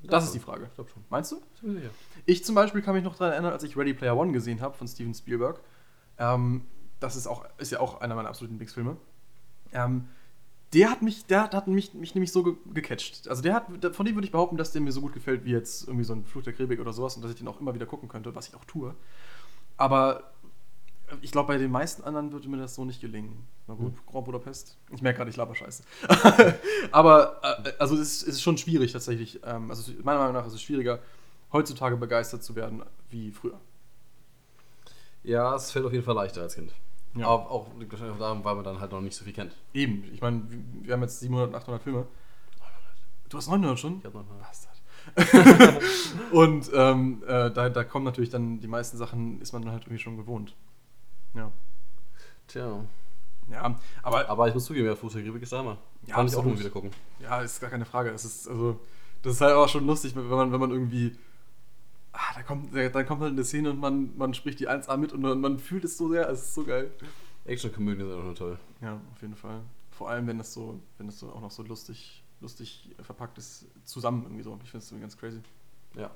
Das 0.03 0.25
ist 0.25 0.35
die 0.35 0.41
Frage. 0.41 0.67
Ich 0.69 0.75
glaube 0.75 0.91
schon. 0.91 1.05
Meinst 1.11 1.33
du? 1.33 1.43
Sicher. 1.61 1.91
Ich 2.27 2.45
zum 2.45 2.55
Beispiel 2.55 2.83
kann 2.83 2.95
mich 2.95 3.05
noch 3.05 3.17
daran 3.17 3.35
erinnern, 3.35 3.53
als 3.53 3.63
ich 3.63 3.77
Ready 3.77 3.95
Player 3.95 4.17
One 4.17 4.33
gesehen 4.33 4.61
habe 4.61 4.77
von 4.77 4.89
Steven 4.89 5.15
Spielberg. 5.15 5.61
Ähm, 6.19 6.63
das 7.01 7.17
ist, 7.17 7.27
auch, 7.27 7.45
ist 7.59 7.71
ja 7.71 7.81
auch 7.81 8.01
einer 8.01 8.15
meiner 8.15 8.29
absoluten 8.29 8.55
Lieblingsfilme. 8.55 8.97
Ähm, 9.73 10.09
der 10.73 10.91
hat 10.91 11.03
mich, 11.03 11.27
der 11.27 11.43
hat, 11.43 11.55
hat 11.55 11.69
mich, 11.69 11.93
mich 11.95 12.15
nämlich 12.15 12.33
so 12.33 12.43
ge 12.43 12.55
gecatcht. 12.73 13.29
Also 13.29 13.43
der 13.43 13.55
hat, 13.55 13.95
von 13.95 14.07
dem 14.07 14.15
würde 14.17 14.25
ich 14.25 14.33
behaupten, 14.33 14.57
dass 14.57 14.73
der 14.73 14.81
mir 14.81 14.93
so 14.93 15.03
gut 15.03 15.13
gefällt 15.13 15.45
wie 15.45 15.51
jetzt 15.51 15.87
irgendwie 15.87 16.05
so 16.05 16.15
ein 16.15 16.25
Fluch 16.25 16.43
der 16.43 16.53
Karibik 16.53 16.81
oder 16.81 16.93
sowas 16.93 17.15
und 17.15 17.23
dass 17.23 17.31
ich 17.31 17.37
den 17.37 17.47
auch 17.49 17.61
immer 17.61 17.75
wieder 17.75 17.87
gucken 17.87 18.09
könnte, 18.09 18.35
was 18.35 18.49
ich 18.49 18.55
auch 18.55 18.65
tue. 18.65 18.95
Aber 19.77 20.32
ich 21.21 21.31
glaube, 21.33 21.49
bei 21.49 21.59
den 21.59 21.71
meisten 21.71 22.03
anderen 22.03 22.33
würde 22.33 22.49
mir 22.49 22.57
das 22.57 22.75
so 22.75 22.85
nicht 22.85 23.01
gelingen. 23.01 23.47
Na 23.67 23.75
gut, 23.75 23.95
Grand 24.07 24.25
Budapest. 24.25 24.77
Ich 24.91 25.03
merke 25.03 25.19
gerade, 25.19 25.31
ich 25.31 25.37
laber 25.37 25.55
scheiße. 25.55 25.83
Aber 26.93 27.41
äh, 27.65 27.73
also 27.79 27.97
es 27.97 28.23
ist, 28.23 28.43
schon 28.43 28.59
schwierig 28.59 28.93
tatsächlich. 28.93 29.41
Ähm, 29.45 29.71
also 29.71 29.93
meiner 30.03 30.21
Meinung 30.21 30.35
nach 30.35 30.47
ist 30.47 30.55
es 30.55 30.63
schwieriger, 30.63 30.99
heutzutage 31.53 31.97
begeistert 31.97 32.43
zu 32.43 32.57
werden 32.57 32.83
wie 33.11 33.31
früher. 33.31 33.59
Ja, 35.23 35.55
es 35.55 35.71
fällt 35.71 35.85
auf 35.85 35.93
jeden 35.93 36.05
Fall 36.05 36.15
leichter 36.15 36.43
als 36.43 36.55
Kind. 36.55 36.73
Ja. 37.15 37.27
Aber 37.27 37.51
auch 37.51 37.67
wahrscheinlich 37.77 38.15
auch 38.15 38.19
daran, 38.19 38.45
weil 38.45 38.55
man 38.55 38.65
dann 38.65 38.81
halt 38.81 38.91
noch 38.93 39.01
nicht 39.01 39.15
so 39.15 39.25
viel 39.25 39.35
kennt. 39.35 39.55
Eben, 39.75 40.05
ich 40.13 40.21
meine, 40.21 40.43
wir- 40.83 40.95
haben 40.95 41.03
jetzt 41.03 41.21
700, 41.21 41.55
800 41.55 41.83
Filme. 41.83 42.07
Du 43.29 43.37
hast 43.37 43.49
900 43.49 43.79
schon? 43.79 43.99
Ich 43.99 44.05
hab 44.05 44.15
noch 44.15 44.25
mal. 44.29 44.39
Bastard. 44.39 44.73
Und 46.33 46.71
ähm, 46.75 47.23
äh, 47.27 47.51
da, 47.51 47.69
da 47.69 47.85
kommen 47.85 48.05
natürlich 48.05 48.31
dann 48.31 48.61
die 48.61 48.69
meisten 48.69 48.97
Sachen, 48.97 49.41
ist 49.41 49.53
man 49.53 49.63
dann 49.63 49.73
halt 49.73 49.85
irgendwie 49.85 50.03
schon 50.03 50.17
gewohnt. 50.17 50.55
Ja. 51.35 51.51
Tja. 52.47 52.85
Ja, 53.51 53.79
aber 54.03 54.29
Aber 54.29 54.49
ich 54.49 54.55
muss 54.55 54.65
zugeben, 54.65 54.87
ja, 54.87 54.95
Fuß 54.95 55.13
der 55.15 55.23
Karibik 55.23 55.43
ist 55.43 55.53
da 55.53 55.61
immer. 55.61 55.79
Ja, 56.07 56.17
Kann 56.17 56.27
ich 56.27 56.37
auch 56.37 56.45
mal 56.45 56.59
wieder 56.59 56.71
gucken. 56.71 56.91
Ja, 57.21 57.41
ist 57.43 57.61
gar 57.61 57.71
keine 57.71 57.85
Frage. 57.85 58.11
Es 58.11 58.25
ist, 58.25 58.49
also, 58.49 58.81
das 59.23 59.35
ist 59.35 59.41
halt 59.41 59.55
auch 59.55 59.69
schon 59.69 59.87
lustig, 59.87 60.15
wenn 60.17 60.27
man, 60.27 60.53
wenn 60.53 60.61
man 60.61 60.71
irgendwie. 60.71 61.17
Ah, 62.13 62.35
da 62.35 62.43
kommt, 62.43 62.75
da, 62.75 62.89
dann 62.89 63.07
kommt 63.07 63.23
halt 63.23 63.33
eine 63.33 63.45
Szene 63.45 63.71
und 63.71 63.81
man, 63.81 64.17
man 64.17 64.35
spricht 64.35 64.61
die 64.61 64.69
1A 64.69 64.97
mit 64.97 65.13
und 65.13 65.23
man, 65.23 65.41
man 65.41 65.59
fühlt 65.59 65.85
es 65.85 65.97
so 65.97 66.11
sehr, 66.11 66.29
es 66.29 66.43
ist 66.43 66.55
so 66.55 66.65
geil. 66.65 66.91
Action-Komödien 67.47 68.07
sind 68.07 68.19
auch 68.19 68.25
nur 68.25 68.35
toll. 68.35 68.59
Ja, 68.81 69.01
auf 69.13 69.23
jeden 69.23 69.35
Fall. 69.35 69.61
Vor 69.91 70.11
allem, 70.11 70.27
wenn 70.27 70.39
das 70.39 70.53
so, 70.53 70.81
wenn 70.99 71.07
das 71.07 71.19
so 71.19 71.33
auch 71.33 71.41
noch 71.41 71.51
so 71.51 71.63
lustig, 71.63 72.23
lustig 72.41 72.91
verpackt 73.01 73.39
ist, 73.39 73.67
zusammen 73.85 74.25
irgendwie 74.25 74.43
so. 74.43 74.59
Ich 74.63 74.71
finde 74.71 74.85
es 74.85 74.91
irgendwie 74.91 75.03
ganz 75.03 75.17
crazy. 75.17 75.41
Ja. 75.97 76.11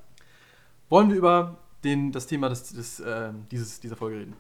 Wollen 0.89 1.09
wir 1.09 1.17
über 1.17 1.59
den, 1.83 2.13
das 2.13 2.27
Thema 2.27 2.49
des, 2.49 2.73
des, 2.73 3.01
äh, 3.01 3.33
dieses, 3.51 3.81
dieser 3.81 3.97
Folge 3.97 4.19
reden? 4.19 4.37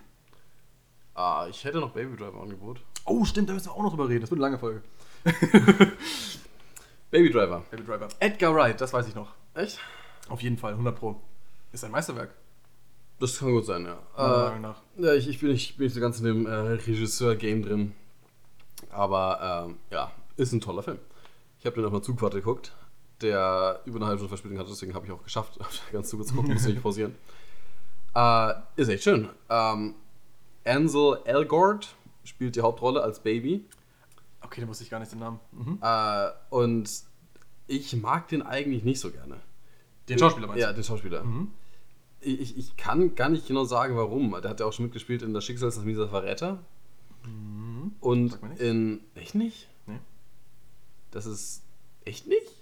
Ah, 1.16 1.46
ich 1.48 1.64
hätte 1.64 1.80
noch 1.80 1.92
Baby 1.92 2.14
Driver 2.16 2.42
Angebot. 2.42 2.80
Oh, 3.06 3.24
stimmt, 3.24 3.48
da 3.48 3.54
müssen 3.54 3.66
wir 3.68 3.72
auch 3.72 3.82
noch 3.82 3.90
drüber 3.90 4.08
reden. 4.08 4.20
Das 4.20 4.30
wird 4.30 4.38
eine 4.38 4.46
lange 4.48 4.58
Folge. 4.58 4.82
Baby 7.10 7.30
Driver. 7.30 7.64
Baby 7.70 7.84
Driver. 7.84 8.08
Edgar 8.20 8.54
Wright, 8.54 8.80
das 8.80 8.92
weiß 8.92 9.08
ich 9.08 9.14
noch. 9.14 9.30
Echt? 9.54 9.78
Auf 10.28 10.42
jeden 10.42 10.58
Fall, 10.58 10.72
100 10.72 10.94
Pro. 10.98 11.20
Ist 11.72 11.84
ein 11.84 11.90
Meisterwerk. 11.90 12.34
Das 13.18 13.38
kann 13.38 13.50
gut 13.52 13.64
sein, 13.64 13.86
ja. 13.86 13.98
meiner 14.16 14.34
Äh, 14.34 14.38
Meinung 14.50 14.60
nach. 14.60 14.82
ja 14.98 15.14
ich, 15.14 15.26
ich, 15.28 15.40
bin 15.40 15.50
nicht, 15.52 15.70
ich 15.70 15.76
bin 15.78 15.84
nicht 15.86 15.94
so 15.94 16.00
ganz 16.00 16.18
in 16.18 16.24
dem 16.26 16.46
äh, 16.46 16.52
Regisseur-Game 16.54 17.62
drin. 17.62 17.94
Aber 18.90 19.64
ähm, 19.68 19.76
ja, 19.90 20.12
ist 20.36 20.52
ein 20.52 20.60
toller 20.60 20.82
Film. 20.82 20.98
Ich 21.58 21.64
habe 21.64 21.76
den 21.76 21.86
auf 21.86 21.92
einer 21.92 22.02
Zugfahrt 22.02 22.34
geguckt, 22.34 22.72
der 23.22 23.80
über 23.86 23.96
eine 23.96 24.06
halbe 24.06 24.18
Stunde 24.18 24.28
Verspätung 24.28 24.58
hatte, 24.58 24.68
deswegen 24.68 24.92
habe 24.94 25.06
ich 25.06 25.12
auch 25.12 25.22
geschafft, 25.22 25.58
Zug 26.02 26.26
zu 26.26 26.34
gucken, 26.34 26.52
musste 26.52 26.68
nicht 26.70 26.82
pausieren. 26.82 27.14
Äh, 28.14 28.52
ist 28.76 28.88
echt 28.88 29.04
schön. 29.04 29.30
Ähm, 29.48 29.94
Ansel 30.66 31.20
Elgort 31.24 31.94
spielt 32.24 32.56
die 32.56 32.60
Hauptrolle 32.60 33.02
als 33.02 33.20
Baby. 33.20 33.64
Okay, 34.40 34.60
da 34.60 34.68
wusste 34.68 34.84
ich 34.84 34.90
gar 34.90 35.00
nicht 35.00 35.12
den 35.12 35.18
Namen. 35.20 35.40
Mhm. 35.52 35.78
Äh, 35.82 36.28
und 36.50 36.90
ich 37.66 37.96
mag 37.96 38.28
den 38.28 38.42
eigentlich 38.42 38.84
nicht 38.84 39.00
so 39.00 39.10
gerne. 39.10 39.40
Den 40.08 40.18
Schauspieler 40.18 40.46
meinst 40.46 40.60
Ja, 40.62 40.68
du? 40.68 40.74
den 40.74 40.84
Schauspieler. 40.84 41.24
Mhm. 41.24 41.50
Ich, 42.20 42.56
ich 42.56 42.76
kann 42.76 43.14
gar 43.14 43.28
nicht 43.28 43.46
genau 43.46 43.64
sagen, 43.64 43.96
warum. 43.96 44.36
Der 44.42 44.50
hat 44.50 44.60
ja 44.60 44.66
auch 44.66 44.72
schon 44.72 44.84
mitgespielt 44.86 45.22
in 45.22 45.34
Das 45.34 45.44
Schicksal 45.44 45.68
ist 45.68 45.78
ein 45.78 45.84
mieser 45.84 46.08
Verräter. 46.08 46.58
Mhm. 47.24 47.92
Und 48.00 48.38
in. 48.58 49.00
Echt 49.14 49.34
nicht? 49.34 49.68
Nee. 49.86 49.98
Das 51.10 51.26
ist. 51.26 51.62
Echt 52.04 52.26
nicht? 52.26 52.52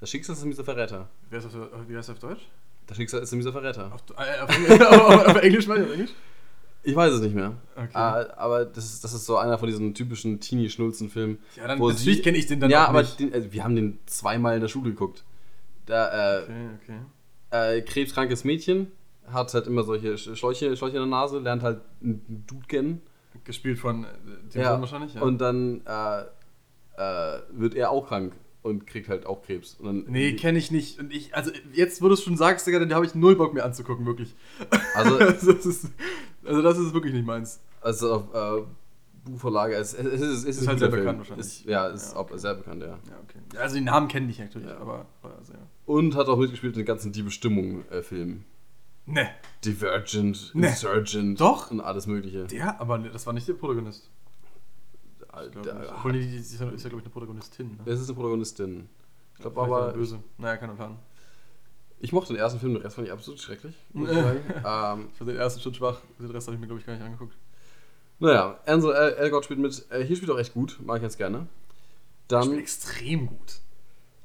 Das 0.00 0.10
Schicksal 0.10 0.34
ist 0.34 0.42
ein 0.42 0.48
mieser 0.48 0.64
Verräter. 0.64 1.08
Wie 1.28 1.36
heißt 1.36 1.46
das 1.46 1.54
auf, 1.54 1.68
wie 1.88 1.96
heißt 1.96 2.08
das 2.08 2.16
auf 2.16 2.20
Deutsch? 2.20 2.42
Das 2.86 2.96
Schicksal 2.96 3.22
ist 3.22 3.32
ein 3.32 3.36
mieser 3.38 3.52
Verräter. 3.52 3.92
Auf, 3.92 4.02
äh, 4.16 4.40
auf, 4.40 4.50
Englisch, 4.56 4.80
auf, 4.80 5.26
auf 5.26 5.36
Englisch 5.36 5.64
ich, 5.66 5.70
auf 5.70 5.76
Englisch? 5.92 6.10
Ich 6.82 6.96
weiß 6.96 7.12
es 7.14 7.20
nicht 7.20 7.34
mehr. 7.34 7.52
Okay. 7.76 7.90
Äh, 7.94 8.30
aber 8.36 8.64
das 8.64 8.84
ist, 8.86 9.04
das 9.04 9.12
ist 9.12 9.26
so 9.26 9.36
einer 9.36 9.58
von 9.58 9.68
diesen 9.68 9.92
typischen 9.94 10.40
Teenie-Schnulzen-Filmen. 10.40 11.38
Ja, 11.56 11.66
dann, 11.66 11.78
natürlich 11.78 12.22
kenne 12.22 12.38
ich 12.38 12.46
den 12.46 12.60
dann 12.60 12.70
ja, 12.70 12.84
auch 12.84 12.88
aber 12.90 13.02
nicht. 13.02 13.20
Den, 13.20 13.32
also 13.34 13.52
wir 13.52 13.64
haben 13.64 13.76
den 13.76 13.98
zweimal 14.06 14.54
in 14.54 14.60
der 14.62 14.68
Schule 14.68 14.90
geguckt. 14.90 15.24
Da, 15.86 16.38
äh, 16.38 16.42
Okay, 16.44 16.68
okay. 16.82 17.78
äh, 17.78 17.82
krebskrankes 17.82 18.44
Mädchen 18.44 18.92
hat 19.26 19.52
halt 19.54 19.66
immer 19.66 19.82
solche 19.82 20.14
Sch- 20.14 20.34
Schläuche, 20.36 20.76
Schläuche 20.76 20.96
in 20.96 21.02
der 21.02 21.06
Nase, 21.06 21.38
lernt 21.38 21.62
halt 21.62 21.80
einen 22.02 22.44
Dude 22.46 22.66
kennen. 22.66 23.02
Gespielt 23.44 23.78
von 23.78 24.04
äh, 24.04 24.06
dem 24.54 24.60
Ja. 24.62 24.72
Sohn 24.72 24.80
wahrscheinlich, 24.80 25.14
ja. 25.14 25.20
Und 25.22 25.38
dann 25.38 25.82
äh, 25.86 26.20
äh, 26.96 27.40
wird 27.52 27.74
er 27.74 27.90
auch 27.90 28.08
krank 28.08 28.32
und 28.62 28.86
kriegt 28.86 29.08
halt 29.08 29.24
auch 29.26 29.42
Krebs. 29.42 29.74
Und 29.76 29.86
dann, 29.86 30.04
nee, 30.08 30.34
kenne 30.34 30.58
ich 30.58 30.70
nicht. 30.70 30.98
Und 30.98 31.12
ich, 31.14 31.34
also 31.34 31.50
jetzt, 31.72 32.02
wo 32.02 32.08
du 32.08 32.14
es 32.14 32.22
schon 32.22 32.36
sagst, 32.36 32.66
Digga, 32.66 32.78
dann 32.78 32.92
habe 32.92 33.06
ich 33.06 33.14
null 33.14 33.36
Bock 33.36 33.54
mehr 33.54 33.64
anzugucken, 33.64 34.04
wirklich. 34.04 34.34
Also, 34.94 35.18
das 35.18 35.42
ist, 35.44 35.86
also 36.44 36.62
das 36.62 36.78
ist 36.78 36.92
wirklich 36.94 37.12
nicht 37.14 37.26
meins. 37.26 37.60
also 37.80 38.14
auf 38.14 38.34
äh, 38.34 38.62
Buchvorlage, 39.24 39.74
es, 39.74 39.92
es, 39.94 40.06
es, 40.06 40.20
ist, 40.20 40.44
es 40.46 40.60
Ist 40.62 40.66
halt 40.68 40.76
ein 40.76 40.78
sehr 40.78 40.88
bekannt 40.88 41.18
wahrscheinlich. 41.18 41.46
Ist, 41.46 41.64
ja, 41.66 41.86
ist 41.88 42.12
Ja, 42.14 42.18
auch 42.18 42.30
sehr 42.36 42.54
bekannt, 42.54 42.82
ja. 42.82 42.88
Ja, 42.88 42.96
okay. 43.22 43.38
Ja, 43.54 43.60
Also 43.60 43.74
den 43.74 43.84
Namen 43.84 44.08
kenne 44.08 44.30
ich 44.30 44.38
natürlich, 44.38 44.68
Ja. 44.68 44.78
aber, 44.78 45.06
also, 45.22 45.52
ja. 45.52 45.58
Und 45.86 46.14
hat 46.16 46.28
auch 46.28 46.38
mitgespielt 46.38 46.74
in 46.74 46.80
den 46.80 46.86
ganzen 46.86 47.12
Die 47.12 47.22
Bestimmung-Filmen. 47.22 48.44
Ne, 49.06 49.28
Divergent, 49.64 50.52
Nee. 50.54 50.68
Insurgent 50.68 51.40
Doch. 51.40 51.70
und 51.70 51.80
alles 51.80 52.06
mögliche. 52.06 52.44
der, 52.46 52.80
aber 52.80 52.98
ne, 52.98 53.10
das 53.10 53.26
war 53.26 53.32
nicht 53.32 53.46
der 53.48 53.54
Protagonist. 53.54 54.08
Glaub 55.52 55.54
nicht. 55.64 55.90
Obwohl, 55.96 56.12
die, 56.12 56.26
die 56.26 56.36
ist 56.36 56.60
ja, 56.60 56.68
ist 56.70 56.82
ja 56.82 56.88
glaube 56.88 57.00
ich, 57.00 57.06
eine 57.06 57.12
Protagonistin. 57.12 57.68
Ne? 57.68 57.78
Das 57.84 58.00
ist 58.00 58.08
eine 58.08 58.14
Protagonistin. 58.16 58.88
Ich 59.34 59.40
glaube 59.40 59.60
er 59.60 59.64
aber, 59.64 59.92
böse. 59.92 60.18
Naja, 60.38 60.56
keiner 60.56 60.74
Plan. 60.74 60.96
Ich 62.00 62.12
mochte 62.12 62.32
den 62.32 62.40
ersten 62.40 62.58
Film, 62.58 62.72
den 62.74 62.82
Rest 62.82 62.96
fand 62.96 63.06
ich 63.06 63.12
absolut 63.12 63.40
schrecklich. 63.40 63.74
Muss 63.92 64.10
ich 64.10 64.16
sagen. 64.16 64.40
ähm, 64.48 65.08
Ich 65.12 65.18
fand 65.18 65.30
den 65.30 65.36
ersten 65.36 65.60
schon 65.60 65.74
schwach, 65.74 66.00
den 66.18 66.30
Rest 66.30 66.46
habe 66.46 66.54
ich 66.56 66.60
mir, 66.60 66.66
glaube 66.66 66.80
ich, 66.80 66.86
gar 66.86 66.94
nicht 66.94 67.02
angeguckt. 67.04 67.34
naja, 68.18 68.58
Ansel 68.66 68.92
El 68.92 69.12
Elgort 69.14 69.44
spielt 69.44 69.60
mit. 69.60 69.86
Äh, 69.90 70.04
hier 70.04 70.16
spielt 70.16 70.30
er 70.30 70.34
auch 70.34 70.40
echt 70.40 70.54
gut, 70.54 70.78
mag 70.84 70.96
ich 70.96 71.02
ganz 71.02 71.16
gerne. 71.16 71.46
Der 72.30 72.40
spielt 72.42 72.54
Dann, 72.54 72.60
extrem 72.60 73.26
gut. 73.26 73.60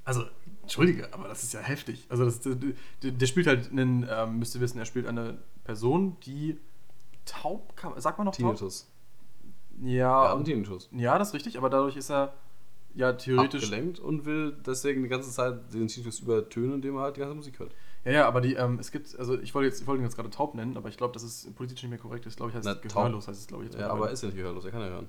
Also, 0.03 0.23
entschuldige, 0.61 1.13
aber 1.13 1.27
das 1.27 1.43
ist 1.43 1.53
ja 1.53 1.59
heftig. 1.61 2.05
Also, 2.09 2.25
das, 2.25 2.39
der, 2.41 2.55
der, 2.55 3.11
der 3.11 3.25
spielt 3.25 3.47
halt 3.47 3.71
einen, 3.71 4.07
ähm, 4.09 4.39
müsst 4.39 4.53
ihr 4.55 4.61
wissen, 4.61 4.77
er 4.77 4.85
spielt 4.85 5.07
eine 5.07 5.37
Person, 5.63 6.17
die 6.25 6.57
taub 7.25 7.75
kann. 7.75 7.99
Sagt 7.99 8.17
man 8.19 8.25
noch 8.25 8.33
taub? 8.35 8.55
Tinnitus. 8.55 8.87
Ja, 9.81 9.89
Ja, 10.25 10.31
und, 10.33 10.39
und 10.39 10.45
Tinnitus. 10.45 10.89
ja, 10.91 11.17
das 11.17 11.29
ist 11.29 11.33
richtig, 11.33 11.57
aber 11.57 11.69
dadurch 11.69 11.97
ist 11.97 12.09
er 12.11 12.33
ja 12.95 13.13
theoretisch. 13.13 13.63
Abgelenkt 13.65 13.99
und 13.99 14.25
will 14.25 14.55
deswegen 14.65 15.03
die 15.03 15.09
ganze 15.09 15.29
Zeit 15.31 15.73
den 15.73 15.87
Tinnitus 15.87 16.19
übertönen, 16.19 16.75
indem 16.75 16.95
er 16.95 17.01
halt 17.03 17.15
die 17.17 17.19
ganze 17.21 17.35
Musik 17.35 17.59
hört. 17.59 17.73
Ja, 18.03 18.11
ja, 18.11 18.27
aber 18.27 18.41
die, 18.41 18.53
ähm, 18.53 18.77
es 18.79 18.91
gibt, 18.91 19.17
also 19.17 19.39
ich 19.39 19.53
wollte 19.55 19.67
jetzt, 19.69 19.81
ich 19.81 19.87
wollte 19.87 20.01
ihn 20.01 20.05
jetzt 20.05 20.15
gerade 20.15 20.29
taub 20.29 20.53
nennen, 20.55 20.77
aber 20.77 20.89
ich 20.89 20.97
glaube, 20.97 21.13
dass 21.13 21.23
es 21.23 21.51
politisch 21.55 21.81
nicht 21.81 21.89
mehr 21.89 21.99
korrekt 21.99 22.25
ist. 22.25 22.37
Glaube 22.37 22.51
ich, 22.51 22.55
heißt 22.55 22.65
Na, 22.65 22.73
es 22.73 22.81
taub. 22.81 23.03
gehörlos, 23.03 23.27
heißt 23.27 23.39
es, 23.39 23.47
glaube 23.47 23.63
ich. 23.65 23.71
jetzt 23.71 23.79
Ja, 23.79 23.89
aber 23.89 24.11
ist 24.11 24.21
ja 24.21 24.27
nicht 24.27 24.37
gehörlos, 24.37 24.63
er 24.65 24.71
kann 24.71 24.81
ja 24.81 24.87
hören. 24.89 25.07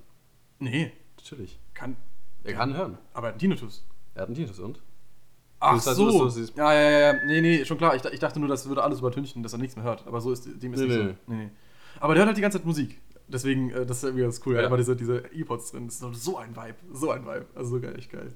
Nee, 0.59 0.93
Natürlich. 1.19 1.59
kann. 1.75 1.97
Er 2.45 2.55
kann 2.55 2.75
hören. 2.77 2.97
Aber 3.13 3.29
ein 3.33 3.39
Tinnitus. 3.39 3.85
Er 4.15 4.23
hat 4.23 4.29
einen 4.29 4.35
Tinnitus 4.37 4.59
und? 4.61 4.81
Ach 5.59 5.75
Das 5.75 5.87
heißt, 5.87 5.97
so. 5.97 6.29
ja, 6.57 6.73
ja, 6.73 6.91
ja, 6.91 6.99
ja. 7.13 7.25
Nee, 7.27 7.41
nee, 7.41 7.65
schon 7.65 7.77
klar. 7.79 7.95
Ich, 7.97 8.05
ich 8.05 8.21
dachte 8.21 8.39
nur, 8.39 8.49
das 8.49 8.69
würde 8.69 8.83
alles 8.83 8.99
übertünchen, 9.01 9.43
dass 9.43 9.53
er 9.53 9.59
nichts 9.59 9.75
mehr 9.77 9.85
hört. 9.85 10.07
Aber 10.07 10.21
so 10.21 10.33
ist 10.33 10.45
dem 10.47 10.73
ist 10.75 10.81
Nee, 10.81 10.87
nicht 10.87 10.97
nee. 10.99 11.05
so. 11.27 11.33
Nee, 11.33 11.45
nee. 11.45 11.51
Aber 12.01 12.15
der 12.15 12.21
hört 12.23 12.29
halt 12.29 12.37
die 12.37 12.43
ganze 12.43 12.59
Zeit 12.59 12.67
Musik. 12.67 13.01
Deswegen, 13.29 13.71
äh, 13.71 13.85
das 13.87 13.99
ist 13.99 14.05
irgendwie 14.05 14.23
ganz 14.23 14.41
cool. 14.47 14.55
Ja. 14.55 14.61
Ja. 14.63 14.67
Aber 14.69 14.77
diese, 14.77 14.95
diese 14.97 15.19
E-Pods 15.33 15.73
drin, 15.73 15.87
das 15.87 16.01
ist 16.01 16.25
so- 16.25 16.37
ein 16.39 16.55
Vibe. 16.57 16.77
So 16.93 17.11
ein 17.11 17.25
Vibe. 17.27 17.47
Also 17.55 17.71
so 17.77 17.81
geil, 17.81 17.95
echt 17.99 18.11
geil. 18.13 18.33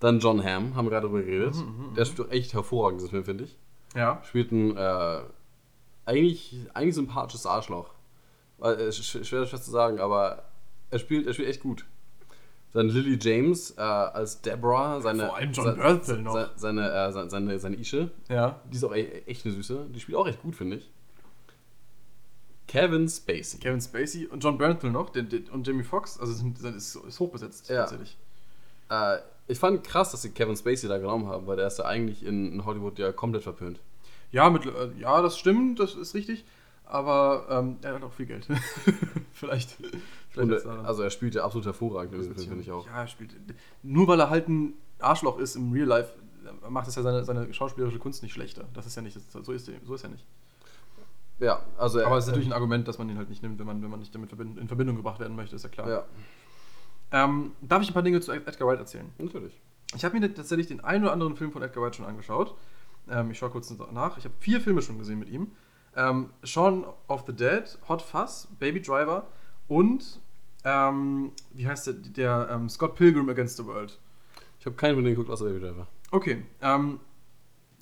Dann 0.00 0.18
John 0.18 0.42
Hamm, 0.44 0.74
haben 0.74 0.86
wir 0.86 0.90
gerade 0.90 1.06
darüber 1.06 1.22
geredet. 1.22 1.54
Mhm, 1.54 1.94
Der 1.96 2.04
spielt 2.04 2.32
echt 2.32 2.54
hervorragend, 2.54 3.00
das 3.02 3.10
Film, 3.10 3.24
finde 3.24 3.44
ich. 3.44 3.56
Ja. 3.94 4.20
Spielt 4.24 4.50
ein 4.50 4.76
äh, 4.76 5.20
eigentlich, 6.04 6.56
eigentlich 6.74 6.94
sympathisches 6.94 7.46
Arschloch. 7.46 7.90
Äh, 8.60 8.88
sch- 8.88 9.24
schwer, 9.24 9.46
schwer 9.46 9.60
zu 9.62 9.70
sagen, 9.70 10.00
aber 10.00 10.44
er 10.90 10.98
spielt, 10.98 11.26
er 11.26 11.34
spielt 11.34 11.48
echt 11.48 11.60
gut. 11.62 11.84
Dann 12.72 12.88
Lily 12.88 13.18
James 13.20 13.72
äh, 13.72 13.80
als 13.82 14.40
Deborah, 14.40 15.00
seine. 15.00 15.26
Vor 15.26 15.36
allem 15.36 15.52
John 15.52 15.76
Bernthal 15.76 16.22
noch. 16.22 16.32
se- 16.32 16.50
Seine, 16.56 16.90
äh, 16.90 17.12
se- 17.12 17.28
seine, 17.30 17.58
seine 17.58 17.76
Ische. 17.76 18.10
Ja. 18.28 18.60
Die 18.72 18.76
ist 18.76 18.84
auch 18.84 18.94
e- 18.94 19.22
echt 19.26 19.44
eine 19.44 19.54
Süße. 19.54 19.86
Die 19.94 20.00
spielt 20.00 20.16
auch 20.16 20.26
echt 20.26 20.40
gut, 20.42 20.56
finde 20.56 20.76
ich. 20.76 20.90
Kevin 22.72 23.06
Spacey. 23.06 23.58
Kevin 23.58 23.82
Spacey 23.82 24.26
und 24.26 24.42
John 24.42 24.56
Bernthal 24.56 24.90
noch 24.90 25.10
den, 25.10 25.28
den, 25.28 25.46
und 25.50 25.66
Jamie 25.66 25.82
Foxx. 25.82 26.18
Also 26.18 26.32
sind, 26.32 26.58
ist, 26.58 26.96
ist 26.96 27.20
hochbesetzt 27.20 27.68
Ja. 27.68 27.80
tatsächlich. 27.80 28.16
Äh, 28.88 29.18
ich 29.46 29.58
fand 29.58 29.84
krass, 29.84 30.10
dass 30.10 30.22
sie 30.22 30.30
Kevin 30.30 30.56
Spacey 30.56 30.88
da 30.88 30.96
genommen 30.96 31.26
haben, 31.26 31.46
weil 31.46 31.56
der 31.56 31.66
ist 31.66 31.78
ja 31.78 31.84
eigentlich 31.84 32.24
in, 32.24 32.64
Hollywood 32.64 32.98
ja 32.98 33.12
komplett 33.12 33.42
verpönt. 33.42 33.78
Ja, 34.30 34.48
mit, 34.48 34.64
äh, 34.64 34.90
ja, 34.98 35.20
das 35.20 35.38
stimmt, 35.38 35.80
das 35.80 35.94
ist 35.94 36.14
richtig. 36.14 36.46
Aber 36.86 37.46
ähm, 37.50 37.76
er 37.82 37.94
hat 37.94 38.02
auch 38.04 38.12
viel 38.14 38.24
Geld. 38.24 38.46
vielleicht. 39.34 39.76
vielleicht 40.30 40.64
daran. 40.64 40.86
also 40.86 41.02
er 41.02 41.10
spielt 41.10 41.34
ja 41.34 41.44
absolut 41.44 41.66
hervorragend 41.66 42.24
Film, 42.24 42.36
finde 42.36 42.62
ich 42.62 42.70
auch. 42.70 42.86
Ja, 42.86 43.02
er 43.02 43.06
spielt. 43.06 43.34
Nur 43.82 44.08
weil 44.08 44.18
er 44.18 44.30
halt 44.30 44.48
ein 44.48 44.72
Arschloch 44.98 45.38
ist 45.38 45.56
im 45.56 45.72
Real 45.72 45.88
Life, 45.88 46.14
macht 46.70 46.88
es 46.88 46.94
ja 46.94 47.02
seine, 47.02 47.22
seine 47.24 47.52
schauspielerische 47.52 47.98
Kunst 47.98 48.22
nicht 48.22 48.32
schlechter. 48.32 48.64
Das 48.72 48.86
ist 48.86 48.96
ja 48.96 49.02
nicht, 49.02 49.14
das, 49.14 49.44
so 49.44 49.52
ist 49.52 49.68
er 49.68 49.74
so 49.84 49.94
ist 49.94 50.04
er 50.04 50.10
nicht. 50.10 50.24
Ja, 51.38 51.60
also 51.76 51.98
er, 51.98 52.06
Aber 52.06 52.16
es 52.18 52.24
ist 52.24 52.28
natürlich 52.28 52.48
ein 52.48 52.52
Argument, 52.52 52.86
dass 52.86 52.98
man 52.98 53.08
ihn 53.08 53.18
halt 53.18 53.28
nicht 53.28 53.42
nimmt, 53.42 53.58
wenn 53.58 53.66
man, 53.66 53.82
wenn 53.82 53.90
man 53.90 53.98
nicht 54.00 54.14
damit 54.14 54.30
verbind- 54.32 54.58
in 54.58 54.68
Verbindung 54.68 54.96
gebracht 54.96 55.18
werden 55.20 55.34
möchte, 55.36 55.56
ist 55.56 55.62
ja 55.64 55.68
klar. 55.68 55.88
Ja, 55.88 56.04
Ähm, 57.10 57.52
darf 57.60 57.82
ich 57.82 57.90
ein 57.90 57.94
paar 57.94 58.02
Dinge 58.02 58.20
zu 58.20 58.32
Edgar 58.32 58.68
Wright 58.68 58.78
erzählen? 58.78 59.10
natürlich. 59.18 59.60
Ich 59.94 60.04
habe 60.04 60.18
mir 60.18 60.32
tatsächlich 60.34 60.68
den 60.68 60.80
einen 60.82 61.04
oder 61.04 61.12
anderen 61.12 61.36
Film 61.36 61.52
von 61.52 61.62
Edgar 61.62 61.82
Wright 61.84 61.94
schon 61.96 62.06
angeschaut. 62.06 62.54
Ähm, 63.10 63.30
ich 63.30 63.38
schaue 63.38 63.50
kurz 63.50 63.70
nach. 63.92 64.16
Ich 64.16 64.24
habe 64.24 64.34
vier 64.38 64.60
Filme 64.60 64.80
schon 64.80 64.98
gesehen 64.98 65.18
mit 65.18 65.28
ihm. 65.28 65.50
Ähm, 65.94 66.30
Shaun 66.44 66.86
of 67.08 67.24
the 67.26 67.34
Dead, 67.34 67.64
Hot 67.88 68.00
Fuzz, 68.00 68.48
Baby 68.58 68.80
Driver 68.80 69.26
und 69.68 70.20
ähm, 70.64 71.32
wie 71.52 71.66
heißt 71.66 71.88
der, 71.88 71.94
der 71.94 72.48
ähm, 72.50 72.68
Scott 72.70 72.94
Pilgrim 72.94 73.28
Against 73.28 73.56
the 73.58 73.66
World. 73.66 73.98
Ich 74.60 74.64
habe 74.64 74.76
keinen 74.76 74.94
von 74.94 75.04
denen 75.04 75.16
geguckt, 75.16 75.30
außer 75.30 75.44
Baby 75.44 75.60
Driver. 75.60 75.86
Okay, 76.12 76.46
ähm, 76.62 77.00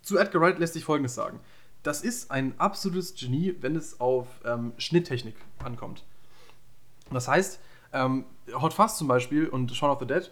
zu 0.02 0.18
Edgar 0.18 0.40
Wright 0.42 0.58
lässt 0.58 0.72
sich 0.72 0.84
Folgendes 0.84 1.14
sagen. 1.14 1.38
Das 1.82 2.02
ist 2.02 2.30
ein 2.30 2.54
absolutes 2.58 3.14
Genie, 3.14 3.56
wenn 3.60 3.74
es 3.76 4.00
auf 4.00 4.26
ähm, 4.44 4.72
Schnitttechnik 4.76 5.36
ankommt. 5.64 6.04
Das 7.10 7.26
heißt, 7.26 7.58
ähm, 7.92 8.24
Hot 8.52 8.74
Fuzz 8.74 8.98
zum 8.98 9.08
Beispiel 9.08 9.48
und 9.48 9.74
Shaun 9.74 9.90
of 9.90 9.98
the 10.00 10.06
Dead, 10.06 10.30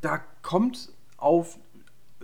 da 0.00 0.18
kommt 0.42 0.92
auf 1.16 1.58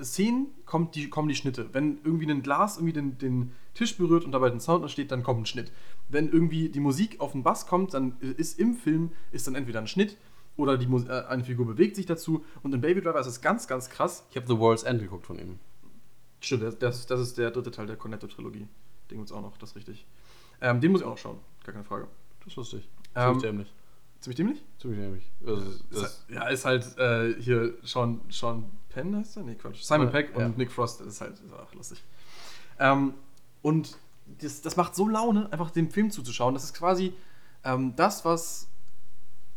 Szenen 0.00 0.48
kommt 0.64 0.94
die, 0.94 1.11
kommen 1.11 1.28
die 1.28 1.35
Schnitte. 1.35 1.68
Wenn 1.72 1.98
irgendwie 2.05 2.31
ein 2.31 2.42
Glas 2.42 2.76
irgendwie 2.76 2.94
den, 2.94 3.18
den 3.18 3.52
Tisch 3.74 3.96
berührt 3.96 4.24
und 4.24 4.33
dabei 4.33 4.50
ein 4.50 4.61
Sound 4.61 4.83
entsteht, 4.83 5.11
dann 5.11 5.22
kommt 5.22 5.42
ein 5.42 5.46
Schnitt. 5.46 5.70
Wenn 6.09 6.31
irgendwie 6.31 6.68
die 6.68 6.81
Musik 6.81 7.20
auf 7.20 7.33
den 7.33 7.42
Bass 7.42 7.66
kommt, 7.66 7.94
dann 7.94 8.16
ist 8.20 8.59
im 8.59 8.74
Film 8.74 9.12
ist 9.31 9.46
dann 9.46 9.55
entweder 9.55 9.81
ein 9.81 9.87
Schnitt 9.87 10.16
oder 10.57 10.76
die, 10.76 10.87
äh, 10.87 11.26
eine 11.26 11.44
Figur 11.44 11.66
bewegt 11.66 11.96
sich 11.96 12.07
dazu. 12.07 12.44
Und 12.62 12.74
in 12.74 12.81
Baby 12.81 13.00
Driver 13.00 13.20
ist 13.20 13.26
es 13.26 13.40
ganz, 13.40 13.66
ganz 13.66 13.88
krass. 13.88 14.26
Ich 14.31 14.37
habe 14.37 14.46
The 14.46 14.59
World's 14.59 14.83
End 14.83 15.00
geguckt 15.00 15.26
von 15.26 15.38
ihm. 15.38 15.59
Stimmt, 16.42 16.83
das, 16.83 17.07
das, 17.07 17.20
ist 17.20 17.38
der 17.38 17.50
dritte 17.50 17.70
Teil 17.70 17.87
der 17.87 17.96
Cornetto-Trilogie. 17.96 18.66
Den 19.11 19.18
gibt's 19.18 19.33
auch 19.33 19.40
noch, 19.40 19.57
das 19.59 19.70
ist 19.70 19.76
richtig. 19.76 20.07
Ähm, 20.61 20.81
den 20.81 20.92
muss 20.92 21.00
ich 21.00 21.07
auch 21.07 21.11
noch 21.11 21.18
schauen, 21.18 21.38
gar 21.64 21.72
keine 21.72 21.85
Frage. 21.85 22.09
Das 22.44 22.57
wusste 22.57 22.78
ich. 22.78 22.88
Ähm, 23.14 23.40
Ziemlich 23.40 23.42
dämlich. 23.42 23.74
Ziemlich 24.20 24.37
dämlich? 24.37 24.62
Ziemlich 24.78 25.00
dämlich. 25.00 25.31
Also, 25.46 26.05
Ist 26.05 26.26
ja, 26.28 26.48
ist 26.48 26.64
halt 26.64 26.98
äh, 26.98 27.40
hier 27.40 27.74
Sean, 27.85 28.20
Sean 28.28 28.70
Penn 28.88 29.16
heißt 29.16 29.37
er? 29.37 29.44
Nee, 29.44 29.55
Quatsch. 29.55 29.83
Simon 29.83 30.09
Ja, 30.09 30.12
Peck 30.12 30.33
ja. 30.37 30.46
und 30.46 30.59
Nick 30.59 30.72
Frost, 30.72 31.00
das 31.00 31.07
ist 31.07 31.20
halt 31.20 31.33
ist 31.33 31.52
auch 31.52 31.72
lustig. 31.74 32.02
Ähm, 32.78 33.14
und 33.62 33.96
das, 34.40 34.62
das 34.62 34.76
macht 34.76 34.94
so 34.94 35.09
Laune, 35.09 35.52
einfach 35.52 35.70
dem 35.70 35.90
Film 35.90 36.11
zuzuschauen. 36.11 36.55
Das 36.55 36.64
ist 36.64 36.74
quasi 36.74 37.12
ähm, 37.64 37.94
das, 37.96 38.24
was 38.24 38.68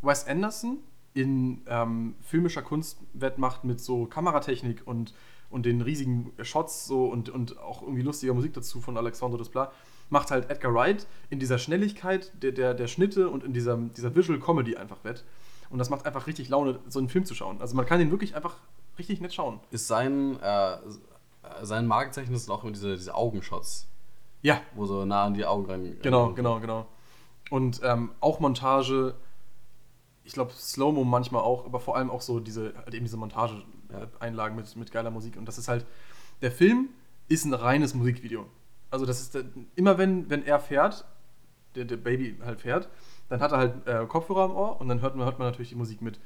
Wes 0.01 0.27
Anderson 0.27 0.77
in 1.13 1.61
ähm, 1.67 2.15
filmischer 2.21 2.61
Kunst 2.61 2.99
wettmacht 3.13 3.63
mit 3.63 3.79
so 3.79 4.05
Kameratechnik 4.05 4.85
und, 4.85 5.13
und 5.49 5.65
den 5.65 5.81
riesigen 5.81 6.31
Shots 6.41 6.85
so 6.87 7.05
und, 7.05 7.29
und 7.29 7.57
auch 7.59 7.81
irgendwie 7.81 8.01
lustiger 8.01 8.33
Musik 8.33 8.53
dazu 8.53 8.81
von 8.81 8.97
Alexandre 8.97 9.37
Desplat, 9.37 9.71
macht 10.09 10.31
halt 10.31 10.49
Edgar 10.49 10.73
Wright 10.73 11.07
in 11.29 11.39
dieser 11.39 11.57
Schnelligkeit 11.57 12.31
der, 12.43 12.51
der, 12.51 12.73
der 12.73 12.87
Schnitte 12.87 13.29
und 13.29 13.43
in 13.43 13.53
dieser, 13.53 13.75
dieser 13.77 14.15
Visual 14.15 14.39
Comedy 14.39 14.75
einfach 14.75 15.03
wett. 15.03 15.23
Und 15.69 15.79
das 15.79 15.89
macht 15.89 16.05
einfach 16.05 16.27
richtig 16.27 16.49
Laune, 16.49 16.79
so 16.87 16.99
einen 16.99 17.09
Film 17.09 17.25
zu 17.25 17.33
schauen. 17.33 17.59
Also 17.59 17.75
man 17.75 17.85
kann 17.85 17.99
den 17.99 18.11
wirklich 18.11 18.35
einfach 18.35 18.55
richtig 18.99 19.19
nett 19.21 19.33
schauen. 19.33 19.59
ist 19.71 19.87
sein, 19.87 20.39
äh, 20.41 20.77
sein 21.63 21.87
Markenzeichen 21.87 22.35
sind 22.37 22.51
auch 22.53 22.63
immer 22.63 22.71
diese, 22.73 22.95
diese 22.95 23.15
Augenshots, 23.15 23.87
Ja, 24.41 24.61
wo 24.75 24.85
so 24.85 25.05
nah 25.05 25.23
an 25.25 25.33
die 25.33 25.45
Augen 25.45 25.65
rein. 25.65 25.97
Genau, 26.01 26.25
rein- 26.27 26.35
genau, 26.35 26.59
genau. 26.59 26.85
Und 27.49 27.81
ähm, 27.83 28.11
auch 28.21 28.39
Montage, 28.39 29.15
ich 30.23 30.33
glaube 30.33 30.51
Slow-Mo 30.53 31.03
manchmal 31.03 31.41
auch, 31.41 31.65
aber 31.65 31.79
vor 31.79 31.95
allem 31.95 32.09
auch 32.09 32.21
so 32.21 32.39
diese, 32.39 32.73
halt 32.75 32.93
eben 32.93 33.05
diese 33.05 33.17
Montage-Einlagen 33.95 34.55
mit, 34.55 34.75
mit 34.75 34.91
geiler 34.91 35.11
Musik. 35.11 35.37
Und 35.37 35.47
das 35.47 35.57
ist 35.57 35.67
halt, 35.67 35.85
der 36.41 36.51
Film 36.51 36.89
ist 37.27 37.45
ein 37.45 37.53
reines 37.53 37.93
Musikvideo. 37.93 38.45
Also 38.91 39.05
das 39.05 39.21
ist, 39.21 39.35
der, 39.35 39.43
immer 39.75 39.97
wenn, 39.97 40.29
wenn 40.29 40.45
er 40.45 40.59
fährt, 40.59 41.05
der, 41.75 41.85
der 41.85 41.97
Baby 41.97 42.37
halt 42.43 42.61
fährt, 42.61 42.89
dann 43.29 43.41
hat 43.41 43.51
er 43.51 43.57
halt 43.57 43.87
äh, 43.87 44.05
Kopfhörer 44.05 44.43
am 44.43 44.51
Ohr 44.55 44.79
und 44.79 44.87
dann 44.87 45.01
hört 45.01 45.15
man, 45.15 45.25
hört 45.25 45.39
man 45.39 45.47
natürlich 45.47 45.69
die 45.69 45.75
Musik 45.75 46.01
mit. 46.01 46.19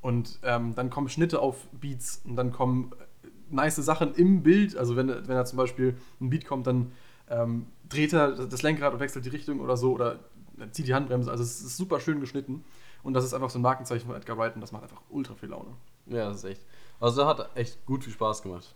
Und 0.00 0.38
ähm, 0.42 0.74
dann 0.74 0.90
kommen 0.90 1.08
Schnitte 1.08 1.40
auf 1.40 1.68
Beats 1.72 2.22
und 2.24 2.36
dann 2.36 2.52
kommen 2.52 2.92
äh, 3.22 3.28
nice 3.50 3.76
Sachen 3.76 4.14
im 4.14 4.42
Bild. 4.42 4.76
Also 4.76 4.96
wenn, 4.96 5.08
wenn 5.08 5.36
er 5.36 5.44
zum 5.44 5.56
Beispiel 5.56 5.96
ein 6.20 6.30
Beat 6.30 6.44
kommt, 6.44 6.66
dann 6.66 6.92
ähm, 7.30 7.66
dreht 7.88 8.12
er 8.12 8.32
das 8.46 8.62
Lenkrad 8.62 8.92
und 8.92 9.00
wechselt 9.00 9.24
die 9.24 9.30
Richtung 9.30 9.60
oder 9.60 9.76
so 9.76 9.92
oder 9.92 10.18
er 10.58 10.72
zieht 10.72 10.86
die 10.86 10.94
Handbremse. 10.94 11.30
Also 11.30 11.42
es 11.42 11.60
ist 11.62 11.76
super 11.76 12.00
schön 12.00 12.20
geschnitten. 12.20 12.64
Und 13.02 13.14
das 13.14 13.24
ist 13.24 13.34
einfach 13.34 13.50
so 13.50 13.58
ein 13.58 13.62
Markenzeichen 13.62 14.06
von 14.06 14.16
Edgar 14.16 14.38
Wright 14.38 14.54
und 14.54 14.60
das 14.60 14.72
macht 14.72 14.84
einfach 14.84 15.00
ultra 15.10 15.34
viel 15.34 15.48
Laune. 15.48 15.70
Ja, 16.06 16.28
das 16.28 16.38
ist 16.38 16.44
echt. 16.44 16.62
Also, 17.00 17.26
hat 17.26 17.56
echt 17.56 17.84
gut 17.84 18.04
viel 18.04 18.12
Spaß 18.12 18.42
gemacht. 18.42 18.74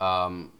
Ähm, 0.00 0.50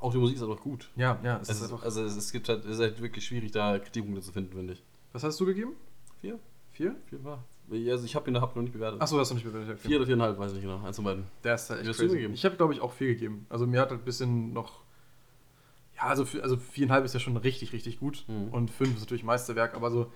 auch 0.00 0.12
die 0.12 0.18
Musik 0.18 0.36
ist 0.36 0.42
einfach 0.42 0.60
gut. 0.60 0.90
Ja, 0.96 1.18
ja, 1.22 1.38
es 1.40 1.48
Es 1.48 1.60
ist 1.62 1.72
also, 1.72 2.04
es, 2.04 2.16
es 2.16 2.32
gibt 2.32 2.48
halt, 2.48 2.64
es 2.64 2.72
ist 2.72 2.80
halt 2.80 3.00
wirklich 3.00 3.24
schwierig, 3.24 3.52
da 3.52 3.78
Kritikpunkte 3.78 4.22
zu 4.22 4.32
finden, 4.32 4.52
finde 4.52 4.74
ich. 4.74 4.82
Was 5.12 5.22
hast 5.24 5.38
du 5.40 5.46
gegeben? 5.46 5.72
Vier? 6.20 6.38
Vier? 6.72 6.96
Vier 7.08 7.24
war. 7.24 7.44
Also, 7.70 8.04
ich 8.04 8.14
habe 8.14 8.30
ihn 8.30 8.40
hab 8.40 8.54
noch 8.54 8.62
nicht 8.62 8.72
bewertet. 8.72 9.00
Achso, 9.00 9.18
hast 9.18 9.30
du 9.30 9.34
nicht 9.34 9.44
bewertet. 9.44 9.80
Vier 9.80 9.96
oder 9.96 10.06
viereinhalb, 10.06 10.38
weiß 10.38 10.52
ich 10.52 10.58
nicht 10.58 10.66
genau. 10.66 10.84
Eins 10.84 10.96
von 10.96 11.04
beiden. 11.04 11.24
Der 11.42 11.54
ist 11.54 11.70
halt 11.70 11.80
echt 11.80 11.88
du 11.88 11.94
crazy. 11.94 12.14
gegeben? 12.14 12.34
Ich 12.34 12.44
habe, 12.44 12.56
glaube 12.56 12.74
ich, 12.74 12.80
auch 12.80 12.92
vier 12.92 13.08
gegeben. 13.08 13.46
Also 13.48 13.66
mir 13.66 13.80
hat 13.80 13.90
halt 13.90 14.02
ein 14.02 14.04
bisschen 14.04 14.52
noch. 14.52 14.80
Ja, 15.96 16.02
also, 16.02 16.26
also 16.42 16.56
viereinhalb 16.58 17.04
ist 17.04 17.14
ja 17.14 17.20
schon 17.20 17.36
richtig, 17.36 17.72
richtig 17.72 17.98
gut. 17.98 18.24
Mhm. 18.28 18.48
Und 18.48 18.70
fünf 18.70 18.94
ist 18.94 19.00
natürlich 19.00 19.24
Meisterwerk, 19.24 19.74
aber 19.74 19.90
so. 19.90 20.12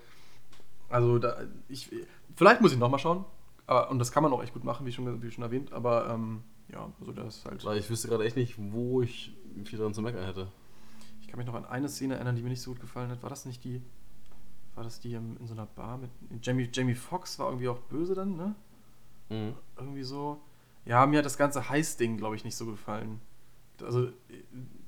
Also 0.91 1.19
da, 1.19 1.37
ich, 1.69 1.89
vielleicht 2.35 2.61
muss 2.61 2.73
ich 2.73 2.77
nochmal 2.77 2.99
schauen. 2.99 3.25
Aber, 3.67 3.89
und 3.89 3.99
das 3.99 4.11
kann 4.11 4.23
man 4.23 4.33
auch 4.33 4.43
echt 4.43 4.53
gut 4.53 4.63
machen, 4.63 4.85
wie 4.85 4.91
schon, 4.91 5.21
wie 5.21 5.31
schon 5.31 5.43
erwähnt. 5.43 5.71
Aber 5.71 6.09
ähm, 6.09 6.43
ja, 6.71 6.89
also 6.99 7.11
das 7.11 7.37
ist 7.37 7.45
halt. 7.45 7.65
Weil 7.65 7.77
ich 7.77 7.89
wüsste 7.89 8.07
gerade 8.07 8.25
echt 8.25 8.35
nicht, 8.35 8.55
wo 8.57 9.01
ich 9.01 9.35
viel 9.65 9.79
dran 9.79 9.93
zu 9.93 10.01
meckern 10.01 10.25
hätte. 10.25 10.47
Ich 11.21 11.27
kann 11.27 11.37
mich 11.37 11.47
noch 11.47 11.55
an 11.55 11.65
eine 11.65 11.87
Szene 11.87 12.15
erinnern, 12.15 12.35
die 12.35 12.41
mir 12.41 12.49
nicht 12.49 12.61
so 12.61 12.71
gut 12.71 12.81
gefallen 12.81 13.09
hat. 13.09 13.23
War 13.23 13.29
das 13.29 13.45
nicht 13.45 13.63
die. 13.63 13.81
War 14.75 14.83
das 14.83 14.99
die 14.99 15.13
in 15.13 15.37
so 15.45 15.53
einer 15.53 15.65
Bar 15.65 15.97
mit. 15.97 16.09
Jamie, 16.41 16.69
Jamie 16.71 16.95
Foxx 16.95 17.37
war 17.39 17.47
irgendwie 17.47 17.67
auch 17.69 17.79
böse 17.79 18.15
dann, 18.15 18.35
ne? 18.35 18.55
Mhm. 19.29 19.53
irgendwie 19.77 20.03
so. 20.03 20.41
Ja, 20.85 21.05
mir 21.05 21.19
hat 21.19 21.25
das 21.25 21.37
ganze 21.37 21.69
Heist-Ding, 21.69 22.17
glaube 22.17 22.35
ich, 22.35 22.43
nicht 22.43 22.55
so 22.55 22.65
gefallen. 22.65 23.21
Also, 23.81 24.09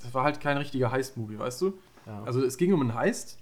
das 0.01 0.13
war 0.13 0.23
halt 0.23 0.41
kein 0.41 0.57
richtiger 0.57 0.91
Heist-Movie, 0.91 1.39
weißt 1.39 1.61
du? 1.61 1.77
Ja. 2.05 2.23
Also, 2.23 2.43
es 2.43 2.57
ging 2.57 2.73
um 2.73 2.81
einen 2.81 2.93
Heist, 2.93 3.39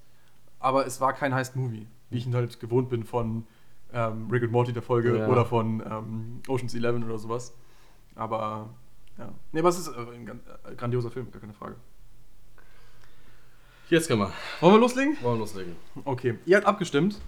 aber 0.59 0.85
es 0.85 1.01
war 1.01 1.13
kein 1.13 1.33
Heist-Movie, 1.33 1.87
wie 2.11 2.17
ich 2.17 2.27
ihn 2.27 2.35
halt 2.35 2.59
gewohnt 2.59 2.89
bin 2.89 3.03
von 3.03 3.47
ähm, 3.93 4.29
Rick 4.29 4.43
and 4.43 4.51
Morty 4.51 4.71
der 4.73 4.83
Folge 4.83 5.17
Ja. 5.17 5.27
oder 5.27 5.45
von 5.45 5.81
ähm, 5.85 6.41
Ocean's 6.47 6.75
Eleven 6.75 7.03
oder 7.03 7.17
sowas. 7.17 7.53
Aber, 8.15 8.69
ja. 9.17 9.29
Nee, 9.51 9.59
aber 9.59 9.69
es 9.69 9.79
ist 9.79 9.87
äh, 9.87 9.91
ein 10.13 10.27
äh, 10.27 10.75
grandioser 10.75 11.09
Film, 11.09 11.31
gar 11.31 11.41
keine 11.41 11.53
Frage. 11.53 11.75
Jetzt 13.89 14.07
können 14.07 14.21
wir. 14.21 14.31
Wollen 14.61 14.75
wir 14.75 14.79
loslegen? 14.79 15.17
Wollen 15.21 15.35
wir 15.35 15.39
loslegen. 15.39 15.75
Okay, 16.05 16.37
ihr 16.45 16.57
habt 16.57 16.67
abgestimmt. 16.67 17.19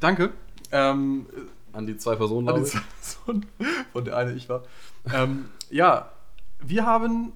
Danke. 0.00 0.32
Ähm, 0.70 1.26
An 1.72 1.86
die 1.86 1.96
zwei 1.96 2.16
Personen, 2.16 2.48
An 2.48 2.56
die 2.56 2.64
zwei 2.64 2.80
Personen, 3.00 3.46
von 3.92 4.04
der 4.04 4.16
eine 4.16 4.32
ich 4.32 4.48
war. 4.48 4.64
ähm, 5.12 5.46
ja, 5.70 6.12
wir 6.60 6.84
haben 6.84 7.32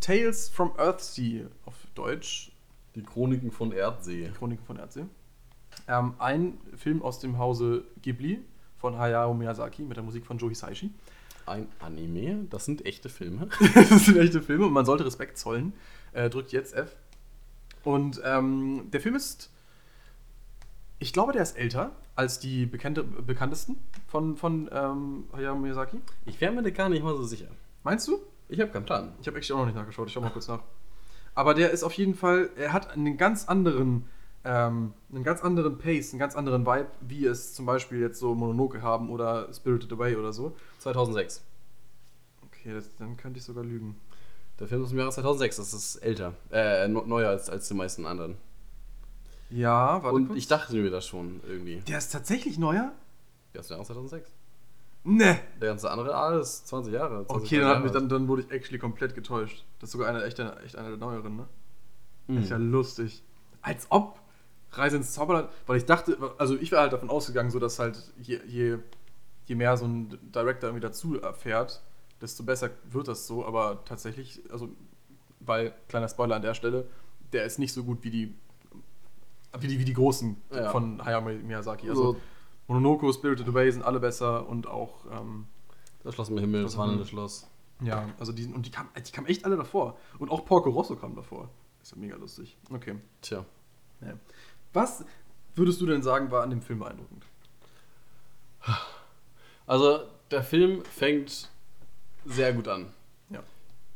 Tales 0.00 0.48
from 0.50 0.72
Earthsea 0.76 1.46
auf 1.64 1.74
Deutsch. 1.94 2.50
Die 2.94 3.02
Chroniken 3.02 3.50
von 3.50 3.72
Erdsee. 3.72 4.30
Chroniken 4.38 4.64
von 4.66 4.76
Erdsee. 4.76 5.04
Ähm, 5.86 6.14
ein 6.18 6.58
Film 6.76 7.02
aus 7.02 7.18
dem 7.18 7.38
Hause 7.38 7.84
Ghibli 8.02 8.40
von 8.78 8.98
Hayao 8.98 9.34
Miyazaki 9.34 9.82
mit 9.82 9.96
der 9.96 10.04
Musik 10.04 10.26
von 10.26 10.38
Joe 10.38 10.48
Hisaishi. 10.48 10.90
Ein 11.46 11.68
Anime? 11.80 12.46
Das 12.48 12.64
sind 12.64 12.86
echte 12.86 13.08
Filme. 13.08 13.48
das 13.74 14.06
sind 14.06 14.16
echte 14.16 14.40
Filme 14.42 14.66
und 14.66 14.72
man 14.72 14.86
sollte 14.86 15.04
Respekt 15.04 15.36
zollen. 15.36 15.74
Äh, 16.12 16.30
drückt 16.30 16.52
jetzt 16.52 16.74
F. 16.74 16.96
Und 17.82 18.20
ähm, 18.24 18.88
der 18.90 19.00
Film 19.00 19.14
ist, 19.14 19.50
ich 20.98 21.12
glaube, 21.12 21.32
der 21.32 21.42
ist 21.42 21.56
älter 21.56 21.92
als 22.16 22.38
die 22.38 22.64
bekannte, 22.64 23.04
bekanntesten 23.04 23.76
von, 24.06 24.36
von 24.36 24.70
ähm, 24.72 25.24
Hayao 25.32 25.56
Miyazaki. 25.56 26.00
Ich 26.24 26.40
wäre 26.40 26.52
mir 26.52 26.62
da 26.62 26.70
gar 26.70 26.88
nicht 26.88 27.02
mal 27.02 27.16
so 27.16 27.24
sicher. 27.24 27.48
Meinst 27.82 28.08
du? 28.08 28.18
Ich 28.48 28.60
habe 28.60 28.70
keinen 28.70 28.86
Plan. 28.86 29.12
Ich 29.20 29.26
habe 29.26 29.38
echt 29.38 29.50
auch 29.52 29.58
noch 29.58 29.66
nicht 29.66 29.74
nachgeschaut. 29.74 30.08
Ich 30.08 30.14
schau 30.14 30.20
mal 30.20 30.30
kurz 30.30 30.48
nach. 30.48 30.60
Aber 31.34 31.54
der 31.54 31.70
ist 31.70 31.82
auf 31.82 31.92
jeden 31.94 32.14
Fall, 32.14 32.50
er 32.56 32.72
hat 32.72 32.92
einen 32.92 33.16
ganz 33.16 33.46
anderen, 33.46 34.08
ähm, 34.44 34.92
einen 35.12 35.24
ganz 35.24 35.42
anderen 35.42 35.78
Pace, 35.78 36.12
einen 36.12 36.20
ganz 36.20 36.36
anderen 36.36 36.66
Vibe, 36.66 36.88
wie 37.00 37.26
es 37.26 37.54
zum 37.54 37.66
Beispiel 37.66 38.00
jetzt 38.00 38.18
so 38.18 38.34
Mononoke 38.34 38.82
haben 38.82 39.10
oder 39.10 39.52
Spirited 39.52 39.92
Away 39.92 40.16
oder 40.16 40.32
so. 40.32 40.54
2006. 40.80 41.42
Okay, 42.46 42.74
das, 42.74 42.94
dann 42.96 43.16
könnte 43.16 43.38
ich 43.38 43.44
sogar 43.44 43.64
lügen. 43.64 43.96
Der 44.60 44.68
Film 44.68 44.84
ist 44.84 44.92
im 44.92 44.98
Jahre 44.98 45.10
2006, 45.10 45.56
das 45.56 45.74
ist 45.74 45.96
älter. 45.96 46.34
Äh, 46.50 46.86
neuer 46.88 47.30
als, 47.30 47.48
als 47.50 47.68
die 47.68 47.74
meisten 47.74 48.06
anderen. 48.06 48.36
Ja, 49.50 50.02
warte 50.02 50.16
Und 50.16 50.26
kurz. 50.28 50.38
ich 50.38 50.46
dachte 50.46 50.74
mir 50.74 50.90
das 50.90 51.06
schon 51.06 51.40
irgendwie. 51.48 51.76
der 51.88 51.98
ist 51.98 52.12
tatsächlich 52.12 52.58
neuer? 52.58 52.92
Der 53.54 53.60
ist 53.62 53.70
Jahre 53.70 53.84
2006. 53.84 54.30
Ne. 55.04 55.38
Der 55.60 55.68
ganze 55.68 55.90
andere, 55.90 56.14
ah, 56.14 56.32
das 56.32 56.54
ist 56.54 56.68
20 56.68 56.92
Jahre. 56.92 57.26
20 57.26 57.30
Okay, 57.30 57.60
dann, 57.60 57.68
hat 57.68 57.82
mich, 57.82 57.92
Jahre 57.92 58.00
dann, 58.00 58.08
dann 58.08 58.28
wurde 58.28 58.42
ich 58.42 58.50
actually 58.50 58.78
komplett 58.78 59.14
getäuscht. 59.14 59.64
Das 59.78 59.88
ist 59.88 59.92
sogar 59.92 60.08
einer, 60.08 60.24
echt, 60.24 60.40
einer, 60.40 60.62
echt 60.62 60.76
einer 60.76 60.88
der 60.88 60.96
neueren, 60.96 61.36
ne? 61.36 61.46
Mhm. 62.26 62.38
Ist 62.38 62.50
ja 62.50 62.56
lustig. 62.56 63.22
Als 63.60 63.86
ob 63.90 64.18
Reise 64.78 64.96
ins 64.96 65.12
Zauberland, 65.12 65.48
weil 65.66 65.76
ich 65.76 65.84
dachte, 65.84 66.16
also 66.38 66.56
ich 66.56 66.72
war 66.72 66.80
halt 66.80 66.92
davon 66.92 67.10
ausgegangen, 67.10 67.50
so 67.50 67.58
dass 67.58 67.78
halt 67.78 68.12
je, 68.20 68.40
je, 68.46 68.78
je 69.46 69.54
mehr 69.54 69.76
so 69.76 69.84
ein 69.86 70.18
Director 70.34 70.68
irgendwie 70.70 70.86
dazu 70.86 71.20
erfährt, 71.20 71.82
desto 72.20 72.42
besser 72.44 72.70
wird 72.90 73.08
das 73.08 73.26
so, 73.26 73.44
aber 73.44 73.84
tatsächlich, 73.84 74.42
also, 74.50 74.68
weil, 75.40 75.74
kleiner 75.88 76.08
Spoiler 76.08 76.36
an 76.36 76.42
der 76.42 76.54
Stelle, 76.54 76.86
der 77.32 77.44
ist 77.44 77.58
nicht 77.58 77.72
so 77.72 77.84
gut 77.84 77.98
wie 78.02 78.10
die, 78.10 78.34
wie 79.58 79.66
die, 79.66 79.78
wie 79.78 79.84
die 79.84 79.92
großen 79.92 80.36
Ja. 80.52 80.70
von 80.70 81.04
Hayao 81.04 81.20
Miyazaki. 81.20 81.88
Also, 81.88 82.08
Also, 82.08 82.20
Mononoko, 82.66 83.12
Spirited 83.12 83.46
Away 83.48 83.70
sind 83.70 83.82
alle 83.82 84.00
besser 84.00 84.48
und 84.48 84.66
auch, 84.66 85.04
ähm, 85.12 85.46
das 86.02 86.14
Schloss 86.14 86.28
im 86.30 86.38
Himmel, 86.38 86.62
das 86.62 86.76
wandelnde 86.78 87.04
Schloss. 87.06 87.46
ja, 87.82 88.08
also 88.18 88.32
die, 88.32 88.46
und 88.46 88.64
die 88.66 88.70
kamen 88.70 88.88
die 88.96 89.12
kamen 89.12 89.26
echt 89.26 89.44
alle 89.44 89.56
davor. 89.56 89.96
Und 90.18 90.30
auch 90.30 90.44
Porco 90.44 90.70
Rosso 90.70 90.96
kam 90.96 91.14
davor. 91.14 91.50
Ist 91.82 91.92
ja 91.92 91.98
mega 91.98 92.16
lustig. 92.16 92.56
Okay. 92.70 92.94
Tja. 93.20 93.44
Ja. 94.00 94.14
Was 94.74 95.04
würdest 95.54 95.80
du 95.80 95.86
denn 95.86 96.02
sagen, 96.02 96.30
war 96.30 96.42
an 96.42 96.50
dem 96.50 96.60
Film 96.60 96.80
beeindruckend? 96.80 97.24
Also, 99.66 100.00
der 100.30 100.42
Film 100.42 100.84
fängt 100.84 101.48
sehr 102.26 102.52
gut 102.52 102.68
an. 102.68 102.92
Ja. 103.30 103.42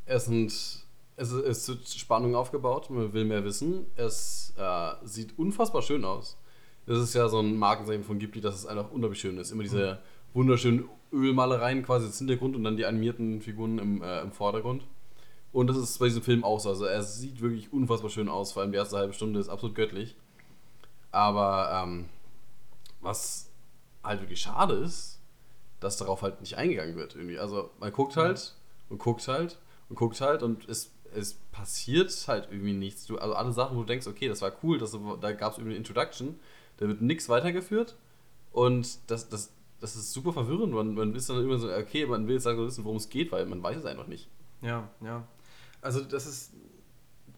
Es 0.07 0.25
sind. 0.25 0.51
Es 1.21 1.33
ist, 1.33 1.45
es 1.45 1.69
wird 1.69 1.89
Spannung 1.89 2.37
aufgebaut, 2.37 2.91
man 2.91 3.13
will 3.13 3.25
mehr 3.25 3.45
wissen. 3.45 3.87
Es 3.97 4.55
äh, 4.57 4.93
sieht 5.03 5.37
unfassbar 5.37 5.83
schön 5.83 6.05
aus. 6.05 6.37
Es 6.87 6.97
ist 6.97 7.13
ja 7.15 7.29
so 7.29 7.41
ein 7.41 7.57
Markenzeichen 7.57 8.05
von 8.05 8.21
Ghibli, 8.21 8.41
dass 8.41 8.55
es 8.55 8.67
einfach 8.67 8.93
unglaublich 8.93 9.21
schön 9.21 9.37
ist. 9.37 9.51
Immer 9.51 9.65
diese 9.65 9.99
wunderschönen 10.33 10.89
Ölmalereien 11.13 11.83
quasi 11.83 12.07
als 12.07 12.19
Hintergrund 12.19 12.55
und 12.55 12.63
dann 12.63 12.77
die 12.77 12.87
animierten 12.87 13.43
Figuren 13.43 13.79
im, 13.79 14.01
äh, 14.01 14.21
im 14.21 14.31
Vordergrund. 14.31 14.85
Und 15.53 15.67
das 15.67 15.77
ist 15.77 15.99
bei 15.99 16.07
diesem 16.07 16.23
Film 16.23 16.45
auch 16.45 16.61
so. 16.61 16.69
Also 16.69 16.85
er 16.85 17.03
sieht 17.03 17.41
wirklich 17.41 17.73
unfassbar 17.73 18.11
schön 18.11 18.29
aus, 18.29 18.53
vor 18.53 18.63
allem 18.63 18.71
die 18.71 18.79
erste 18.79 18.97
halbe 18.97 19.13
Stunde 19.13 19.41
ist 19.41 19.49
absolut 19.49 19.75
göttlich. 19.75 20.17
Aber 21.11 21.83
ähm, 21.83 22.09
was 23.01 23.51
halt 24.03 24.21
wirklich 24.21 24.41
schade 24.41 24.75
ist, 24.75 25.21
dass 25.81 25.97
darauf 25.97 26.23
halt 26.23 26.41
nicht 26.41 26.57
eingegangen 26.57 26.97
wird 26.97 27.15
irgendwie. 27.15 27.39
Also 27.39 27.71
man 27.79 27.93
guckt 27.93 28.17
halt 28.17 28.55
und 28.89 28.99
guckt 28.99 29.29
halt 29.29 29.59
und 29.89 29.97
guckt 29.97 30.21
halt 30.21 30.43
und 30.43 30.69
es, 30.69 30.91
es 31.15 31.35
passiert 31.53 32.13
halt 32.27 32.49
irgendwie 32.51 32.73
nichts. 32.73 33.07
Du, 33.07 33.19
also 33.19 33.35
alle 33.35 33.53
Sachen, 33.53 33.77
wo 33.77 33.81
du 33.81 33.87
denkst, 33.87 34.07
okay, 34.07 34.29
das 34.29 34.43
war 34.43 34.53
cool, 34.63 34.79
das, 34.79 34.97
da 35.21 35.33
gab 35.33 35.53
es 35.53 35.59
irgendwie 35.59 35.75
eine 35.75 35.79
Introduction, 35.79 36.39
da 36.79 36.89
wird 36.89 37.01
nichts 37.01 37.29
weitergeführt 37.29 37.97
und 38.53 38.99
das, 39.11 39.29
das, 39.29 39.53
das 39.81 39.95
ist 39.95 40.13
super 40.13 40.33
verwirrend. 40.33 40.73
Man, 40.73 40.95
man 40.95 41.15
ist 41.15 41.31
dann 41.31 41.43
immer 41.43 41.59
so, 41.59 41.73
okay, 41.73 42.07
man 42.07 42.27
will 42.27 42.35
jetzt 42.35 42.45
sagen, 42.45 42.59
wissen, 42.59 42.85
worum 42.85 42.97
es 42.97 43.09
geht, 43.09 43.31
weil 43.31 43.47
man 43.47 43.63
weiß 43.63 43.79
es 43.79 43.85
einfach 43.85 44.07
nicht. 44.07 44.29
Ja, 44.63 44.89
ja. 45.01 45.27
Also 45.81 46.01
das 46.03 46.27
ist, 46.27 46.53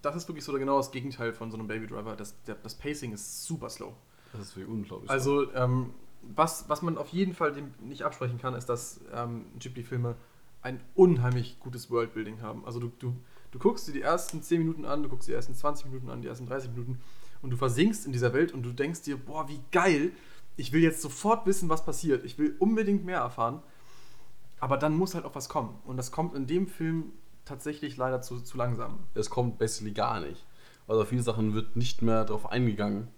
das 0.03 0.16
ist 0.16 0.28
wirklich 0.28 0.44
so 0.44 0.53
genau 0.53 0.78
das 0.78 0.90
Gegenteil 0.90 1.32
von 1.32 1.51
so 1.51 1.57
einem 1.57 1.68
Baby 1.68 1.86
Driver. 1.86 2.16
Das, 2.16 2.42
der, 2.44 2.57
das 2.57 2.74
Pacing 2.74 3.12
ist 3.12 3.44
super 3.44 3.68
slow. 3.68 3.92
Das 4.32 4.42
ist 4.42 4.57
wirklich 4.57 4.72
unglaublich. 4.72 5.11
Also 5.11 5.53
ähm, 5.55 5.90
was, 6.22 6.68
was 6.68 6.82
man 6.82 6.98
auf 6.98 7.09
jeden 7.09 7.34
Fall 7.34 7.53
dem 7.53 7.74
nicht 7.80 8.03
absprechen 8.03 8.38
kann, 8.38 8.55
ist, 8.55 8.66
dass 8.66 9.01
ähm, 9.12 9.46
Ghibli-Filme 9.59 10.16
ein 10.62 10.80
unheimlich 10.94 11.59
gutes 11.61 11.90
Worldbuilding 11.90 12.42
haben. 12.42 12.64
Also 12.64 12.80
du, 12.80 12.92
du, 12.98 13.16
du 13.51 13.59
guckst 13.59 13.88
dir 13.88 13.92
die 13.92 14.03
ersten 14.03 14.42
10 14.42 14.59
Minuten 14.59 14.84
an, 14.84 15.03
du 15.03 15.09
guckst 15.09 15.28
dir 15.28 15.32
die 15.32 15.36
ersten 15.36 15.55
20 15.55 15.86
Minuten 15.86 16.11
an, 16.11 16.20
die 16.20 16.28
ersten 16.28 16.46
30 16.46 16.70
Minuten 16.70 17.01
und 17.42 17.51
du 17.51 17.57
versinkst 17.57 18.05
in 18.07 18.12
dieser 18.12 18.32
Welt 18.32 18.53
und 18.53 18.62
du 18.62 18.72
denkst 18.72 19.03
dir, 19.03 19.16
boah, 19.16 19.48
wie 19.48 19.61
geil, 19.72 20.12
ich 20.57 20.72
will 20.72 20.82
jetzt 20.82 21.01
sofort 21.01 21.46
wissen, 21.46 21.68
was 21.68 21.84
passiert. 21.84 22.24
Ich 22.24 22.38
will 22.38 22.55
unbedingt 22.59 23.05
mehr 23.05 23.20
erfahren. 23.20 23.62
Aber 24.59 24.76
dann 24.76 24.94
muss 24.94 25.14
halt 25.14 25.24
auch 25.24 25.34
was 25.34 25.48
kommen. 25.48 25.78
Und 25.84 25.96
das 25.96 26.12
kommt 26.12 26.34
in 26.34 26.46
dem 26.46 26.66
Film 26.66 27.12
tatsächlich 27.45 27.97
leider 27.97 28.20
zu, 28.20 28.41
zu 28.41 28.57
langsam. 28.57 29.01
es 29.14 29.30
kommt 29.30 29.59
basically 29.59 29.93
gar 29.93 30.20
nicht. 30.20 30.45
Also 30.88 31.03
auf 31.03 31.09
viele 31.09 31.22
Sachen 31.22 31.55
wird 31.55 31.76
nicht 31.76 32.03
mehr 32.03 32.24
drauf 32.24 32.51
eingegangen. 32.51 33.09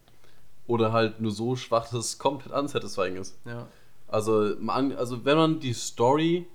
Oder 0.67 0.93
halt 0.93 1.21
nur 1.21 1.33
so 1.33 1.57
schwach, 1.57 1.85
dass 1.89 1.95
es 2.07 2.19
komplett 2.19 2.53
unsatisfying 2.53 3.17
ist. 3.17 3.37
Ja. 3.45 3.67
Also, 4.09 4.55
man, 4.61 4.93
also 4.93 5.25
wenn 5.25 5.37
man 5.37 5.61
die 5.61 5.73
Story 5.73 6.47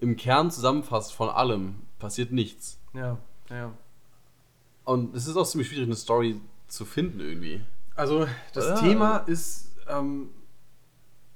im 0.00 0.16
Kern 0.16 0.50
zusammenfasst 0.50 1.12
von 1.12 1.28
allem, 1.28 1.76
passiert 1.98 2.32
nichts. 2.32 2.78
Ja, 2.94 3.18
ja. 3.50 3.72
Und 4.84 5.14
es 5.14 5.26
ist 5.26 5.36
auch 5.36 5.46
ziemlich 5.46 5.68
schwierig, 5.68 5.84
eine 5.84 5.96
Story 5.96 6.40
zu 6.66 6.84
finden 6.84 7.20
irgendwie. 7.20 7.60
Also 7.94 8.26
das 8.54 8.66
Ja, 8.68 8.74
Thema 8.76 9.16
ist 9.18 9.72
ähm, 9.88 10.30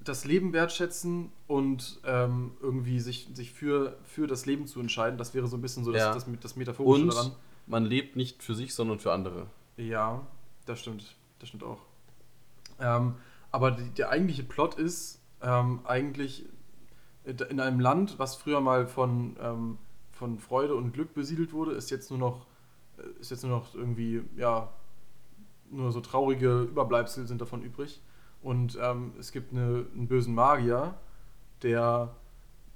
das 0.05 0.24
Leben 0.24 0.53
wertschätzen 0.53 1.30
und 1.46 2.00
ähm, 2.05 2.53
irgendwie 2.61 2.98
sich, 3.00 3.28
sich 3.34 3.53
für, 3.53 3.96
für 4.05 4.26
das 4.26 4.46
Leben 4.46 4.66
zu 4.66 4.80
entscheiden. 4.80 5.18
Das 5.18 5.34
wäre 5.34 5.46
so 5.46 5.57
ein 5.57 5.62
bisschen 5.62 5.84
so 5.84 5.92
das, 5.92 6.00
Ja. 6.03 6.12
das, 6.14 6.26
das 6.40 6.57
Metaphorische 6.57 7.03
Und 7.05 7.14
daran. 7.14 7.32
man 7.66 7.84
lebt 7.84 8.16
nicht 8.16 8.42
für 8.42 8.55
sich, 8.55 8.74
sondern 8.74 8.98
für 8.98 9.12
andere. 9.12 9.46
Ja, 9.76 10.26
das 10.66 10.80
stimmt. 10.80 11.16
Das 11.38 11.48
stimmt 11.48 11.64
auch. 11.64 11.78
Ähm, 12.80 13.14
aber 13.50 13.70
die, 13.72 13.90
der 13.90 14.11
eigentliche 14.11 14.42
Plot 14.42 14.74
ist 14.76 15.20
ähm, 15.42 15.80
eigentlich 15.84 16.46
in 17.24 17.61
einem 17.61 17.78
Land, 17.78 18.18
was 18.18 18.34
früher 18.34 18.61
mal 18.61 18.86
von, 18.86 19.36
ähm, 19.40 19.78
von 20.11 20.38
Freude 20.38 20.74
und 20.74 20.92
Glück 20.92 21.14
besiedelt 21.14 21.53
wurde, 21.53 21.72
ist 21.72 21.90
jetzt 21.90 22.11
nur 22.11 22.18
noch, 22.18 22.46
ist 23.20 23.30
jetzt 23.30 23.44
nur 23.44 23.53
noch 23.57 23.74
irgendwie, 23.74 24.22
ja, 24.36 24.72
nur 25.70 25.92
so 25.92 26.00
traurige 26.00 26.62
Überbleibsel 26.62 27.26
sind 27.26 27.40
davon 27.40 27.62
übrig. 27.62 28.00
Und 28.43 28.78
ähm, 28.80 29.12
es 29.18 29.32
gibt 29.32 29.53
eine, 29.53 29.86
einen 29.95 30.09
bösen 30.09 30.34
Magier, 30.34 30.95
der 31.62 32.14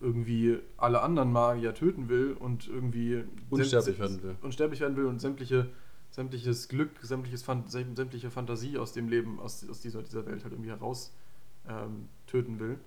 irgendwie 0.01 0.59
alle 0.77 1.01
anderen 1.03 1.33
Magier 1.33 1.75
töten 1.75 2.09
will 2.09 2.33
und 2.39 2.69
irgendwie 2.69 3.25
Unsterblich 3.51 3.99
werden 3.99 4.23
will. 4.23 4.37
unsterblich 4.43 4.81
werden 4.81 4.97
will 4.97 5.07
und 5.07 5.21
sämtliche, 5.21 5.69
sämtliches 6.11 6.69
Glück, 6.69 6.91
sämtliches 7.03 7.43
Fan 7.43 7.65
sämtliche 7.67 8.31
Fantasie 8.31 8.79
aus 8.79 8.93
dem 8.93 9.09
Leben, 9.09 9.41
aus, 9.41 9.69
aus 9.69 9.81
dieser, 9.81 10.03
dieser 10.03 10.27
Welt 10.27 10.45
halt 10.45 10.53
irgendwie 10.53 10.71
heraus 10.71 11.13
ähm, 11.69 12.09
töten 12.27 12.61
will. 12.61 12.79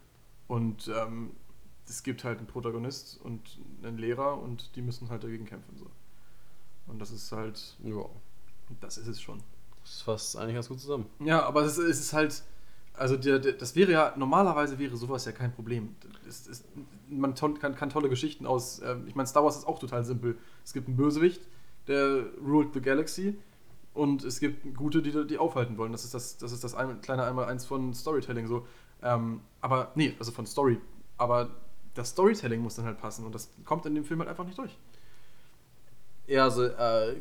Und 0.48 0.90
ähm, 0.96 1.32
es 1.88 2.04
gibt 2.04 2.24
halt 2.24 2.38
einen 2.38 2.48
Protagonist 2.48 3.20
und 3.24 3.60
einen 3.84 3.98
Lehrer 3.98 4.38
und 4.40 4.76
die 4.76 4.82
müssen 4.84 5.10
halt 5.10 5.24
dagegen 5.24 5.46
kämpfen. 5.46 5.76
So. 5.78 5.88
Und 6.88 7.00
das 7.00 7.12
ist 7.12 7.32
halt, 7.32 7.76
Ja. 7.84 8.06
das 8.80 8.98
ist 9.00 9.08
es 9.08 9.20
schon. 9.20 9.42
Das 9.84 10.02
fasst 10.02 10.38
eigentlich 10.38 10.54
ganz 10.56 10.70
gut 10.70 10.80
zusammen. 10.80 11.08
Ja, 11.20 11.44
aber 11.44 11.64
es 11.64 11.78
ist, 11.80 11.86
es 11.90 12.00
ist 12.00 12.14
halt, 12.14 12.44
also 13.00 13.16
der, 13.16 13.40
der, 13.40 13.54
das 13.54 13.76
wäre 13.76 13.92
ja, 13.92 14.14
normalerweise 14.18 14.78
wäre 14.78 14.98
sowas 14.98 15.26
ja 15.26 15.32
kein 15.32 15.54
Problem. 15.54 15.96
Es, 16.28 16.48
es, 16.48 16.64
man 17.10 17.34
to 17.34 17.54
kann, 17.54 17.76
kann 17.76 17.90
tolle 17.90 18.10
Geschichten 18.10 18.46
aus, 18.46 18.82
ähm, 18.84 19.06
ich 19.08 19.16
meine, 19.16 19.28
Star 19.28 19.44
Wars 19.44 19.58
ist 19.58 19.68
auch 19.68 19.80
total 19.80 20.04
simpel. 20.04 20.38
Es 20.66 20.74
gibt 20.74 20.88
einen 20.88 20.98
Bösewicht, 20.98 21.42
der 21.88 22.26
ruled 22.46 22.74
the 22.74 22.82
galaxy 22.82 23.38
und 23.94 24.24
es 24.24 24.40
gibt 24.40 24.76
gute, 24.76 25.02
die 25.02 25.26
die 25.28 25.38
aufhalten 25.38 25.78
wollen. 25.78 25.92
Das 25.94 26.04
ist 26.04 26.14
das, 26.14 26.38
das, 26.38 26.52
ist 26.52 26.64
das 26.64 26.76
ein, 26.76 27.02
kleine 27.02 27.24
Einmal-Eins 27.24 27.66
von 27.66 27.94
Storytelling 27.94 28.48
so. 28.48 28.68
Ähm, 29.02 29.40
aber, 29.62 29.92
nee, 29.96 30.14
also 30.20 30.32
von 30.32 30.46
Story. 30.46 30.80
Aber 31.18 31.50
das 31.94 32.10
Storytelling 32.10 32.62
muss 32.62 32.76
dann 32.76 32.86
halt 32.86 33.00
passen 33.00 33.26
und 33.26 33.34
das 33.34 33.50
kommt 33.66 33.86
in 33.86 33.96
dem 33.96 34.04
Film 34.04 34.20
halt 34.20 34.30
einfach 34.30 34.46
nicht 34.46 34.58
durch. 34.58 34.78
Ja, 36.28 36.44
also, 36.44 36.66
äh, 36.66 37.16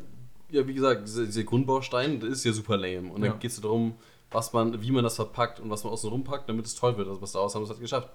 ja, 0.51 0.67
wie 0.67 0.73
gesagt, 0.73 1.07
diese, 1.07 1.25
diese 1.25 1.45
Grundbaustein, 1.45 2.19
das 2.19 2.29
ist 2.29 2.43
ja 2.43 2.51
super 2.51 2.77
lame. 2.77 3.11
Und 3.11 3.23
Ja. 3.23 3.31
dann 3.31 3.39
geht 3.39 3.51
es 3.51 3.61
darum, 3.61 3.95
was 4.31 4.53
man, 4.53 4.81
wie 4.81 4.91
man 4.91 5.03
das 5.03 5.15
verpackt 5.15 5.59
und 5.59 5.69
was 5.69 5.83
man 5.83 5.93
außen 5.93 6.09
rumpackt, 6.09 6.47
damit 6.49 6.65
es 6.65 6.75
toll 6.75 6.97
wird. 6.97 7.07
Also, 7.07 7.21
was 7.21 7.31
daraus 7.31 7.55
haben 7.55 7.65
sie 7.65 7.71
halt 7.71 7.81
geschafft. 7.81 8.09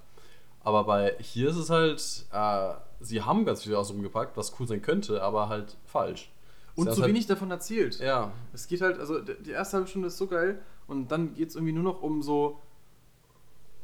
Aber 0.62 0.84
bei 0.84 1.14
hier 1.20 1.50
ist 1.50 1.56
es 1.56 1.68
halt, 1.68 2.26
äh, 2.32 2.74
sie 3.00 3.22
haben 3.22 3.44
ganz 3.44 3.62
viel 3.62 3.74
aus 3.74 3.90
rumgepackt, 3.90 4.36
was 4.36 4.58
cool 4.58 4.66
sein 4.66 4.80
könnte, 4.80 5.22
aber 5.22 5.48
halt 5.48 5.76
falsch. 5.84 6.30
Und 6.74 6.92
zu 6.92 7.02
haben 7.02 7.08
wenig 7.08 7.26
davon 7.26 7.50
erzählt. 7.50 7.98
Halt, 7.98 8.08
ja, 8.08 8.32
Es 8.52 8.66
geht 8.66 8.80
halt, 8.80 8.98
also 8.98 9.20
die 9.20 9.50
erste 9.50 9.76
halbe 9.76 9.88
Stunde 9.88 10.08
ist 10.08 10.16
so 10.16 10.26
geil 10.26 10.60
und 10.86 11.08
dann 11.08 11.34
geht 11.34 11.50
es 11.50 11.54
irgendwie 11.54 11.72
nur 11.72 11.84
noch 11.84 12.02
um 12.02 12.22
so, 12.22 12.58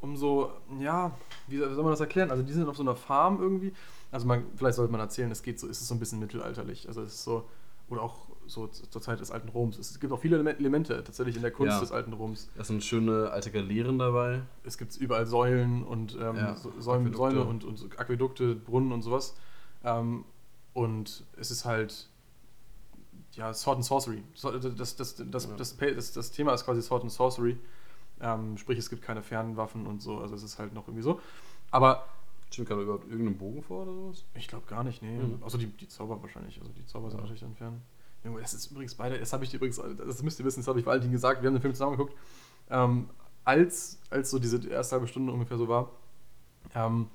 um 0.01 0.17
so, 0.17 0.51
ja, 0.81 1.13
wie 1.47 1.59
soll 1.59 1.75
soll 1.75 1.85
man 1.85 1.93
das 1.93 2.01
erklären? 2.01 2.31
Also 2.31 2.43
die 2.43 2.53
sind 2.53 2.67
auf 2.69 2.77
so 2.77 2.83
einer 2.83 2.97
Farm 2.97 3.41
irgendwie. 3.41 3.73
Also 4.11 4.27
man, 4.27 4.47
vielleicht 4.57 4.77
sollte 4.77 4.91
man 4.91 5.01
erzählen, 5.01 5.31
es 5.31 5.43
geht 5.43 5.61
so, 5.61 5.69
ist 5.69 5.81
es 5.81 5.87
so 5.87 5.95
ein 5.95 6.01
bisschen 6.01 6.19
mittelalterlich. 6.19 6.89
Also 6.89 7.03
es 7.03 7.15
ist 7.15 7.25
so, 7.25 7.45
oder 7.91 8.03
auch 8.03 8.27
so 8.51 8.67
zur 8.67 9.01
Zeit 9.03 9.21
des 9.21 9.31
alten 9.31 9.49
Roms. 9.49 9.79
Es 9.79 9.99
gibt 10.01 10.13
auch 10.13 10.21
viele 10.21 10.37
Eleme- 10.39 10.59
Elemente 10.59 11.03
tatsächlich 11.05 11.37
in 11.37 11.43
der 11.43 11.51
Kunst 11.51 11.75
Ja. 11.75 11.81
des 11.81 11.93
alten 11.93 12.13
Roms. 12.13 12.49
da 12.57 12.65
sind 12.65 12.83
schöne 12.85 13.31
alte 13.31 13.51
Galeeren 13.51 13.99
dabei. 13.99 14.43
Es 14.65 14.77
gibt 14.79 14.97
überall 14.97 15.27
Säulen 15.27 15.85
und 15.85 16.15
ähm, 16.21 16.37
Ja, 16.37 16.57
so- 16.57 16.73
Säulen, 16.79 17.07
Aquädukte. 17.07 17.17
Säule 17.19 17.45
und, 17.45 17.65
und 17.65 17.99
Aquädukte, 18.01 18.55
Brunnen 18.55 18.93
und 18.93 19.03
sowas. 19.03 19.35
Ähm, 19.85 20.25
und 20.75 21.25
es 21.39 21.51
ist 21.51 21.65
halt 21.65 22.09
ja, 23.33 23.55
Sword 23.55 23.77
and 23.77 23.85
Sorcery. 23.85 24.23
So- 24.35 24.51
Das, 24.59 24.97
das, 24.97 25.15
das, 25.17 25.17
das, 25.31 25.45
Ja. 25.73 25.77
das, 26.13 26.31
Thema 26.33 26.53
ist 26.53 26.65
quasi 26.65 26.83
Sword 26.83 27.03
and 27.03 27.13
Sorcery. 27.13 27.57
Ähm, 28.21 28.59
sprich, 28.59 28.79
es 28.79 28.91
gibt 28.91 29.03
keine 29.03 29.23
Fernwaffen 29.23 29.87
und 29.87 30.03
so. 30.03 30.19
Also 30.19 30.35
es 30.35 30.43
ist 30.43 30.59
halt 30.59 30.75
noch 30.75 30.87
irgendwie 30.89 31.03
so. 31.03 31.21
Aber 31.71 32.05
Stimmt, 32.51 32.69
kam 32.69 32.79
da 32.79 32.83
überhaupt 32.83 33.09
irgendeinen 33.09 33.39
Bogen 33.39 33.63
vor 33.63 33.83
oder 33.85 33.93
sowas? 33.95 34.25
ich 34.35 34.49
glaube 34.49 34.67
gar 34.67 34.83
nicht, 34.83 35.03
nee. 35.03 35.17
Mhm. 35.19 35.41
Außer 35.43 35.57
die, 35.57 35.69
die 35.69 35.87
Zauber 35.87 36.21
wahrscheinlich. 36.21 36.59
Also 36.61 36.73
die 36.73 36.85
Zauber 36.85 37.09
sind 37.09 37.19
Ja. 37.19 37.23
natürlich 37.23 37.41
dann 37.43 37.55
fern. 37.55 37.81
Junge, 38.25 38.41
das 38.41 38.55
ist 38.55 38.71
übrigens 38.71 38.95
beide, 38.95 39.19
das 39.19 39.33
habe 39.33 39.45
ich 39.45 39.55
übrigens, 39.55 39.81
das 39.99 40.23
müsst 40.23 40.39
ihr 40.39 40.45
wissen, 40.45 40.61
das 40.61 40.69
habe 40.69 40.79
ich 40.79 40.87
Valentin 40.87 41.11
gesagt, 41.11 41.43
wir 41.43 41.49
haben 41.49 41.55
den 41.55 41.63
Film 41.63 41.75
zusammen 41.75 41.97
geguckt. 41.97 42.15
Ähm, 42.69 43.09
als, 43.45 43.99
als 44.11 44.31
so 44.31 44.39
diese 44.39 44.69
erste 44.69 44.97
halbe 44.97 45.07
Stunde 45.07 45.33
ungefähr 45.33 45.57
so 45.57 45.69
war, 45.69 45.91
ähm, 46.75 47.09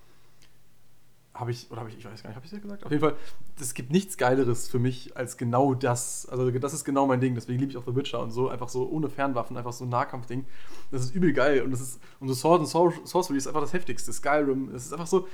habe 1.35 1.51
ich, 1.51 1.69
oder 1.69 1.81
habe 1.81 1.89
ich, 1.89 1.97
ich 1.97 2.05
weiß 2.05 2.23
gar 2.23 2.29
nicht, 2.29 2.37
habe 2.37 2.45
ich 2.45 2.51
ja 2.53 2.59
gesagt? 2.59 2.85
Auf 2.85 2.91
jeden 2.91 3.03
Fall, 3.03 3.15
es 3.59 3.73
gibt 3.73 3.91
nichts 3.91 4.17
Geileres 4.17 4.69
für 4.69 4.79
mich 4.79 5.15
als 5.17 5.35
genau 5.37 5.73
das. 5.73 6.25
Also 6.27 6.49
das 6.49 6.73
ist 6.73 6.85
genau 6.85 7.05
mein 7.07 7.19
Ding, 7.19 7.35
deswegen 7.35 7.59
liebe 7.59 7.71
ich 7.71 7.77
auch 7.77 7.85
The 7.85 7.95
Witcher 7.95 8.21
und 8.21 8.31
so, 8.31 8.47
einfach 8.49 8.69
so 8.69 8.87
ohne 8.89 9.09
Fernwaffen, 9.09 9.57
einfach 9.57 9.73
so 9.73 9.83
ein 9.83 9.89
Nahkampfding. 9.89 10.45
Das 10.91 11.01
ist 11.01 11.13
übel 11.13 11.33
geil 11.33 11.61
und 11.61 11.71
das 11.71 11.81
ist, 11.81 11.99
und 12.21 12.29
so 12.29 12.33
Sword 12.33 12.61
and 12.61 12.69
Sor- 12.69 12.93
Sorcery 13.03 13.37
ist 13.37 13.47
einfach 13.47 13.61
das 13.61 13.73
heftigste. 13.73 14.13
Skyrim, 14.13 14.73
es 14.73 14.85
ist 14.85 14.93
einfach 14.93 15.07
so, 15.07 15.27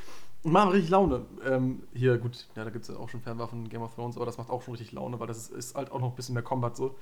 und 0.44 0.52
macht 0.52 0.74
richtig 0.74 0.90
Laune. 0.90 1.26
Ähm, 1.46 1.84
hier, 1.94 2.18
gut, 2.18 2.48
ja, 2.56 2.64
da 2.64 2.72
gibt 2.72 2.90
es 2.90 2.94
ja 2.94 3.00
auch 3.00 3.10
schon 3.10 3.22
Fernwaffen, 3.22 3.70
Game 3.70 3.84
of 3.84 3.94
Thrones, 3.94 4.16
aber 4.16 4.26
das 4.26 4.40
macht 4.40 4.50
auch 4.50 4.64
schon 4.64 4.74
richtig 4.74 4.92
Laune, 4.94 5.20
weil 5.20 5.28
das 5.28 5.38
ist, 5.38 5.52
ist 5.52 5.76
halt 5.76 5.92
auch 5.92 6.00
noch 6.00 6.10
ein 6.10 6.16
bisschen 6.16 6.34
mehr 6.34 6.44
Combat 6.44 6.76
so. 6.76 6.96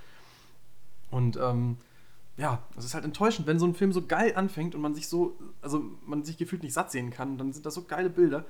Und 1.09 1.37
ähm, 1.41 1.77
ja, 2.35 2.61
es 2.77 2.83
ist 2.85 2.93
halt 2.93 3.05
enttäuschend, 3.05 3.47
wenn 3.47 3.59
so 3.59 3.65
ein 3.65 3.75
Film 3.75 3.93
so 3.93 4.05
geil 4.05 4.33
anfängt 4.35 4.75
und 4.75 4.81
man 4.81 4.93
sich 4.93 5.07
so, 5.07 5.37
also 5.61 5.83
man 6.05 6.23
sich 6.23 6.37
gefühlt 6.37 6.63
nicht 6.63 6.73
satt 6.73 6.91
sehen 6.91 7.11
kann, 7.11 7.37
dann 7.37 7.53
sind 7.53 7.65
das 7.65 7.75
so 7.75 7.83
geile 7.83 8.09
Bilder. 8.09 8.45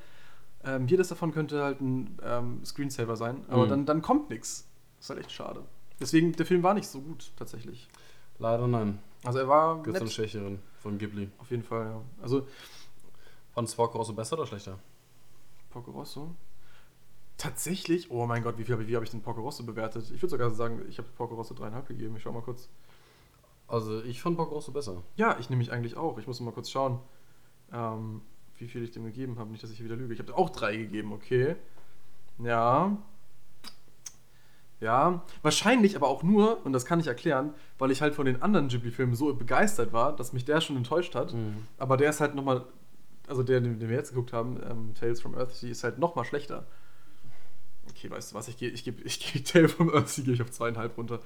Ähm, 0.63 0.87
jedes 0.87 1.07
davon 1.07 1.31
könnte 1.31 1.63
halt 1.63 1.79
ein 1.81 2.17
ähm, 2.23 2.65
Screensaver 2.65 3.15
sein, 3.15 3.45
aber 3.47 3.65
Mhm. 3.65 3.69
dann, 3.69 3.85
dann 3.85 4.01
kommt 4.01 4.29
nichts. 4.29 4.67
Das 4.97 5.05
ist 5.05 5.09
halt 5.11 5.19
echt 5.21 5.31
schade. 5.31 5.63
Deswegen, 5.99 6.33
der 6.33 6.45
Film 6.45 6.63
war 6.63 6.73
nicht 6.73 6.87
so 6.87 6.99
gut, 7.01 7.31
tatsächlich. 7.37 7.87
Leider 8.39 8.67
nein. 8.67 8.99
Also 9.23 9.39
er 9.39 9.47
war 9.47 9.81
Gibt 9.83 10.01
es 10.01 10.13
Schwächerin 10.13 10.59
von 10.79 10.97
Ghibli. 10.97 11.29
auf 11.39 11.49
jeden 11.51 11.63
Fall, 11.63 11.85
ja. 11.85 12.01
Also 12.21 12.47
Fandest 13.53 13.73
du 13.73 13.77
Porco 13.77 13.97
Rosso 13.97 14.13
besser 14.13 14.37
oder 14.37 14.45
schlechter? 14.47 14.79
Porco 15.69 15.91
Rosso. 15.91 16.35
Tatsächlich, 17.37 18.11
oh 18.11 18.25
mein 18.25 18.43
Gott, 18.43 18.57
wie 18.57 18.63
viel 18.65 18.73
habe 18.73 18.83
ich, 18.83 18.89
wie 18.89 18.95
habe 18.95 19.05
ich 19.05 19.11
den 19.11 19.21
Porco 19.21 19.41
Rosso 19.41 19.63
bewertet? 19.63 20.03
Ich 20.11 20.21
würde 20.21 20.29
sogar 20.31 20.51
sagen, 20.51 20.81
ich 20.89 20.97
habe 20.97 21.07
Porco 21.15 21.35
Rosso 21.35 21.53
dreieinhalb 21.53 21.87
gegeben. 21.87 22.15
Ich 22.17 22.23
schau 22.23 22.31
mal 22.33 22.41
kurz. 22.41 22.69
Also 23.67 24.01
ich 24.03 24.21
fand 24.21 24.35
Porco 24.35 24.55
Rosso 24.55 24.71
besser. 24.73 25.03
Ja, 25.15 25.37
ich 25.39 25.49
nehme 25.49 25.59
mich 25.59 25.71
eigentlich 25.71 25.95
auch. 25.95 26.17
Ich 26.17 26.27
muss 26.27 26.39
mal 26.41 26.51
kurz 26.51 26.69
schauen, 26.69 26.99
ähm, 27.71 28.21
wie 28.59 28.67
viel 28.67 28.83
ich 28.83 28.91
dem 28.91 29.05
gegeben 29.05 29.39
habe. 29.39 29.51
Nicht, 29.51 29.63
dass 29.63 29.71
ich 29.71 29.83
wieder 29.83 29.95
lüge. 29.95 30.13
Ich 30.13 30.19
habe 30.19 30.35
auch 30.35 30.49
drei 30.49 30.75
gegeben, 30.75 31.13
okay. 31.13 31.55
Ja. 32.39 32.97
Ja, 34.81 35.23
wahrscheinlich 35.41 35.97
aber 35.97 36.07
auch 36.07 36.23
nur, 36.23 36.65
und 36.65 36.71
das 36.71 36.85
kann 36.85 37.01
ich 37.01 37.07
erklären, 37.07 37.53
weil 37.77 37.91
ich 37.91 38.01
halt 38.01 38.15
von 38.15 38.25
den 38.25 38.41
anderen 38.41 38.69
Ghibli-Filmen 38.69 39.13
so 39.13 39.33
begeistert 39.33 39.91
war, 39.91 40.15
dass 40.15 40.31
mich 40.31 40.45
der 40.45 40.61
schon 40.61 40.77
enttäuscht 40.77 41.15
hat. 41.15 41.33
Mhm. 41.33 41.67
Aber 41.77 41.97
der 41.97 42.11
ist 42.11 42.21
halt 42.21 42.33
nochmal, 42.33 42.65
also 43.27 43.43
der, 43.43 43.59
den, 43.59 43.79
den 43.79 43.89
wir 43.89 43.97
jetzt 43.97 44.11
geguckt 44.11 44.31
haben, 44.31 44.57
ähm, 44.69 44.93
Tales 44.97 45.19
from 45.19 45.35
Earthsea, 45.35 45.69
ist 45.69 45.83
halt 45.83 45.99
nochmal 45.99 46.23
schlechter. 46.23 46.65
Okay, 47.89 48.09
weißt 48.09 48.31
du 48.31 48.35
was, 48.35 48.47
ich 48.47 48.55
gehe 48.55 48.69
ich 48.69 48.85
geb, 48.85 49.05
ich 49.05 49.19
geb 49.19 49.43
Tale 49.51 49.67
from 49.67 49.93
Earthsea 49.93 50.23
gehe 50.23 50.35
ich 50.35 50.41
auf 50.41 50.51
zweieinhalb 50.51 50.97
runter. 50.97 51.19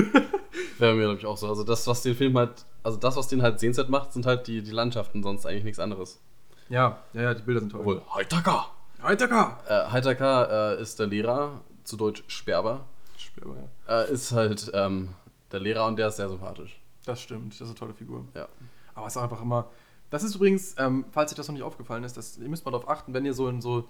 Wäre 0.78 0.94
mir, 0.94 1.02
glaube 1.02 1.18
ich, 1.18 1.26
auch 1.26 1.36
so. 1.36 1.48
Also 1.48 1.64
das, 1.64 1.84
was 1.88 2.02
den 2.02 2.14
Film 2.14 2.38
halt, 2.38 2.64
also 2.84 2.96
das, 2.96 3.16
was 3.16 3.26
den 3.26 3.42
halt 3.42 3.58
sehenswert 3.58 3.88
macht, 3.88 4.12
sind 4.12 4.24
halt 4.24 4.46
die, 4.46 4.62
die 4.62 4.70
Landschaften, 4.70 5.24
sonst 5.24 5.46
eigentlich 5.46 5.64
nichts 5.64 5.80
anderes. 5.80 6.20
Ja, 6.68 6.98
ja, 7.12 7.22
ja, 7.22 7.34
die 7.34 7.42
Bilder 7.42 7.60
sind 7.60 7.70
toll. 7.70 7.80
Obwohl, 7.80 8.02
Haitaka! 8.14 8.66
Heitaka! 9.02 9.58
Äh, 9.68 9.90
Haitaka 9.92 10.72
äh, 10.72 10.82
ist 10.82 10.98
der 10.98 11.06
Lehrer, 11.06 11.60
zu 11.84 11.96
Deutsch 11.96 12.22
Sperber. 12.26 12.84
Sperber, 13.16 13.56
ja. 13.86 14.02
Äh, 14.02 14.12
ist 14.12 14.32
halt 14.32 14.70
ähm, 14.74 15.10
der 15.50 15.60
Lehrer 15.60 15.86
und 15.86 15.96
der 15.96 16.08
ist 16.08 16.16
sehr 16.16 16.28
sympathisch. 16.28 16.80
Das 17.04 17.20
stimmt, 17.20 17.52
das 17.52 17.62
ist 17.62 17.68
eine 17.68 17.74
tolle 17.74 17.94
Figur. 17.94 18.26
Ja. 18.34 18.48
Aber 18.94 19.06
es 19.06 19.14
ist 19.14 19.16
auch 19.16 19.22
einfach 19.22 19.40
immer. 19.40 19.70
Das 20.10 20.22
ist 20.22 20.34
übrigens, 20.34 20.74
ähm, 20.78 21.04
falls 21.10 21.32
euch 21.32 21.36
das 21.36 21.48
noch 21.48 21.54
nicht 21.54 21.62
aufgefallen 21.62 22.04
ist, 22.04 22.16
das, 22.16 22.38
ihr 22.38 22.48
müsst 22.48 22.64
mal 22.64 22.70
darauf 22.70 22.88
achten, 22.88 23.14
wenn 23.14 23.24
ihr 23.24 23.34
so 23.34 23.48
in 23.48 23.60
so. 23.60 23.88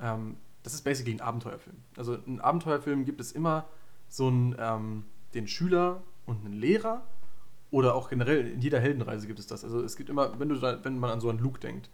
Ähm, 0.00 0.36
das 0.62 0.74
ist 0.74 0.82
basically 0.82 1.14
ein 1.14 1.20
Abenteuerfilm. 1.20 1.76
Also 1.96 2.14
in 2.14 2.40
Abenteuerfilmen 2.40 3.04
gibt 3.04 3.20
es 3.20 3.32
immer 3.32 3.66
so 4.08 4.26
einen, 4.26 4.56
ähm, 4.58 5.04
den 5.34 5.46
Schüler 5.46 6.02
und 6.26 6.44
einen 6.44 6.54
Lehrer. 6.54 7.02
Oder 7.70 7.94
auch 7.94 8.08
generell 8.08 8.46
in 8.48 8.60
jeder 8.60 8.80
Heldenreise 8.80 9.26
gibt 9.26 9.38
es 9.38 9.46
das. 9.46 9.62
Also 9.62 9.82
es 9.82 9.96
gibt 9.96 10.08
immer, 10.08 10.38
wenn, 10.38 10.48
du 10.48 10.56
da, 10.56 10.82
wenn 10.84 10.98
man 10.98 11.10
an 11.10 11.20
so 11.20 11.28
einen 11.28 11.38
Luke 11.38 11.60
denkt. 11.60 11.90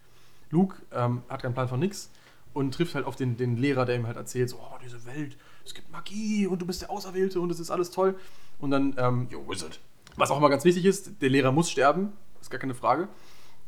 Luke 0.51 0.77
ähm, 0.93 1.23
hat 1.29 1.43
keinen 1.43 1.55
Plan 1.55 1.69
von 1.69 1.81
nix 1.81 2.11
und 2.53 2.73
trifft 2.73 2.95
halt 2.95 3.05
auf 3.05 3.17
den, 3.17 3.37
den 3.37 3.57
Lehrer, 3.57 3.85
der 3.85 3.97
ihm 3.97 4.07
halt 4.07 4.17
erzählt, 4.17 4.49
so, 4.49 4.57
oh, 4.59 4.79
diese 4.83 5.05
Welt, 5.07 5.37
es 5.65 5.75
gibt 5.75 5.91
Magie 5.91 6.47
und 6.47 6.63
du 6.63 6.67
bist 6.67 6.83
der 6.83 6.91
Auserwählte 6.91 7.41
und 7.41 7.51
es 7.51 7.59
ist 7.61 7.71
alles 7.71 7.91
toll. 7.91 8.15
Und 8.59 8.71
dann, 8.71 8.95
ähm, 8.97 9.29
Yo, 9.31 9.47
Wizard. 9.49 9.81
was 10.17 10.31
auch 10.31 10.39
immer 10.39 10.49
ganz 10.49 10.65
wichtig 10.65 10.85
ist, 10.85 11.21
der 11.21 11.29
Lehrer 11.29 11.53
muss 11.53 11.71
sterben, 11.71 12.13
ist 12.41 12.51
gar 12.51 12.61
keine 12.61 12.75
Frage. 12.75 13.09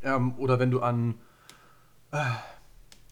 Ähm, 0.03 0.35
oder 0.39 0.59
wenn 0.59 0.71
du 0.71 0.81
an, 0.81 1.15
äh, 2.13 2.19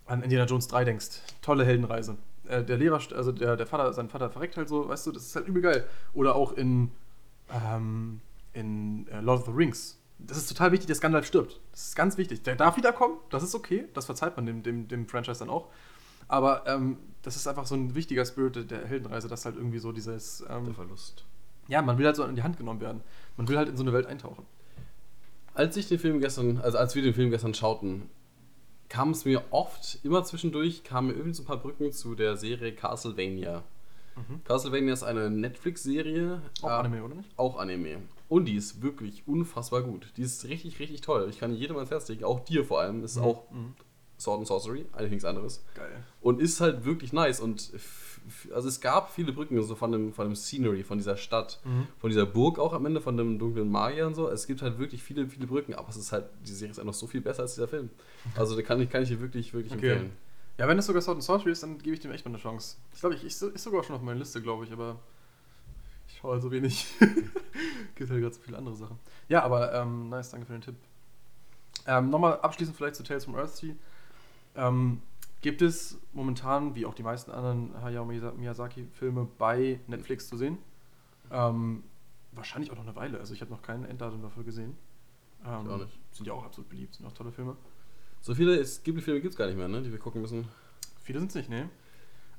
an 0.06 0.22
Indiana 0.22 0.46
Jones 0.46 0.68
3 0.68 0.84
denkst, 0.84 1.22
tolle 1.42 1.64
Heldenreise. 1.64 2.16
Äh, 2.46 2.62
der 2.62 2.76
Lehrer, 2.76 3.00
also 3.14 3.32
der, 3.32 3.56
der 3.56 3.66
Vater, 3.66 3.92
sein 3.92 4.08
Vater 4.08 4.30
verreckt 4.30 4.56
halt 4.56 4.68
so, 4.68 4.88
weißt 4.88 5.06
du, 5.06 5.12
das 5.12 5.24
ist 5.24 5.36
halt 5.36 5.48
übel 5.48 5.62
geil. 5.62 5.88
Oder 6.12 6.36
auch 6.36 6.52
in, 6.52 6.90
ähm, 7.50 8.20
in 8.52 9.08
äh, 9.08 9.20
Lord 9.20 9.40
of 9.40 9.46
the 9.46 9.52
Rings. 9.52 9.98
Das 10.18 10.36
ist 10.38 10.48
total 10.48 10.72
wichtig, 10.72 10.86
dass 10.88 11.00
Gandalf 11.00 11.26
stirbt. 11.26 11.60
Das 11.72 11.88
ist 11.88 11.96
ganz 11.96 12.16
wichtig. 12.16 12.42
Der 12.42 12.56
darf 12.56 12.76
wiederkommen, 12.76 13.16
das 13.30 13.42
ist 13.42 13.54
okay, 13.54 13.84
das 13.94 14.06
verzeiht 14.06 14.36
man 14.36 14.46
dem, 14.46 14.62
dem, 14.62 14.88
dem 14.88 15.06
Franchise 15.08 15.38
dann 15.40 15.50
auch. 15.50 15.68
Aber 16.28 16.66
ähm, 16.66 16.96
das 17.22 17.36
ist 17.36 17.46
einfach 17.46 17.66
so 17.66 17.74
ein 17.74 17.94
wichtiger 17.94 18.24
Spirit 18.24 18.70
der- 18.70 18.86
Heldenreise, 18.86 19.28
dass 19.28 19.44
halt 19.44 19.56
irgendwie 19.56 19.78
so 19.78 19.92
dieses. 19.92 20.42
Ähm, 20.48 20.64
Der 20.64 20.74
Verlust. 20.74 21.24
ja, 21.68 21.82
man 21.82 21.98
will 21.98 22.06
halt 22.06 22.16
so 22.16 22.24
in 22.24 22.36
die 22.36 22.42
Hand 22.42 22.56
genommen 22.56 22.80
werden. 22.80 23.02
Man 23.36 23.46
will 23.48 23.58
halt 23.58 23.68
in 23.68 23.76
so 23.76 23.82
eine 23.82 23.92
Welt 23.92 24.06
eintauchen. 24.06 24.46
Als 25.52 25.76
ich 25.76 25.88
den 25.88 25.98
Film 25.98 26.20
gestern, 26.20 26.58
also 26.58 26.78
als 26.78 26.94
wir 26.94 27.02
den 27.02 27.14
Film 27.14 27.30
gestern 27.30 27.52
schauten, 27.54 28.08
kam 28.88 29.10
es 29.10 29.24
mir 29.24 29.42
oft, 29.50 29.98
immer 30.04 30.24
zwischendurch, 30.24 30.82
kamen 30.84 31.08
mir 31.08 31.12
irgendwie 31.14 31.34
so 31.34 31.42
ein 31.42 31.46
paar 31.46 31.58
Brücken 31.58 31.92
zu 31.92 32.14
der 32.14 32.36
Serie 32.36 32.72
Castlevania. 32.74 33.62
Castlevania 34.44 34.92
ist 34.92 35.02
eine 35.02 35.28
Netflix-Serie. 35.30 36.40
Auch 36.62 36.68
äh, 36.68 36.72
Anime, 36.72 37.02
oder 37.04 37.14
nicht? 37.16 37.28
Auch 37.36 37.58
Anime. 37.58 37.98
Und 38.28 38.46
die 38.46 38.56
ist 38.56 38.82
wirklich 38.82 39.22
unfassbar 39.28 39.82
gut. 39.82 40.12
Die 40.16 40.22
ist 40.22 40.44
richtig, 40.44 40.78
richtig 40.78 41.02
toll. 41.02 41.26
Ich 41.30 41.38
kann 41.38 41.54
jedem 41.54 41.76
ans 41.76 41.90
Herz 41.90 42.08
legen, 42.08 42.24
auch 42.24 42.40
dir 42.40 42.64
vor 42.64 42.80
allem. 42.80 43.04
Ist 43.04 43.18
auch 43.18 43.50
Mhm. 43.50 43.74
Sword 44.18 44.38
and 44.38 44.46
Sorcery, 44.46 44.86
eigentlich 44.92 45.10
nichts 45.10 45.24
anderes. 45.24 45.64
Geil. 45.74 46.02
Und 46.20 46.40
ist 46.40 46.60
halt 46.60 46.84
wirklich 46.84 47.12
nice. 47.12 47.40
Und 47.40 47.70
also 48.54 48.68
es 48.68 48.80
gab 48.80 49.10
viele 49.12 49.32
Brücken 49.32 49.60
so 49.62 49.74
von 49.74 49.92
dem, 49.92 50.14
von 50.14 50.26
dem 50.28 50.34
Scenery, 50.36 50.82
von 50.84 50.96
dieser 50.98 51.16
Stadt, 51.18 51.60
Mhm. 51.64 51.86
von 51.98 52.08
dieser 52.10 52.24
Burg 52.24 52.58
auch 52.58 52.72
am 52.72 52.86
Ende, 52.86 53.00
von 53.02 53.16
dem 53.18 53.38
dunklen 53.38 53.68
Magier 53.70 54.06
und 54.06 54.14
so. 54.14 54.28
Es 54.30 54.46
gibt 54.46 54.62
halt 54.62 54.78
wirklich 54.78 55.02
viele, 55.02 55.26
viele 55.28 55.46
Brücken, 55.46 55.74
aber 55.74 55.88
es 55.90 55.96
ist 55.96 56.12
halt, 56.12 56.24
die 56.46 56.52
Serie 56.52 56.70
ist 56.70 56.78
einfach 56.78 56.94
so 56.94 57.06
viel 57.06 57.20
besser 57.20 57.42
als 57.42 57.54
dieser 57.54 57.68
Film. 57.68 57.90
Also 58.36 58.56
da 58.56 58.62
kann 58.62 58.80
ich, 58.80 58.88
kann 58.88 59.02
ich 59.02 59.10
dir 59.10 59.20
wirklich, 59.20 59.52
wirklich 59.52 59.72
Okay. 59.74 59.90
empfehlen. 59.90 60.12
Ja, 60.56 60.68
wenn 60.68 60.76
das 60.76 60.86
sogar 60.86 61.02
Sword 61.02 61.16
and 61.16 61.24
Sorcery 61.24 61.50
ist, 61.50 61.62
dann 61.64 61.78
gebe 61.78 61.94
ich 61.94 62.00
dem 62.00 62.12
echt 62.12 62.24
mal 62.24 62.30
eine 62.30 62.38
Chance. 62.38 62.76
Ich 62.94 63.00
glaube, 63.00 63.16
ich, 63.16 63.24
ich 63.24 63.42
ist 63.42 63.62
sogar 63.64 63.82
schon 63.82 63.96
auf 63.96 64.02
meiner 64.02 64.20
Liste, 64.20 64.40
glaube 64.40 64.64
ich, 64.64 64.72
aber 64.72 65.00
schaue 66.24 66.32
halt 66.32 66.42
so 66.42 66.50
wenig. 66.50 66.86
Gibt 67.94 68.10
halt 68.10 68.20
gerade 68.20 68.34
so 68.34 68.40
viele 68.40 68.56
andere 68.56 68.74
Sachen. 68.74 68.98
Ja, 69.28 69.42
aber 69.42 69.74
ähm, 69.74 70.08
nice, 70.08 70.30
danke 70.30 70.46
für 70.46 70.52
den 70.54 70.62
Tipp. 70.62 70.76
Ähm, 71.86 72.08
Nochmal 72.08 72.40
abschließend 72.40 72.76
vielleicht 72.76 72.96
zu 72.96 73.02
Tales 73.02 73.26
from 73.26 73.34
Earthsea. 73.34 73.74
Ähm, 74.56 75.02
gibt 75.42 75.60
es 75.60 75.98
momentan, 76.14 76.74
wie 76.74 76.86
auch 76.86 76.94
die 76.94 77.02
meisten 77.02 77.30
anderen 77.30 77.74
Hayao 77.82 78.06
Miyazaki-Filme, 78.06 79.28
bei 79.36 79.80
Netflix 79.86 80.28
zu 80.28 80.38
sehen? 80.38 80.56
Ähm, 81.30 81.84
wahrscheinlich 82.32 82.70
auch 82.72 82.76
noch 82.76 82.84
eine 82.86 82.96
Weile. 82.96 83.18
Also 83.18 83.34
ich 83.34 83.42
habe 83.42 83.50
noch 83.50 83.60
kein 83.60 83.84
Enddatum 83.84 84.22
dafür 84.22 84.44
gesehen. 84.44 84.76
Ähm, 85.44 85.66
Ich 85.66 85.70
auch 85.72 85.78
nicht. 85.78 85.98
Sind 86.12 86.26
ja 86.26 86.32
auch 86.32 86.44
absolut 86.44 86.70
beliebt, 86.70 86.94
sind 86.94 87.04
auch 87.04 87.12
tolle 87.12 87.32
Filme. 87.32 87.56
So 88.22 88.34
viele 88.34 88.64
Ghibli-Filme 88.64 89.20
gibt 89.20 89.34
es 89.34 89.36
gar 89.36 89.46
nicht 89.46 89.58
mehr, 89.58 89.68
ne, 89.68 89.82
die 89.82 89.92
wir 89.92 89.98
gucken 89.98 90.22
müssen. 90.22 90.48
Viele 91.02 91.18
sind 91.18 91.28
es 91.28 91.34
nicht, 91.34 91.50
ne? 91.50 91.68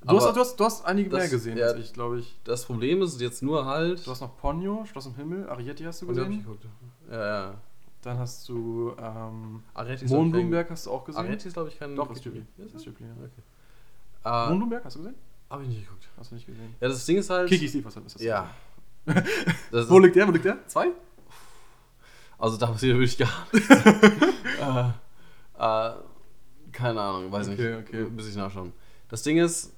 Du 0.02 0.18
hast, 0.18 0.36
du, 0.36 0.40
hast, 0.40 0.56
du 0.60 0.64
hast 0.66 0.86
einige 0.86 1.10
das- 1.10 1.20
mehr 1.22 1.30
gesehen 1.30 1.58
ja. 1.58 1.66
als 1.68 1.80
ich, 1.80 1.94
glaube 1.94 2.20
ich. 2.20 2.36
Das 2.44 2.66
Problem 2.66 3.02
ist 3.02 3.20
jetzt 3.20 3.42
nur 3.42 3.66
halt. 3.66 4.06
Du 4.06 4.12
hast 4.12 4.22
noch 4.22 4.38
Ponyo, 4.38 4.86
Schloss 4.86 5.08
im 5.08 5.16
Himmel, 5.16 5.50
Arietti 5.50 5.84
hast 5.84 6.02
du 6.02 6.08
gesehen? 6.08 6.40
geguckt. 6.44 6.66
Ja, 7.10 7.26
ja. 7.48 7.54
Dann 8.02 8.20
hast 8.20 8.48
du 8.48 8.94
ähm, 9.02 9.64
Mohnblumenberg 10.08 10.70
hast 10.70 10.86
du 10.86 10.92
auch 10.92 11.04
gesehen. 11.06 11.22
Arietti 11.26 11.48
ist, 11.48 11.54
glaube 11.56 11.70
ich, 11.70 11.80
kein 11.80 11.96
Doch, 11.96 12.12
ist 12.12 12.22
Ghibli, 12.24 12.46
ja. 12.58 12.66
Okay. 12.66 13.30
Äh, 14.24 14.50
Mohnblumenberg 14.50 14.86
hast 14.86 14.96
du 14.96 15.00
gesehen? 15.00 15.16
Hab 15.50 15.62
ich 15.62 15.68
nicht 15.70 15.82
geguckt. 15.86 16.08
Hast 16.18 16.30
du 16.32 16.36
nicht 16.36 16.46
gesehen. 16.46 16.76
Ja, 16.80 16.88
das 16.88 17.04
Ding 17.06 17.18
ist 17.18 17.30
halt. 17.32 17.50
Kiki 17.50 17.68
Steve, 17.68 17.86
was 17.86 17.96
ist 18.06 18.16
das? 18.16 18.22
Ja. 18.22 18.50
das 19.72 19.90
Wo 19.90 19.98
liegt 20.00 20.16
der? 20.16 20.28
Wo 20.28 20.32
liegt 20.32 20.46
der? 20.46 20.68
Zwei? 20.68 20.88
also 22.38 22.58
da 22.58 22.68
passiert 22.68 22.94
wirklich 22.98 23.18
gar 23.18 23.30
nichts. 23.54 23.70
äh, 23.70 24.90
äh, 25.58 25.94
keine 26.72 27.00
Ahnung, 27.02 27.32
weiß 27.32 27.50
Okay, 27.50 27.78
nicht. 27.78 27.88
okay. 27.90 28.04
Muss 28.14 28.28
ich 28.28 28.36
nachschauen. 28.36 28.72
Das 29.10 29.24
Ding 29.24 29.38
ist, 29.38 29.72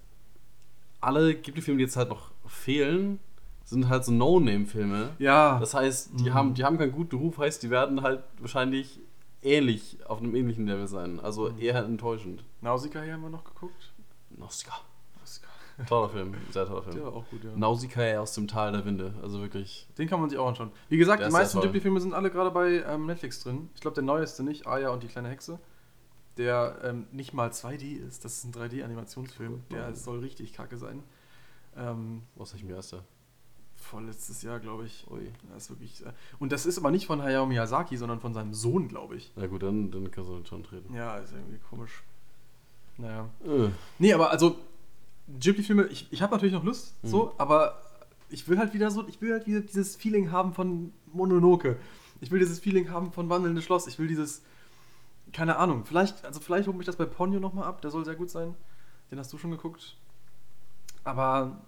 alle 1.01 1.35
Ghibli-Filme, 1.35 1.77
die 1.77 1.83
jetzt 1.83 1.97
halt 1.97 2.09
noch 2.09 2.31
fehlen, 2.47 3.19
sind 3.65 3.89
halt 3.89 4.05
so 4.05 4.11
No-Name-Filme. 4.11 5.09
Ja. 5.19 5.59
Das 5.59 5.73
heißt, 5.73 6.11
die, 6.19 6.29
Mhm. 6.29 6.33
haben, 6.33 6.53
die 6.53 6.63
haben 6.63 6.77
keinen 6.77 6.91
guten 6.93 7.17
Ruf, 7.17 7.37
heißt, 7.37 7.61
die 7.63 7.69
werden 7.69 8.01
halt 8.01 8.23
wahrscheinlich 8.39 8.99
ähnlich, 9.43 9.97
auf 10.07 10.19
einem 10.19 10.35
ähnlichen 10.35 10.65
Level 10.65 10.87
sein. 10.87 11.19
Also 11.19 11.49
Mhm. 11.51 11.59
eher 11.59 11.83
enttäuschend. 11.83 12.43
Nausicaa 12.61 13.01
hier 13.01 13.13
haben 13.13 13.21
wir 13.23 13.29
noch 13.29 13.43
geguckt. 13.43 13.93
Nausicaa. 14.29 14.79
Toller 15.87 16.09
Film, 16.09 16.33
sehr 16.49 16.65
toller 16.65 16.81
Der 16.81 16.91
Film. 16.93 17.05
war 17.05 17.13
auch 17.13 17.29
gut, 17.29 17.43
ja. 17.43 17.51
Nausicaa 17.55 18.17
aus 18.19 18.33
dem 18.33 18.47
Tal 18.47 18.71
der 18.71 18.83
Winde. 18.83 19.13
Also 19.21 19.41
wirklich. 19.41 19.87
Den 19.99 20.07
kann 20.09 20.19
man 20.19 20.27
sich 20.27 20.39
auch 20.39 20.47
anschauen. 20.47 20.71
Wie 20.89 20.97
gesagt, 20.97 21.19
Der 21.21 21.27
die 21.27 21.33
meisten. 21.33 21.61
Ghibli-Filme 21.61 21.99
sind 22.01 22.15
alle 22.15 22.31
gerade 22.31 22.49
bei 22.49 22.83
ähm, 22.87 23.05
Netflix 23.05 23.43
drin. 23.43 23.69
Ich 23.75 23.81
glaube, 23.81 23.93
der 23.93 24.03
neueste 24.03 24.41
nicht, 24.41 24.65
Aya 24.65 24.89
und 24.89 25.03
die 25.03 25.07
kleine 25.07 25.29
Hexe. 25.29 25.59
Der 26.37 26.79
ähm, 26.83 27.07
nicht 27.11 27.33
mal 27.33 27.49
2D 27.49 27.97
ist. 28.07 28.23
Das 28.25 28.37
ist 28.37 28.43
ein 28.45 28.53
3D-Animationsfilm. 28.53 29.61
Der 29.71 29.93
soll 29.95 30.19
richtig 30.19 30.53
kacke 30.53 30.77
sein. 30.77 31.01
Ähm, 31.75 32.21
Was 32.35 32.53
ich 32.53 32.63
mir 32.63 32.75
erst 32.75 32.93
da? 32.93 33.03
vorletztes 33.79 34.41
Jahr, 34.41 34.59
glaube 34.59 34.85
ich. 34.85 35.05
Ui. 35.09 35.31
Das 35.53 35.63
ist 35.63 35.69
wirklich, 35.69 36.05
äh, 36.05 36.11
und 36.39 36.51
das 36.51 36.65
ist 36.65 36.77
aber 36.77 36.91
nicht 36.91 37.05
von 37.05 37.21
Hayao 37.21 37.45
Miyazaki, 37.45 37.95
sondern 37.95 38.19
von 38.19 38.33
seinem 38.33 38.53
Sohn, 38.53 38.87
glaube 38.87 39.15
ich. 39.15 39.31
Na 39.35 39.47
gut, 39.47 39.63
dann, 39.63 39.91
dann 39.91 40.09
kannst 40.11 40.29
du 40.29 40.43
schon 40.45 40.63
treten. 40.63 40.93
Ja, 40.93 41.17
ist 41.17 41.31
irgendwie 41.31 41.59
komisch. 41.69 42.03
Naja. 42.97 43.29
Äh. 43.45 43.69
Nee, 43.99 44.13
aber 44.13 44.31
also 44.31 44.57
Ghibli-Filme, 45.39 45.85
ich, 45.87 46.07
ich 46.11 46.21
habe 46.21 46.33
natürlich 46.33 46.53
noch 46.53 46.63
Lust, 46.63 46.95
Mhm. 47.03 47.07
so, 47.07 47.33
aber 47.37 47.81
ich 48.29 48.47
will 48.49 48.57
halt 48.57 48.73
wieder 48.73 48.89
so, 48.91 49.07
ich 49.07 49.21
will 49.21 49.31
halt 49.31 49.45
wieder 49.47 49.61
dieses 49.61 49.95
Feeling 49.95 50.31
haben 50.31 50.53
von 50.53 50.91
Mononoke. 51.13 51.77
Ich 52.19 52.31
will 52.31 52.39
dieses 52.39 52.59
Feeling 52.59 52.89
haben 52.89 53.11
von 53.11 53.29
Wandelndes 53.29 53.63
Schloss. 53.63 53.87
Ich 53.87 53.99
will 53.99 54.07
dieses, 54.07 54.41
keine 55.33 55.57
Ahnung, 55.57 55.85
vielleicht, 55.85 56.25
also 56.25 56.39
vielleicht 56.39 56.67
holt 56.67 56.77
mich 56.77 56.85
das 56.85 56.95
bei 56.95 57.05
Ponyo 57.05 57.39
nochmal 57.39 57.65
ab, 57.65 57.81
der 57.81 57.91
soll 57.91 58.05
sehr 58.05 58.15
gut 58.15 58.29
sein. 58.29 58.55
Den 59.11 59.19
hast 59.19 59.31
du 59.31 59.37
schon 59.37 59.51
geguckt. 59.51 59.95
Aber 61.03 61.61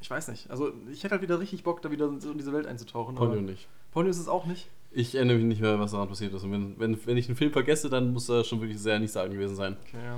ich 0.00 0.10
weiß 0.10 0.28
nicht. 0.28 0.50
Also 0.50 0.72
ich 0.90 1.02
hätte 1.02 1.12
halt 1.12 1.22
wieder 1.22 1.40
richtig 1.40 1.64
Bock, 1.64 1.82
da 1.82 1.90
wieder 1.90 2.06
in 2.06 2.38
diese 2.38 2.52
Welt 2.52 2.66
einzutauchen. 2.66 3.14
Ponyo 3.14 3.40
nicht. 3.40 3.68
Ponyo 3.92 4.10
ist 4.10 4.18
es 4.18 4.28
auch 4.28 4.46
nicht. 4.46 4.68
Ich 4.92 5.14
erinnere 5.14 5.38
mich 5.38 5.46
nicht 5.46 5.60
mehr, 5.60 5.80
was 5.80 5.90
daran 5.90 6.08
passiert 6.08 6.32
ist. 6.34 6.44
Und 6.44 6.52
wenn, 6.52 6.78
wenn, 6.78 7.06
wenn 7.06 7.16
ich 7.16 7.26
einen 7.26 7.36
Film 7.36 7.50
vergesse, 7.50 7.90
dann 7.90 8.12
muss 8.12 8.28
er 8.28 8.44
schon 8.44 8.60
wirklich 8.60 8.78
sehr 8.78 9.00
nicht 9.00 9.10
sagen 9.10 9.32
gewesen 9.32 9.56
sein. 9.56 9.76
Okay, 9.88 10.04
ja. 10.04 10.16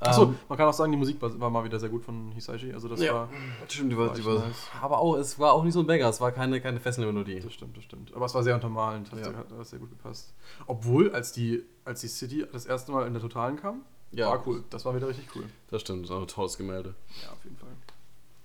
Achso, 0.00 0.22
Ähm, 0.24 0.38
man 0.48 0.56
kann 0.56 0.66
auch 0.66 0.72
sagen, 0.72 0.90
die 0.92 0.98
Musik 0.98 1.20
war, 1.20 1.38
war 1.38 1.50
mal 1.50 1.62
wieder 1.62 1.78
sehr 1.78 1.90
gut 1.90 2.02
von 2.04 2.32
Hisaishi. 2.32 2.72
Also 2.72 2.88
das 2.88 3.00
Ja. 3.02 3.12
war. 3.14 3.28
stimmt, 3.68 3.92
die 3.92 3.98
war 3.98 4.08
war, 4.08 4.14
die 4.14 4.24
war, 4.24 4.34
nice. 4.46 4.68
aber 4.80 4.98
auch, 4.98 5.16
es 5.16 5.38
war 5.38 5.52
auch 5.52 5.62
nicht 5.62 5.74
so 5.74 5.80
ein 5.80 5.86
Banger, 5.86 6.08
es 6.08 6.20
war 6.22 6.32
keine, 6.32 6.60
keine 6.60 6.80
fesselnde 6.80 7.12
Melodie. 7.12 7.40
Das 7.40 7.52
stimmt, 7.52 7.76
das 7.76 7.84
stimmt. 7.84 8.14
Aber 8.14 8.24
es 8.24 8.34
war 8.34 8.42
sehr 8.42 8.54
untermalend, 8.54 9.12
hat, 9.12 9.18
Ja. 9.18 9.24
sehr, 9.26 9.36
hat 9.36 9.46
hat 9.50 9.66
sehr 9.66 9.78
gut 9.78 9.90
gepasst. 9.90 10.32
Obwohl, 10.66 11.12
als 11.12 11.32
die, 11.32 11.62
als 11.84 12.00
die 12.00 12.08
City 12.08 12.46
das 12.50 12.64
erste 12.64 12.92
Mal 12.92 13.06
in 13.06 13.12
der 13.12 13.20
Totalen 13.20 13.56
kam, 13.56 13.82
Ja. 14.12 14.30
war 14.30 14.42
cool. 14.46 14.64
Das 14.70 14.84
war 14.86 14.96
wieder 14.96 15.06
richtig 15.08 15.26
cool. 15.36 15.44
Das 15.70 15.82
stimmt, 15.82 16.04
das 16.04 16.10
ist 16.10 16.16
auch 16.16 16.22
ein 16.22 16.28
tolles 16.28 16.56
Gemälde. 16.56 16.94
Ja, 17.22 17.32
auf 17.32 17.44
jeden 17.44 17.56
Fall. 17.58 17.68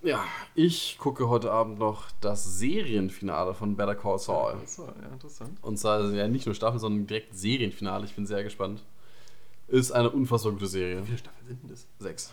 Ja, 0.04 0.24
ich 0.54 0.98
gucke 1.00 1.30
heute 1.30 1.52
Abend 1.52 1.80
noch 1.80 2.04
das 2.22 2.60
Serienfinale 2.60 3.56
von 3.56 3.76
Better 3.76 3.96
Call 3.96 4.20
Saul. 4.20 4.58
Das 4.62 4.78
war, 4.78 4.94
ja, 5.02 5.08
interessant. 5.08 5.58
Und 5.64 5.78
zwar 5.78 6.12
ja 6.12 6.28
nicht 6.28 6.46
nur 6.46 6.54
Staffel, 6.54 6.80
sondern 6.80 7.08
direkt 7.08 7.34
Serienfinale. 7.36 8.06
Ich 8.06 8.14
bin 8.14 8.26
sehr 8.28 8.44
gespannt. 8.44 8.84
Ist 9.68 9.92
eine 9.92 10.12
unfassbar 10.12 10.52
gute 10.54 10.68
Serie. 10.68 11.02
Wie 11.02 11.06
viele 11.06 11.18
Staffeln 11.18 11.48
sind 11.48 11.64
denn 11.64 11.70
das? 11.70 11.88
Sechs. 12.00 12.32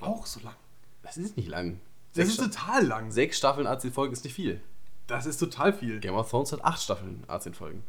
Auch 0.00 0.26
so 0.26 0.40
lang. 0.40 0.56
Das 1.02 1.16
ist 1.16 1.36
nicht 1.36 1.48
lang. 1.48 1.80
Das 2.14 2.26
Sechs, 2.26 2.38
ist 2.38 2.52
total 2.52 2.86
lang. 2.86 3.10
sechs 3.10 3.38
Staffeln, 3.38 3.66
18 3.66 3.92
Folgen 3.92 4.12
ist 4.12 4.24
nicht 4.24 4.34
viel. 4.34 4.60
Das 5.06 5.26
ist 5.26 5.38
total 5.38 5.72
viel. 5.72 6.00
Game 6.00 6.14
of 6.14 6.30
Thrones 6.30 6.52
hat 6.52 6.64
acht 6.64 6.82
Staffeln, 6.82 7.24
18 7.28 7.54
Folgen. 7.54 7.82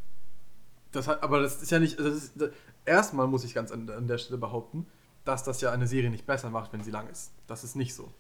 Das 0.92 1.08
hat, 1.08 1.24
aber 1.24 1.40
das 1.42 1.62
ist 1.62 1.72
ja 1.72 1.80
nicht. 1.80 1.98
Also 2.00 2.12
das 2.12 2.32
das, 2.36 2.50
erstmal 2.86 3.28
muss 3.28 3.44
ich 3.44 3.54
ganz 3.54 3.72
an, 3.72 3.90
an 3.90 4.08
der 4.08 4.18
Stelle 4.18 4.38
behaupten, 4.38 4.88
dass 5.26 5.44
das 5.44 5.62
ja 5.62 5.72
eine 5.72 5.88
Serie 5.88 6.10
nicht 6.10 6.26
besser 6.26 6.50
macht, 6.50 6.74
wenn 6.74 6.84
sie 6.84 6.92
lang 6.92 7.08
ist. 7.10 7.32
Das 7.48 7.64
ist 7.64 7.76
nicht 7.76 7.94
so. 7.94 8.12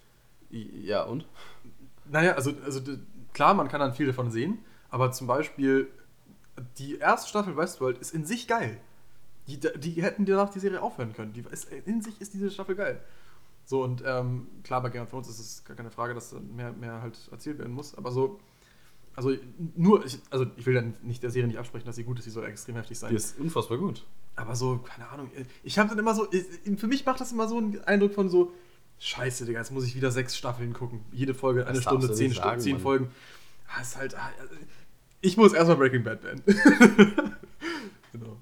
Ja, 0.49 1.03
und? 1.03 1.25
Naja, 2.05 2.33
also, 2.33 2.53
also 2.65 2.81
klar, 3.33 3.53
man 3.53 3.69
kann 3.69 3.79
dann 3.79 3.93
viel 3.93 4.07
davon 4.07 4.31
sehen, 4.31 4.59
aber 4.89 5.11
zum 5.11 5.27
Beispiel 5.27 5.87
die 6.77 6.97
erste 6.97 7.29
Staffel 7.29 7.55
Westworld 7.55 7.97
ist 7.97 8.13
in 8.13 8.25
sich 8.25 8.47
geil. 8.47 8.79
Die, 9.47 9.59
die 9.59 10.01
hätten 10.01 10.25
danach 10.25 10.49
die 10.49 10.59
Serie 10.59 10.81
aufhören 10.81 11.13
können. 11.13 11.33
Die 11.33 11.43
ist, 11.51 11.67
in 11.85 12.01
sich 12.01 12.21
ist 12.21 12.33
diese 12.33 12.51
Staffel 12.51 12.75
geil. 12.75 13.01
So, 13.65 13.83
und 13.83 14.03
ähm, 14.05 14.47
klar, 14.63 14.81
bei 14.81 14.89
Game 14.89 15.03
of 15.03 15.09
Thrones 15.09 15.29
ist 15.29 15.39
es 15.39 15.63
gar 15.63 15.75
keine 15.77 15.91
Frage, 15.91 16.13
dass 16.13 16.33
mehr, 16.33 16.73
mehr 16.73 17.01
halt 17.01 17.17
erzählt 17.31 17.57
werden 17.59 17.73
muss, 17.73 17.95
aber 17.95 18.11
so, 18.11 18.39
also 19.15 19.33
nur, 19.75 20.05
ich, 20.05 20.19
also 20.29 20.45
ich 20.57 20.65
will 20.65 20.73
dann 20.73 20.95
nicht 21.03 21.21
der 21.23 21.29
Serie 21.29 21.47
nicht 21.47 21.59
absprechen, 21.59 21.85
dass 21.85 21.95
sie 21.95 22.03
gut 22.03 22.19
ist, 22.19 22.25
sie 22.25 22.31
soll 22.31 22.45
extrem 22.45 22.75
heftig 22.75 22.97
sein. 22.99 23.11
Die 23.11 23.15
ist 23.15 23.39
unfassbar 23.39 23.77
gut. 23.77 24.05
Aber 24.35 24.55
so, 24.55 24.77
keine 24.77 25.09
Ahnung, 25.09 25.29
ich 25.63 25.77
habe 25.77 25.89
dann 25.89 25.99
immer 25.99 26.15
so, 26.15 26.27
für 26.77 26.87
mich 26.87 27.05
macht 27.05 27.21
das 27.21 27.31
immer 27.31 27.47
so 27.47 27.57
einen 27.57 27.81
Eindruck 27.83 28.13
von 28.13 28.29
so, 28.29 28.51
scheiße, 28.99 29.45
Digga, 29.45 29.59
jetzt 29.59 29.71
muss 29.71 29.85
ich 29.85 29.95
wieder 29.95 30.11
sechs 30.11 30.37
Staffeln 30.37 30.73
gucken. 30.73 31.01
Jede 31.11 31.33
Folge 31.33 31.65
eine 31.65 31.75
Das 31.75 31.83
Stunde, 31.83 32.13
zehn, 32.13 32.33
Stunden, 32.33 32.59
zehn 32.59 32.73
Mann. 32.73 32.81
Folgen. 32.81 33.11
Ah, 33.67 33.81
ist 33.81 33.97
halt, 33.97 34.15
ah, 34.15 34.29
ich 35.21 35.37
muss 35.37 35.53
erstmal 35.53 35.77
Breaking 35.77 36.03
Bad 36.03 36.21
beenden. 36.21 36.43
genau. 38.11 38.37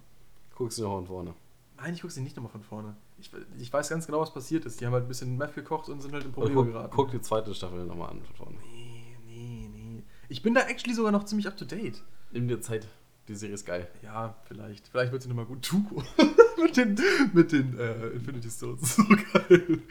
Guckst 0.60 0.78
du 0.78 0.84
noch 0.84 0.95
von 0.97 1.07
vorne. 1.07 1.34
Nein, 1.78 1.93
ich 1.93 2.01
gucke 2.01 2.12
sie 2.12 2.20
nicht 2.20 2.36
nochmal 2.36 2.51
von 2.51 2.64
vorne. 2.64 2.97
Ich, 3.18 3.32
ich 3.57 3.72
weiß 3.72 3.88
ganz 3.88 4.05
genau, 4.05 4.20
was 4.20 4.34
passiert 4.34 4.66
ist. 4.66 4.82
Die 4.82 4.86
haben 4.86 4.91
halt 4.91 5.05
ein 5.05 5.07
bisschen 5.07 5.38
Meth 5.38 5.55
gekocht 5.55 5.88
und 5.88 6.01
sind 6.01 6.12
halt 6.12 6.26
in 6.26 6.34
Probleme 6.34 6.55
guck, 6.55 6.68
geraten. 6.68 6.93
guck 6.93 7.12
die 7.12 7.22
zweite 7.22 7.55
Staffel 7.55 7.86
nochmal 7.86 8.10
an 8.10 8.22
von 8.22 8.36
vorne. 8.36 8.57
Nee, 8.74 9.07
nee, 9.26 9.70
nee. 9.74 10.03
Ich 10.28 10.41
bin 10.41 10.53
da 10.53 10.60
actually 10.68 10.93
sogar 10.93 11.14
noch 11.14 11.24
ziemlich 11.24 11.47
up 11.47 11.55
to 11.55 11.64
date. 11.64 12.03
Nimm 12.32 12.49
dir 12.49 12.60
Zeit. 12.60 12.89
Die 13.30 13.36
Serie 13.36 13.55
ist 13.55 13.66
geil. 13.66 13.88
Ja, 14.03 14.36
vielleicht. 14.49 14.89
Vielleicht 14.89 15.14
wird 15.14 15.22
sie 15.22 15.30
nochmal 15.30 15.45
gut. 15.45 15.62
Tuko. 15.62 16.03
mit 16.62 16.76
den, 16.76 16.99
mit 17.32 17.53
den 17.53 17.80
äh, 17.80 18.07
Infinity 18.10 18.49
Stones. 18.49 18.97
So 18.97 19.03
geil. 19.07 19.82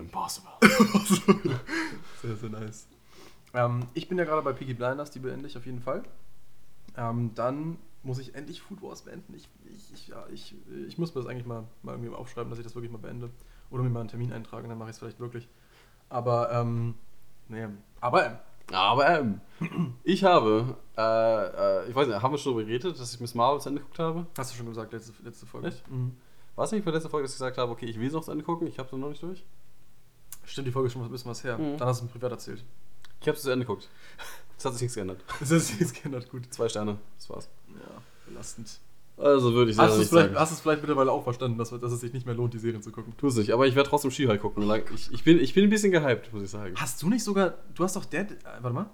Impossible. 0.00 0.50
sehr, 2.20 2.34
sehr 2.34 2.50
nice. 2.50 2.88
Ähm, 3.52 3.86
ich 3.94 4.08
bin 4.08 4.18
ja 4.18 4.24
gerade 4.24 4.42
bei 4.42 4.52
Piggy 4.52 4.74
Blinders, 4.74 5.12
die 5.12 5.20
beende 5.20 5.46
ich 5.46 5.56
auf 5.56 5.66
jeden 5.66 5.80
Fall. 5.80 6.02
Ähm, 6.96 7.30
dann 7.36 7.78
muss 8.04 8.18
ich 8.18 8.34
endlich 8.34 8.60
Food 8.60 8.82
Wars 8.82 9.02
beenden. 9.02 9.34
Ich, 9.34 9.48
ich, 9.64 9.92
ich, 9.92 10.08
ja, 10.08 10.24
ich, 10.32 10.54
ich 10.86 10.98
muss 10.98 11.14
mir 11.14 11.22
das 11.22 11.30
eigentlich 11.30 11.46
mal, 11.46 11.64
mal 11.82 11.92
irgendwie 11.92 12.14
aufschreiben, 12.14 12.50
dass 12.50 12.58
ich 12.58 12.64
das 12.64 12.74
wirklich 12.74 12.92
mal 12.92 12.98
beende. 12.98 13.30
Oder 13.70 13.82
mir 13.82 13.90
mal 13.90 14.00
einen 14.00 14.08
Termin 14.08 14.32
eintragen, 14.32 14.68
dann 14.68 14.78
mache 14.78 14.90
ich 14.90 14.94
es 14.94 14.98
vielleicht 14.98 15.20
wirklich. 15.20 15.48
Aber, 16.08 16.52
ähm, 16.52 16.94
nee. 17.48 17.66
Aber, 18.00 18.26
ähm, 18.26 18.36
Aber 18.72 19.08
ähm, 19.08 19.40
ich 20.04 20.22
habe, 20.24 20.76
äh, 20.96 21.02
äh, 21.02 21.88
ich 21.88 21.94
weiß 21.94 22.06
nicht, 22.06 22.22
haben 22.22 22.32
wir 22.32 22.38
schon 22.38 22.52
darüber 22.52 22.66
geredet, 22.66 22.98
dass 22.98 23.14
ich 23.14 23.20
Miss 23.20 23.34
Marvel 23.34 23.60
zu 23.60 23.70
Ende 23.70 23.80
geguckt 23.80 23.98
habe? 23.98 24.26
hast 24.36 24.52
du 24.52 24.56
schon 24.56 24.66
gesagt, 24.66 24.92
letzte, 24.92 25.12
letzte 25.22 25.46
Folge. 25.46 25.68
Echt? 25.68 25.90
Mhm. 25.90 26.16
War 26.54 26.66
es 26.66 26.72
nicht 26.72 26.84
für 26.84 26.90
letzte 26.90 27.08
Folge, 27.08 27.24
dass 27.24 27.32
ich 27.32 27.38
gesagt 27.38 27.58
habe, 27.58 27.72
okay, 27.72 27.86
ich 27.86 27.98
will 27.98 28.06
es 28.06 28.12
noch 28.12 28.24
zu 28.24 28.30
Ende 28.30 28.44
gucken, 28.44 28.66
ich 28.68 28.78
habe 28.78 28.88
es 28.88 28.92
noch 28.92 29.08
nicht 29.08 29.22
durch? 29.22 29.44
Stimmt, 30.44 30.68
die 30.68 30.72
Folge 30.72 30.86
ist 30.86 30.92
schon 30.92 31.02
ein 31.02 31.10
bisschen 31.10 31.30
was 31.30 31.42
her. 31.42 31.58
Mhm. 31.58 31.78
Dann 31.78 31.88
hast 31.88 32.00
du 32.00 32.06
es 32.06 32.12
privat 32.12 32.30
erzählt. 32.30 32.64
Ich 33.20 33.28
habe 33.28 33.36
es 33.36 33.42
zu 33.42 33.50
Ende 33.50 33.64
geguckt. 33.64 33.88
Es 34.56 34.64
hat 34.64 34.72
sich 34.74 34.82
nichts 34.82 34.94
geändert. 34.94 35.20
Das 35.40 35.50
ist 35.50 35.80
jetzt 35.80 35.94
geändert, 35.94 36.30
gut. 36.30 36.52
Zwei 36.52 36.68
Sterne, 36.68 36.98
das 37.16 37.28
war's. 37.28 37.48
Ja, 37.78 38.02
belastend. 38.26 38.80
Also 39.16 39.54
würde 39.54 39.70
ich 39.70 39.78
Hast 39.78 40.10
sagen. 40.10 40.34
hast 40.34 40.50
du 40.50 40.54
es 40.54 40.60
vielleicht 40.60 40.82
mittlerweile 40.82 41.12
auch 41.12 41.22
verstanden, 41.22 41.56
dass, 41.56 41.70
dass 41.70 41.92
es 41.92 42.00
sich 42.00 42.12
nicht 42.12 42.26
mehr 42.26 42.34
lohnt, 42.34 42.52
die 42.52 42.58
Serien 42.58 42.82
zu 42.82 42.90
gucken? 42.90 43.12
Tu 43.16 43.28
es 43.28 43.36
nicht, 43.36 43.52
aber 43.52 43.66
ich 43.66 43.76
werde 43.76 43.88
trotzdem 43.88 44.10
She-Hulk 44.10 44.40
gucken. 44.40 44.68
Ich, 44.92 45.12
ich, 45.12 45.22
bin, 45.22 45.38
ich 45.38 45.54
bin 45.54 45.64
ein 45.64 45.70
bisschen 45.70 45.92
gehypt, 45.92 46.32
muss 46.32 46.42
ich 46.42 46.50
sagen. 46.50 46.74
Hast 46.76 47.00
du 47.00 47.08
nicht 47.08 47.22
sogar. 47.22 47.54
Du 47.76 47.84
hast 47.84 47.94
doch 47.94 48.04
der. 48.04 48.22
Äh, 48.22 48.34
warte 48.60 48.74
mal. 48.74 48.90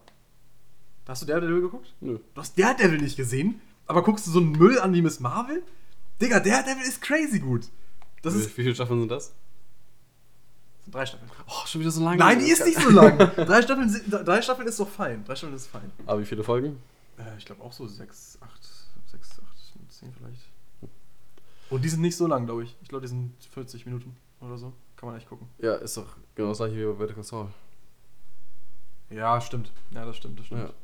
Hast 1.09 1.23
du 1.23 1.27
Daredevil 1.27 1.63
geguckt? 1.63 1.93
Nö. 2.01 2.19
Du 2.35 2.41
hast 2.41 2.57
Daredevil 2.57 3.01
nicht 3.01 3.17
gesehen, 3.17 3.61
aber 3.87 4.05
guckst 4.05 4.29
du 4.29 4.31
so 4.31 4.39
einen 4.39 4.53
Müll 4.53 4.79
an 4.79 4.93
wie 4.93 5.03
Miss 5.03 5.19
Marvel? 5.19 5.65
Digga, 6.21 6.39
Daredevil 6.39 6.87
ist 6.87 7.03
crazy 7.03 7.41
gut. 7.41 7.63
Das 8.23 8.35
wie, 8.35 8.39
ist. 8.39 8.57
wie 8.57 8.63
viele 8.63 8.75
Staffeln 8.77 9.01
sind 9.01 9.11
das? 9.11 9.33
das 10.77 10.85
sind 10.85 10.95
drei 10.95 11.07
Staffeln. 11.07 11.31
Oh, 11.49 11.67
schon 11.67 11.81
wieder 11.81 11.91
so 11.91 12.05
lange. 12.05 12.19
Nein, 12.19 12.39
die 12.39 12.51
ist 12.51 12.65
nicht 12.65 12.79
so 12.79 12.91
lang. 12.91 13.19
drei, 13.37 13.61
Staffeln 13.63 13.89
sind, 13.89 14.05
drei 14.09 14.41
Staffeln 14.41 14.69
ist 14.69 14.79
doch 14.79 14.89
fein. 14.89 15.25
Drei 15.25 15.35
Staffeln 15.35 15.57
ist 15.57 15.67
fein. 15.67 15.91
Aber 16.07 16.21
wie 16.21 16.27
viele 16.27 16.45
Folgen? 16.45 16.79
Äh, 17.21 17.37
ich 17.39 17.45
glaube 17.45 17.63
auch 17.63 17.73
so 17.73 17.87
sechs, 17.87 18.39
acht, 18.41 18.69
sechs, 19.07 19.41
acht, 19.41 19.91
zehn 19.93 20.13
vielleicht. 20.13 20.43
Und 21.71 21.83
die 21.83 21.89
sind 21.89 22.01
nicht 22.01 22.17
so 22.17 22.27
lang, 22.27 22.47
glaube 22.47 22.65
ich. 22.65 22.77
Ich 22.83 22.89
glaube, 22.89 23.03
die 23.03 23.09
sind 23.09 23.33
40 23.53 23.87
Minuten 23.87 24.17
oder 24.41 24.59
so. 24.59 24.73
Kann 24.97 25.09
man 25.09 25.17
echt 25.19 25.29
gucken. 25.29 25.49
Ja, 25.59 25.77
ist 25.77 25.97
doch 25.97 26.17
genau 26.35 26.49
das 26.49 26.59
gleiche 26.59 26.77
wie 26.77 26.85
bei 26.85 26.93
Better 26.99 27.15
Call 27.15 27.23
Saul. 27.25 27.49
Ja, 29.09 29.41
stimmt. 29.41 29.73
Ja, 29.93 30.05
das 30.05 30.17
stimmt, 30.17 30.39
das 30.39 30.47
stimmt. 30.47 30.63
Ja. 30.69 30.75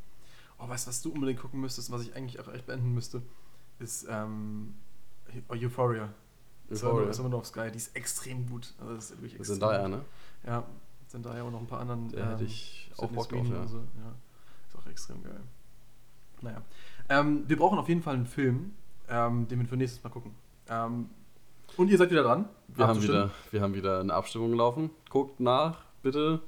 Oh, 0.59 0.69
weißt 0.69 0.87
du, 0.87 0.89
was 0.89 1.03
du 1.03 1.13
unbedingt 1.13 1.41
gucken 1.41 1.61
müsstest, 1.61 1.91
was 1.91 2.03
ich 2.03 2.15
eigentlich 2.15 2.41
auch 2.41 2.49
echt 2.49 2.67
beenden 2.67 2.95
müsste, 2.95 3.21
ist 3.79 4.07
ähm, 4.09 4.75
Euphoria. 5.49 6.13
Euphoria. 6.71 7.11
ist 7.11 7.19
immer 7.19 7.29
noch 7.29 7.41
auf 7.41 7.47
Sky. 7.47 7.71
Die 7.71 7.77
ist 7.79 7.95
extrem 7.95 8.49
gut. 8.49 8.73
Also 8.81 8.95
das 8.95 9.05
ist 9.11 9.11
wirklich 9.21 9.33
Das 9.39 9.49
extrem 9.51 9.55
sind 9.55 9.63
da 9.63 9.73
ja, 9.75 9.83
gut. 9.83 9.91
ne? 9.91 10.05
Ja, 10.47 10.67
sind 11.09 11.27
da 11.27 11.37
ja 11.37 11.43
auch 11.43 11.51
noch 11.51 11.61
ein 11.61 11.67
paar 11.67 11.81
anderen. 11.81 12.11
Da 12.11 12.31
hätte 12.33 12.45
ich 12.45 12.91
auch 12.97 13.11
Bock 13.11 13.29
drauf, 13.29 13.47
ja. 13.49 13.61
und 13.61 13.69
So. 13.69 13.79
ja. 13.79 14.15
Ist 14.69 14.77
auch 14.77 14.87
extrem 14.87 15.23
geil. 15.23 15.41
Naja. 16.43 16.63
Ähm, 17.09 17.45
wir 17.47 17.57
brauchen 17.57 17.79
auf 17.79 17.89
jeden 17.89 18.03
Fall 18.03 18.15
einen 18.15 18.27
Film, 18.27 18.75
ähm, 19.09 19.47
den 19.49 19.61
wir 19.61 19.67
für 19.67 19.77
nächstes 19.77 20.03
Mal 20.03 20.11
gucken. 20.11 20.33
Ähm, 20.69 21.09
und 21.77 21.89
ihr 21.91 21.99
seid 21.99 22.11
wieder 22.11 22.23
dran. 22.23 22.49
Wir 22.69 22.87
haben, 22.87 23.03
wieder, 23.03 23.31
wir 23.51 23.61
haben 23.61 23.75
wieder 23.75 24.01
eine 24.01 24.15
Abstimmung 24.15 24.51
gelaufen. 24.51 24.91
Guckt 25.11 25.41
nach, 25.41 25.79
bitte. 26.03 26.41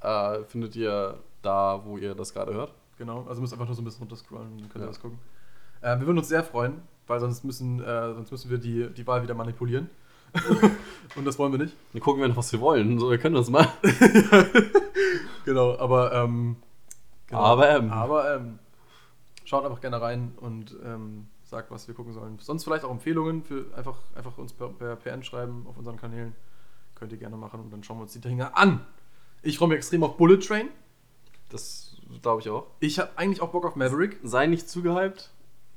Äh, 0.00 0.42
findet 0.44 0.76
ihr 0.76 1.18
da, 1.42 1.80
wo 1.84 1.96
ihr 1.96 2.14
das 2.14 2.34
gerade 2.34 2.52
hört. 2.52 2.72
Genau, 2.98 3.24
also 3.28 3.40
müsst 3.40 3.52
einfach 3.52 3.66
nur 3.66 3.74
so 3.74 3.82
ein 3.82 3.84
bisschen 3.84 4.00
runterscrollen 4.02 4.52
und 4.52 4.60
dann 4.60 4.68
könnt 4.68 4.82
ihr 4.82 4.86
Ja. 4.86 4.92
das 4.92 5.00
gucken. 5.00 5.18
Äh, 5.80 5.98
wir 5.98 6.06
würden 6.06 6.18
uns 6.18 6.28
sehr 6.28 6.44
freuen, 6.44 6.82
weil 7.06 7.20
sonst 7.20 7.44
müssen, 7.44 7.82
äh, 7.82 8.14
sonst 8.14 8.30
müssen 8.30 8.50
wir 8.50 8.58
die, 8.58 8.88
die 8.92 9.06
Wahl 9.06 9.22
wieder 9.22 9.34
manipulieren. 9.34 9.88
und 11.16 11.24
das 11.24 11.38
wollen 11.38 11.52
wir 11.52 11.58
nicht. 11.58 11.76
Dann 11.92 12.02
gucken 12.02 12.20
wir 12.20 12.28
noch, 12.28 12.36
was 12.36 12.52
wir 12.52 12.60
wollen. 12.60 12.98
So, 12.98 13.10
wir 13.10 13.18
können 13.18 13.34
das 13.36 13.48
mal. 13.50 13.68
Genau, 15.44 15.76
aber 15.78 16.12
ähm, 16.14 16.56
genau. 17.26 17.40
Aber, 17.40 17.70
ähm. 17.76 17.90
aber 17.90 18.36
ähm, 18.36 18.58
schaut 19.44 19.64
einfach 19.64 19.80
gerne 19.80 20.00
rein 20.00 20.32
und 20.40 20.76
ähm, 20.84 21.28
sagt, 21.44 21.70
was 21.70 21.86
wir 21.88 21.94
gucken 21.94 22.12
sollen. 22.12 22.38
Sonst 22.38 22.64
vielleicht 22.64 22.84
auch 22.84 22.90
Empfehlungen 22.90 23.42
für 23.42 23.66
einfach, 23.76 23.98
einfach 24.14 24.36
uns 24.38 24.52
per, 24.52 24.68
per 24.68 24.96
PN 24.96 25.22
schreiben 25.22 25.66
auf 25.68 25.76
unseren 25.76 25.96
Kanälen. 25.96 26.34
Könnt 26.94 27.12
ihr 27.12 27.18
gerne 27.18 27.36
machen 27.36 27.60
und 27.60 27.72
dann 27.72 27.82
schauen 27.84 27.98
wir 27.98 28.02
uns 28.02 28.12
die 28.12 28.20
Dinger 28.20 28.56
an. 28.56 28.84
Ich 29.42 29.58
freue 29.58 29.68
mich 29.68 29.76
extrem 29.76 30.02
auf 30.04 30.16
Bullet 30.16 30.38
Train. 30.38 30.68
Das 31.50 31.96
glaube 32.22 32.40
ich 32.40 32.48
auch. 32.48 32.66
Ich 32.80 32.98
habe 32.98 33.10
eigentlich 33.16 33.42
auch 33.42 33.50
Bock 33.50 33.66
auf 33.66 33.76
Maverick. 33.76 34.18
Sei 34.22 34.46
nicht 34.46 34.68
zu 34.68 34.82
gehypt, 34.82 35.30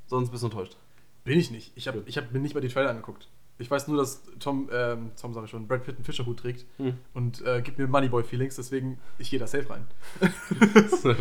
sonst 0.08 0.30
bist 0.30 0.44
du 0.44 0.48
enttäuscht. 0.48 0.78
Bin 1.24 1.38
ich 1.38 1.52
nicht. 1.52 1.72
Ich 1.76 1.88
habe 1.88 2.04
ich 2.06 2.18
hab 2.18 2.32
mir 2.32 2.40
nicht 2.40 2.54
mal 2.56 2.62
die 2.62 2.70
Trailer 2.70 2.90
angeguckt. 2.90 3.28
Ich 3.60 3.70
weiß 3.70 3.88
nur, 3.88 3.98
dass 3.98 4.22
Tom, 4.40 4.70
ähm, 4.72 5.12
Tom 5.20 5.34
sage 5.34 5.46
ich 5.46 5.52
schon, 5.52 5.68
Brad 5.68 5.84
Pitt 5.84 5.96
einen 5.96 6.06
Fischerhut 6.06 6.40
trägt 6.40 6.66
Hm. 6.78 6.98
und 7.16 7.42
äh, 7.42 7.62
gibt 7.64 7.80
mir 7.80 7.88
Moneyboy-Feelings, 7.88 8.56
deswegen 8.56 9.00
ich 9.18 9.32
gehe 9.32 9.40
da 9.40 9.48
safe 9.48 9.68
rein. 9.70 9.88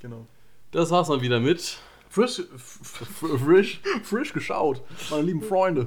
Genau. 0.00 0.26
Das 0.72 0.90
war's 0.90 1.08
mal 1.08 1.20
wieder 1.20 1.38
mit. 1.38 1.78
Frisch, 2.08 2.42
frisch, 2.56 3.80
frisch 4.02 4.32
geschaut, 4.32 4.82
meine 5.10 5.22
lieben 5.22 5.42
Freunde. 5.42 5.86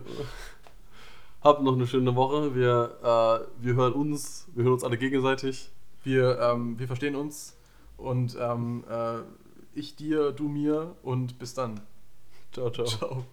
Habt 1.41 1.61
noch 1.61 1.73
eine 1.73 1.85
schöne 1.85 2.15
Woche. 2.15 2.55
Wir, 2.55 2.97
äh, 3.03 3.63
wir 3.63 3.75
hören 3.75 3.93
uns, 3.93 4.47
wir 4.55 4.63
hören 4.63 4.73
uns 4.73 4.83
alle 4.83 4.97
gegenseitig. 4.97 5.69
Wir, 6.03 6.39
ähm, 6.39 6.79
wir 6.79 6.87
verstehen 6.87 7.15
uns 7.15 7.55
und 7.97 8.35
ähm, 8.39 8.83
äh, 8.89 9.19
ich 9.75 9.95
dir, 9.95 10.31
du 10.31 10.47
mir 10.47 10.95
und 11.03 11.37
bis 11.37 11.53
dann. 11.53 11.81
Ciao, 12.51 12.71
ciao. 12.71 12.85
Ciao. 12.85 13.23